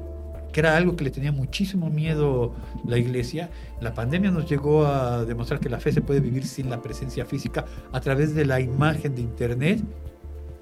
que 0.53 0.59
era 0.59 0.77
algo 0.77 0.97
que 0.97 1.05
le 1.05 1.11
tenía 1.11 1.31
muchísimo 1.31 1.91
miedo 1.91 2.55
la 2.85 2.99
iglesia. 2.99 3.51
La 3.81 3.95
pandemia 3.95 4.33
nos 4.33 4.51
llegó 4.51 4.85
a 4.85 5.25
demostrar 5.25 5.61
que 5.61 5.69
la 5.69 5.79
fe 5.79 5.93
se 5.93 6.01
puede 6.01 6.19
vivir 6.19 6.45
sin 6.45 6.71
la 6.71 6.83
presencia 6.83 7.25
física 7.25 7.65
a 7.93 8.01
través 8.01 8.35
de 8.35 8.45
la 8.45 8.59
imagen 8.61 9.15
de 9.15 9.23
Internet 9.23 9.81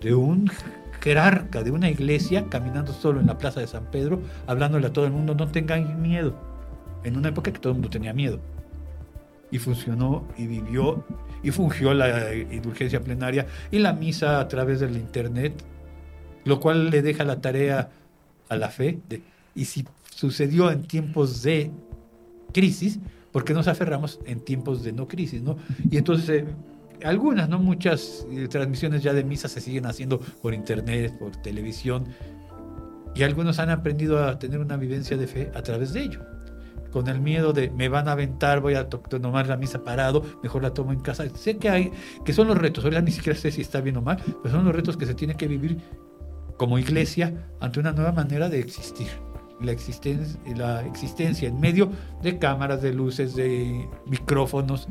de 0.01 0.15
un 0.15 0.51
jerarca 1.07 1.63
de 1.63 1.71
una 1.71 1.89
iglesia 1.89 2.47
caminando 2.51 2.93
solo 2.93 3.21
en 3.21 3.29
la 3.29 3.39
plaza 3.39 3.61
de 3.61 3.69
San 3.69 3.85
Pedro, 3.93 4.21
hablándole 4.49 4.89
a 4.89 4.93
todo 4.93 5.07
el 5.07 5.13
mundo, 5.13 5.37
no 5.37 5.47
tengan 5.47 6.03
miedo. 6.03 6.35
En 7.05 7.17
una 7.17 7.29
época 7.29 7.53
que 7.53 7.61
todo 7.61 7.71
el 7.71 7.75
mundo 7.75 7.91
tenía 7.91 8.13
miedo. 8.13 8.41
Y 9.53 9.61
funcionó 9.61 10.27
y 10.37 10.49
vivió 10.49 11.05
y 11.45 11.53
fungió 11.53 11.95
la 11.95 12.35
indulgencia 12.35 13.01
plenaria 13.01 13.47
y 13.71 13.79
la 13.79 13.93
misa 13.93 14.41
a 14.41 14.49
través 14.49 14.81
del 14.81 14.97
internet, 14.97 15.53
lo 16.45 16.59
cual 16.59 16.91
le 16.91 17.03
deja 17.03 17.23
la 17.23 17.41
tarea 17.41 17.89
a 18.49 18.57
la 18.57 18.71
fe. 18.71 18.99
Y 19.55 19.67
si 19.67 19.87
sucedió 20.11 20.73
en 20.73 20.83
tiempos 20.83 21.41
de 21.45 21.71
crisis, 22.53 22.99
¿por 23.31 23.45
qué 23.45 23.55
nos 23.55 23.69
aferramos 23.69 24.19
en 24.27 24.41
tiempos 24.41 24.83
de 24.83 24.91
no 24.91 25.07
crisis? 25.07 25.41
¿no? 25.41 25.57
Y 25.89 25.99
entonces 25.99 26.29
eh, 26.29 26.47
algunas, 27.05 27.49
no 27.49 27.59
muchas 27.59 28.27
eh, 28.31 28.49
transmisiones 28.49 29.03
ya 29.03 29.13
de 29.13 29.25
misa 29.25 29.49
se 29.49 29.61
siguen 29.61 29.87
haciendo 29.87 30.19
por 30.19 30.55
internet, 30.55 31.17
por 31.19 31.37
televisión, 31.37 32.07
y 33.15 33.23
algunos 33.23 33.59
han 33.59 33.71
aprendido 33.71 34.23
a 34.23 34.39
tener 34.39 34.59
una 34.61 34.77
vivencia 34.77 35.17
de 35.17 35.27
fe 35.27 35.51
a 35.55 35.63
través 35.63 35.93
de 35.93 36.03
ello. 36.03 36.21
Con 36.93 37.09
el 37.09 37.21
miedo 37.21 37.53
de 37.53 37.71
me 37.71 37.89
van 37.89 38.09
a 38.09 38.13
aventar, 38.13 38.61
voy 38.61 38.75
a 38.75 38.89
tomar 38.89 39.49
la 39.49 39.57
misa 39.57 39.83
parado, 39.83 40.23
mejor 40.43 40.63
la 40.63 40.73
tomo 40.73 40.93
en 40.93 41.01
casa. 41.01 41.25
Sé 41.35 41.57
que 41.57 41.69
hay, 41.69 41.93
que 42.25 42.33
son 42.33 42.47
los 42.47 42.57
retos, 42.57 42.85
ahora 42.85 43.01
ni 43.01 43.11
siquiera 43.11 43.39
sé 43.39 43.51
si 43.51 43.63
está 43.63 43.81
bien 43.81 43.97
o 43.97 44.03
mal, 44.03 44.23
pero 44.43 44.55
son 44.55 44.65
los 44.65 44.75
retos 44.75 44.97
que 44.97 45.07
se 45.07 45.15
tiene 45.15 45.35
que 45.35 45.49
vivir 45.49 45.79
como 46.57 46.79
iglesia 46.79 47.49
ante 47.61 47.81
una 47.81 47.93
nueva 47.93 48.13
manera 48.13 48.49
de 48.49 48.61
existir. 48.61 49.09
La 49.61 49.73
existencia, 49.73 50.39
la 50.55 50.85
existencia 50.87 51.49
en 51.49 51.59
medio 51.59 51.91
de 52.23 52.39
cámaras, 52.39 52.83
de 52.83 52.93
luces, 52.93 53.35
de 53.35 53.89
micrófonos, 54.07 54.87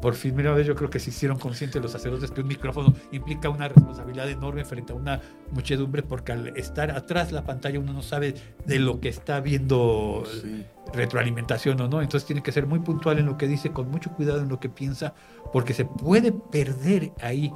por 0.00 0.16
primera 0.16 0.52
vez 0.52 0.66
yo 0.66 0.74
creo 0.74 0.90
que 0.90 1.00
se 1.00 1.10
hicieron 1.10 1.38
conscientes 1.38 1.82
los 1.82 1.90
sacerdotes 1.90 2.30
que 2.30 2.40
un 2.40 2.48
micrófono 2.48 2.94
implica 3.10 3.48
una 3.48 3.68
responsabilidad 3.68 4.28
enorme 4.28 4.64
frente 4.64 4.92
a 4.92 4.96
una 4.96 5.20
muchedumbre 5.50 6.02
porque 6.02 6.32
al 6.32 6.56
estar 6.56 6.90
atrás 6.90 7.28
de 7.28 7.34
la 7.34 7.44
pantalla 7.44 7.80
uno 7.80 7.92
no 7.92 8.02
sabe 8.02 8.34
de 8.64 8.78
lo 8.78 9.00
que 9.00 9.08
está 9.08 9.40
viendo 9.40 10.24
sí. 10.42 10.64
retroalimentación 10.92 11.80
o 11.80 11.88
no, 11.88 12.00
entonces 12.00 12.26
tiene 12.26 12.42
que 12.42 12.52
ser 12.52 12.66
muy 12.66 12.78
puntual 12.78 13.18
en 13.18 13.26
lo 13.26 13.36
que 13.36 13.48
dice, 13.48 13.70
con 13.70 13.90
mucho 13.90 14.10
cuidado 14.10 14.40
en 14.40 14.48
lo 14.48 14.60
que 14.60 14.68
piensa, 14.68 15.14
porque 15.52 15.74
se 15.74 15.84
puede 15.84 16.32
perder 16.32 17.12
ahí. 17.20 17.52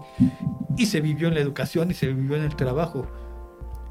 Y 0.76 0.86
se 0.86 1.00
vivió 1.00 1.28
en 1.28 1.34
la 1.34 1.40
educación 1.40 1.90
y 1.90 1.94
se 1.94 2.08
vivió 2.08 2.36
en 2.36 2.42
el 2.42 2.56
trabajo. 2.56 3.06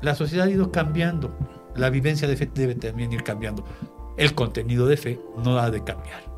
La 0.02 0.16
sociedad 0.16 0.48
ha 0.48 0.52
ido 0.52 0.72
cambiando, 0.72 1.38
la 1.76 1.90
vivencia 1.90 2.28
de 2.28 2.36
fe 2.36 2.50
debe 2.54 2.76
también 2.76 3.14
ir 3.14 3.24
cambiando. 3.24 3.64
El 4.18 4.34
contenido 4.34 4.88
de 4.88 4.98
fe 4.98 5.20
no 5.44 5.58
ha 5.58 5.72
de 5.72 5.84
cambiar. 5.84 6.32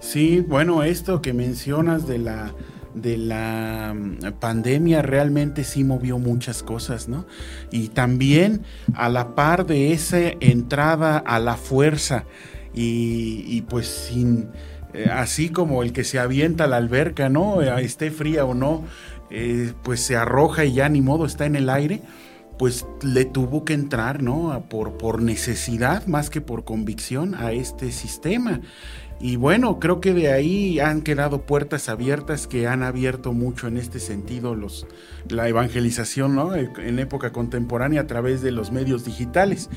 Sí, 0.00 0.44
bueno, 0.46 0.82
esto 0.82 1.20
que 1.20 1.32
mencionas 1.32 2.06
de 2.06 2.18
la 2.18 2.54
de 2.94 3.16
la 3.16 3.94
mm, 3.94 4.32
pandemia 4.40 5.02
realmente 5.02 5.64
sí 5.64 5.84
movió 5.84 6.18
muchas 6.18 6.62
cosas, 6.62 7.08
¿no? 7.08 7.26
Y 7.70 7.88
también 7.88 8.62
a 8.94 9.08
la 9.08 9.34
par 9.34 9.66
de 9.66 9.92
esa 9.92 10.18
entrada 10.40 11.18
a 11.18 11.38
la 11.38 11.56
fuerza 11.56 12.24
y, 12.74 13.62
pues 13.62 13.88
sin, 13.88 14.50
eh, 14.94 15.08
así 15.12 15.48
como 15.48 15.82
el 15.82 15.92
que 15.92 16.04
se 16.04 16.20
avienta 16.20 16.64
a 16.64 16.66
la 16.68 16.76
alberca, 16.76 17.28
¿no? 17.28 17.60
Eh, 17.60 17.84
esté 17.84 18.12
fría 18.12 18.44
o 18.44 18.54
no, 18.54 18.84
eh, 19.30 19.72
pues 19.82 20.00
se 20.00 20.16
arroja 20.16 20.64
y 20.64 20.74
ya 20.74 20.88
ni 20.88 21.00
modo 21.00 21.26
está 21.26 21.46
en 21.46 21.56
el 21.56 21.70
aire, 21.70 22.02
pues 22.56 22.86
le 23.02 23.24
tuvo 23.24 23.64
que 23.64 23.72
entrar, 23.72 24.22
¿no? 24.22 24.64
Por, 24.68 24.96
por 24.96 25.22
necesidad 25.22 26.06
más 26.06 26.30
que 26.30 26.40
por 26.40 26.64
convicción 26.64 27.34
a 27.34 27.52
este 27.52 27.90
sistema. 27.90 28.60
Y 29.20 29.36
bueno, 29.36 29.80
creo 29.80 30.00
que 30.00 30.14
de 30.14 30.32
ahí 30.32 30.78
han 30.78 31.02
quedado 31.02 31.42
puertas 31.42 31.88
abiertas 31.88 32.46
que 32.46 32.68
han 32.68 32.84
abierto 32.84 33.32
mucho 33.32 33.66
en 33.66 33.76
este 33.76 33.98
sentido 33.98 34.54
los, 34.54 34.86
la 35.28 35.48
evangelización 35.48 36.36
¿no? 36.36 36.54
en 36.54 36.98
época 37.00 37.32
contemporánea 37.32 38.02
a 38.02 38.06
través 38.06 38.42
de 38.42 38.52
los 38.52 38.70
medios 38.70 39.04
digitales. 39.04 39.70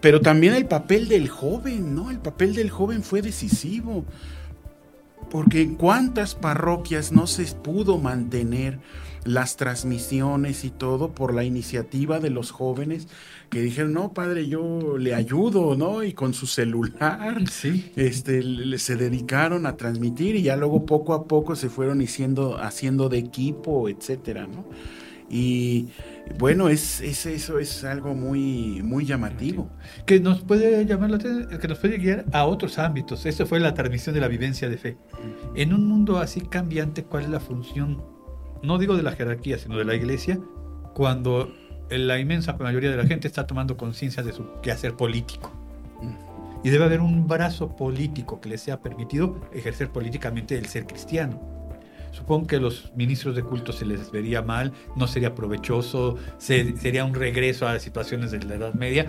Pero 0.00 0.22
también 0.22 0.54
el 0.54 0.66
papel 0.66 1.08
del 1.08 1.28
joven, 1.28 1.94
¿no? 1.94 2.10
El 2.10 2.18
papel 2.18 2.54
del 2.54 2.70
joven 2.70 3.02
fue 3.02 3.20
decisivo. 3.20 4.06
Porque 5.30 5.62
en 5.62 5.74
cuántas 5.74 6.34
parroquias 6.34 7.12
no 7.12 7.26
se 7.26 7.44
pudo 7.54 7.98
mantener 7.98 8.78
las 9.24 9.56
transmisiones 9.56 10.64
y 10.64 10.70
todo 10.70 11.12
por 11.12 11.34
la 11.34 11.44
iniciativa 11.44 12.18
de 12.20 12.30
los 12.30 12.50
jóvenes 12.50 13.08
que 13.50 13.60
dijeron, 13.60 13.92
no, 13.92 14.12
padre, 14.12 14.48
yo 14.48 14.96
le 14.98 15.14
ayudo, 15.14 15.76
¿no? 15.76 16.02
Y 16.02 16.14
con 16.14 16.32
su 16.32 16.46
celular, 16.46 17.48
sí. 17.50 17.92
este, 17.96 18.42
se 18.78 18.96
dedicaron 18.96 19.66
a 19.66 19.76
transmitir 19.76 20.36
y 20.36 20.42
ya 20.42 20.56
luego 20.56 20.86
poco 20.86 21.12
a 21.12 21.26
poco 21.26 21.54
se 21.54 21.68
fueron 21.68 22.00
haciendo, 22.00 22.56
haciendo 22.56 23.08
de 23.08 23.18
equipo, 23.18 23.88
etcétera, 23.88 24.46
¿no? 24.46 24.64
Y 25.28 25.88
bueno, 26.38 26.68
es, 26.68 27.00
es, 27.00 27.24
eso 27.24 27.58
es 27.58 27.84
algo 27.84 28.14
muy, 28.14 28.82
muy 28.82 29.06
llamativo. 29.06 29.70
Que 30.04 30.20
nos 30.20 30.42
puede 30.42 30.84
llamar 30.84 31.10
la 31.10 31.16
atención, 31.16 31.58
que 31.58 31.68
nos 31.68 31.78
puede 31.78 31.96
guiar 31.96 32.26
a 32.32 32.44
otros 32.44 32.78
ámbitos. 32.78 33.24
Eso 33.24 33.46
fue 33.46 33.58
la 33.58 33.72
transmisión 33.72 34.14
de 34.14 34.20
la 34.20 34.28
vivencia 34.28 34.68
de 34.68 34.76
fe. 34.76 34.98
En 35.54 35.72
un 35.72 35.86
mundo 35.86 36.18
así 36.18 36.42
cambiante, 36.42 37.04
¿cuál 37.04 37.24
es 37.24 37.30
la 37.30 37.40
función 37.40 38.11
no 38.62 38.78
digo 38.78 38.96
de 38.96 39.02
la 39.02 39.12
jerarquía, 39.12 39.58
sino 39.58 39.76
de 39.76 39.84
la 39.84 39.94
iglesia, 39.94 40.38
cuando 40.94 41.52
la 41.90 42.18
inmensa 42.18 42.54
mayoría 42.54 42.90
de 42.90 42.96
la 42.96 43.06
gente 43.06 43.28
está 43.28 43.46
tomando 43.46 43.76
conciencia 43.76 44.22
de 44.22 44.32
su 44.32 44.60
quehacer 44.62 44.94
político. 44.94 45.52
Y 46.64 46.70
debe 46.70 46.84
haber 46.84 47.00
un 47.00 47.26
brazo 47.26 47.74
político 47.74 48.40
que 48.40 48.48
les 48.48 48.60
sea 48.60 48.80
permitido 48.80 49.40
ejercer 49.52 49.90
políticamente 49.90 50.56
el 50.56 50.66
ser 50.66 50.86
cristiano. 50.86 51.40
Supongo 52.12 52.46
que 52.46 52.56
a 52.56 52.60
los 52.60 52.92
ministros 52.94 53.34
de 53.34 53.42
culto 53.42 53.72
se 53.72 53.86
les 53.86 54.12
vería 54.12 54.42
mal, 54.42 54.72
no 54.96 55.06
sería 55.08 55.34
provechoso, 55.34 56.18
se, 56.38 56.76
sería 56.76 57.04
un 57.04 57.14
regreso 57.14 57.66
a 57.66 57.78
situaciones 57.78 58.30
de 58.30 58.44
la 58.44 58.54
Edad 58.54 58.74
Media, 58.74 59.06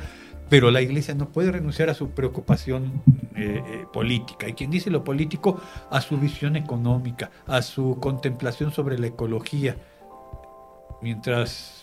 pero 0.53 0.69
la 0.69 0.81
iglesia 0.81 1.15
no 1.15 1.29
puede 1.29 1.51
renunciar 1.51 1.89
a 1.89 1.95
su 1.95 2.11
preocupación 2.11 3.01
eh, 3.35 3.63
eh, 3.65 3.85
política. 3.91 4.47
Y 4.47 4.53
quien 4.53 4.69
dice 4.69 4.91
lo 4.91 5.03
político, 5.03 5.59
a 5.89 5.99
su 5.99 6.15
visión 6.19 6.55
económica, 6.55 7.31
a 7.47 7.63
su 7.63 7.97
contemplación 7.99 8.71
sobre 8.71 8.99
la 8.99 9.07
ecología. 9.07 9.77
Mientras 11.01 11.82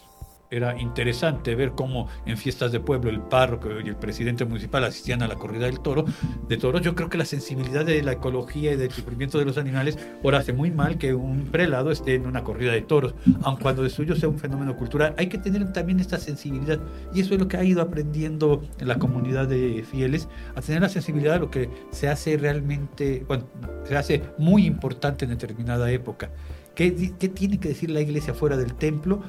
era 0.50 0.76
interesante 0.80 1.54
ver 1.54 1.72
cómo 1.72 2.08
en 2.26 2.36
fiestas 2.36 2.72
de 2.72 2.80
pueblo 2.80 3.10
el 3.10 3.20
párroco 3.20 3.68
y 3.84 3.88
el 3.88 3.96
presidente 3.96 4.44
municipal 4.44 4.84
asistían 4.84 5.22
a 5.22 5.28
la 5.28 5.36
corrida 5.36 5.66
del 5.66 5.80
toro, 5.80 6.04
de 6.48 6.56
toros. 6.56 6.82
Yo 6.82 6.94
creo 6.94 7.08
que 7.08 7.18
la 7.18 7.24
sensibilidad 7.24 7.84
de 7.84 8.02
la 8.02 8.12
ecología 8.12 8.72
y 8.72 8.76
del 8.76 8.90
sufrimiento 8.90 9.38
de 9.38 9.44
los 9.44 9.58
animales 9.58 9.98
ahora 10.24 10.38
hace 10.38 10.52
muy 10.52 10.70
mal 10.70 10.98
que 10.98 11.14
un 11.14 11.46
prelado 11.46 11.92
esté 11.92 12.14
en 12.14 12.26
una 12.26 12.42
corrida 12.42 12.72
de 12.72 12.82
toros, 12.82 13.14
aun 13.42 13.56
cuando 13.56 13.82
de 13.82 13.90
suyo 13.90 14.16
sea 14.16 14.28
un 14.28 14.38
fenómeno 14.38 14.76
cultural. 14.76 15.14
Hay 15.18 15.28
que 15.28 15.38
tener 15.38 15.72
también 15.72 16.00
esta 16.00 16.18
sensibilidad 16.18 16.80
y 17.14 17.20
eso 17.20 17.34
es 17.34 17.40
lo 17.40 17.46
que 17.46 17.56
ha 17.56 17.64
ido 17.64 17.80
aprendiendo 17.80 18.62
en 18.78 18.88
la 18.88 18.98
comunidad 18.98 19.46
de 19.46 19.84
fieles, 19.88 20.28
a 20.56 20.60
tener 20.60 20.82
la 20.82 20.88
sensibilidad 20.88 21.34
de 21.34 21.40
lo 21.40 21.50
que 21.50 21.70
se 21.92 22.08
hace 22.08 22.36
realmente, 22.36 23.24
bueno, 23.28 23.44
se 23.84 23.96
hace 23.96 24.22
muy 24.36 24.66
importante 24.66 25.24
en 25.24 25.30
determinada 25.30 25.90
época. 25.92 26.30
¿Qué, 26.74 27.12
¿Qué, 27.18 27.28
tiene 27.28 27.58
que 27.58 27.68
decir 27.68 27.90
la 27.90 28.00
iglesia 28.00 28.32
fuera 28.32 28.56
del 28.56 28.74
templo? 28.74 29.22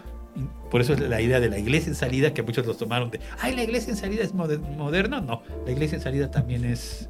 Por 0.69 0.81
eso 0.81 0.93
es 0.93 1.01
la 1.01 1.21
idea 1.21 1.39
de 1.39 1.49
la 1.49 1.59
iglesia 1.59 1.89
en 1.89 1.95
salida, 1.95 2.33
que 2.33 2.43
muchos 2.43 2.65
los 2.65 2.77
tomaron 2.77 3.11
de, 3.11 3.19
ay, 3.39 3.55
la 3.55 3.63
iglesia 3.63 3.91
en 3.91 3.97
salida 3.97 4.23
es 4.23 4.33
moderna. 4.33 5.21
No, 5.21 5.43
la 5.65 5.71
iglesia 5.71 5.97
en 5.97 6.01
salida 6.01 6.31
también 6.31 6.63
es 6.63 7.09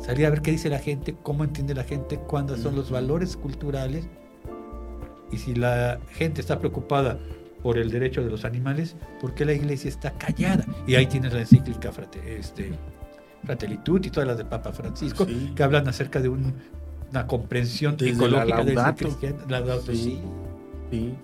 salir 0.00 0.26
a 0.26 0.30
ver 0.30 0.42
qué 0.42 0.50
dice 0.50 0.68
la 0.68 0.78
gente, 0.78 1.16
cómo 1.22 1.44
entiende 1.44 1.74
la 1.74 1.84
gente, 1.84 2.18
cuáles 2.18 2.60
son 2.60 2.76
los 2.76 2.90
valores 2.90 3.36
culturales. 3.36 4.06
Y 5.30 5.38
si 5.38 5.54
la 5.54 5.98
gente 6.10 6.42
está 6.42 6.58
preocupada 6.58 7.18
por 7.62 7.78
el 7.78 7.90
derecho 7.90 8.22
de 8.22 8.30
los 8.30 8.44
animales, 8.44 8.96
¿por 9.20 9.34
qué 9.34 9.44
la 9.44 9.54
iglesia 9.54 9.88
está 9.88 10.10
callada? 10.12 10.66
Y 10.86 10.96
ahí 10.96 11.06
tienes 11.06 11.32
la 11.32 11.40
encíclica 11.40 11.92
frate, 11.92 12.38
este, 12.38 12.72
y 13.68 14.10
todas 14.10 14.26
las 14.26 14.36
de 14.36 14.44
Papa 14.44 14.72
Francisco, 14.72 15.26
que 15.54 15.62
hablan 15.62 15.88
acerca 15.88 16.20
de 16.20 16.28
una 16.28 17.26
comprensión 17.26 17.96
ecológica 17.98 18.64
de 18.64 18.74
la 18.74 18.94
sí. 19.80 20.20
sí. 20.90 21.14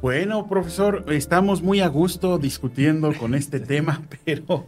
Bueno, 0.00 0.48
profesor, 0.48 1.04
estamos 1.08 1.62
muy 1.62 1.80
a 1.80 1.88
gusto 1.88 2.38
discutiendo 2.38 3.12
con 3.14 3.34
este 3.34 3.60
tema, 3.60 4.02
pero 4.24 4.66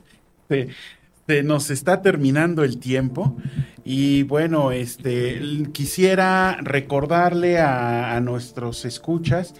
se, 0.48 1.42
nos 1.42 1.70
está 1.70 2.02
terminando 2.02 2.62
el 2.62 2.78
tiempo. 2.78 3.36
Y 3.84 4.24
bueno, 4.24 4.70
este, 4.70 5.40
quisiera 5.72 6.58
recordarle 6.60 7.58
a, 7.58 8.20
nuestros 8.20 8.84
escuchas 8.84 9.54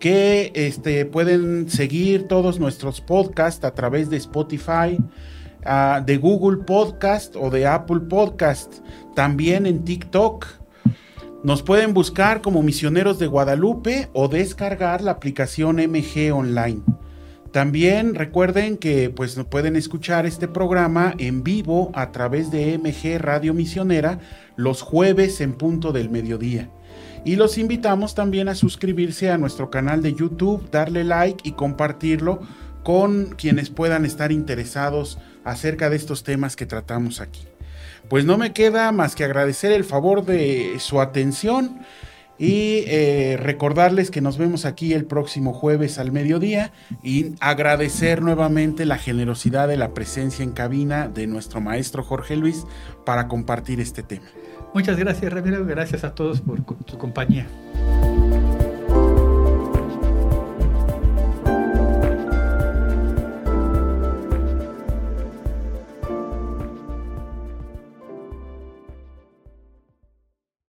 que 0.00 0.50
este, 0.54 1.04
pueden 1.06 1.70
seguir 1.70 2.26
todos 2.26 2.58
nuestros 2.58 3.00
podcasts 3.00 3.64
a 3.64 3.74
través 3.74 4.10
de 4.10 4.16
Spotify, 4.16 4.98
de 6.04 6.16
Google 6.16 6.64
Podcast 6.64 7.36
o 7.36 7.50
de 7.50 7.66
Apple 7.66 8.00
Podcast, 8.00 8.78
también 9.14 9.66
en 9.66 9.84
TikTok 9.84 10.61
nos 11.42 11.62
pueden 11.62 11.92
buscar 11.92 12.40
como 12.40 12.62
Misioneros 12.62 13.18
de 13.18 13.26
Guadalupe 13.26 14.08
o 14.12 14.28
descargar 14.28 15.02
la 15.02 15.12
aplicación 15.12 15.76
MG 15.76 16.32
Online. 16.32 16.82
También 17.50 18.14
recuerden 18.14 18.78
que 18.78 19.10
pues 19.10 19.38
pueden 19.50 19.76
escuchar 19.76 20.24
este 20.24 20.48
programa 20.48 21.14
en 21.18 21.42
vivo 21.42 21.90
a 21.94 22.12
través 22.12 22.50
de 22.50 22.78
MG 22.78 23.20
Radio 23.20 23.54
Misionera 23.54 24.20
los 24.56 24.82
jueves 24.82 25.40
en 25.40 25.52
punto 25.52 25.92
del 25.92 26.10
mediodía. 26.10 26.70
Y 27.24 27.36
los 27.36 27.58
invitamos 27.58 28.14
también 28.14 28.48
a 28.48 28.54
suscribirse 28.54 29.30
a 29.30 29.38
nuestro 29.38 29.70
canal 29.70 30.00
de 30.00 30.14
YouTube, 30.14 30.70
darle 30.70 31.04
like 31.04 31.46
y 31.46 31.52
compartirlo 31.52 32.40
con 32.84 33.34
quienes 33.36 33.68
puedan 33.68 34.04
estar 34.04 34.32
interesados 34.32 35.18
acerca 35.44 35.90
de 35.90 35.96
estos 35.96 36.24
temas 36.24 36.56
que 36.56 36.66
tratamos 36.66 37.20
aquí 37.20 37.51
pues 38.12 38.26
no 38.26 38.36
me 38.36 38.52
queda 38.52 38.92
más 38.92 39.14
que 39.14 39.24
agradecer 39.24 39.72
el 39.72 39.84
favor 39.84 40.26
de 40.26 40.74
su 40.80 41.00
atención 41.00 41.80
y 42.36 42.84
eh, 42.86 43.38
recordarles 43.40 44.10
que 44.10 44.20
nos 44.20 44.36
vemos 44.36 44.66
aquí 44.66 44.92
el 44.92 45.06
próximo 45.06 45.54
jueves 45.54 45.98
al 45.98 46.12
mediodía 46.12 46.72
y 47.02 47.36
agradecer 47.40 48.20
nuevamente 48.20 48.84
la 48.84 48.98
generosidad 48.98 49.66
de 49.66 49.78
la 49.78 49.94
presencia 49.94 50.42
en 50.42 50.52
cabina 50.52 51.08
de 51.08 51.26
nuestro 51.26 51.62
maestro 51.62 52.04
Jorge 52.04 52.36
Luis 52.36 52.66
para 53.06 53.28
compartir 53.28 53.80
este 53.80 54.02
tema. 54.02 54.26
Muchas 54.74 54.98
gracias 54.98 55.32
Ramiro, 55.32 55.64
gracias 55.64 56.04
a 56.04 56.14
todos 56.14 56.42
por 56.42 56.62
su 56.84 56.98
compañía. 56.98 57.46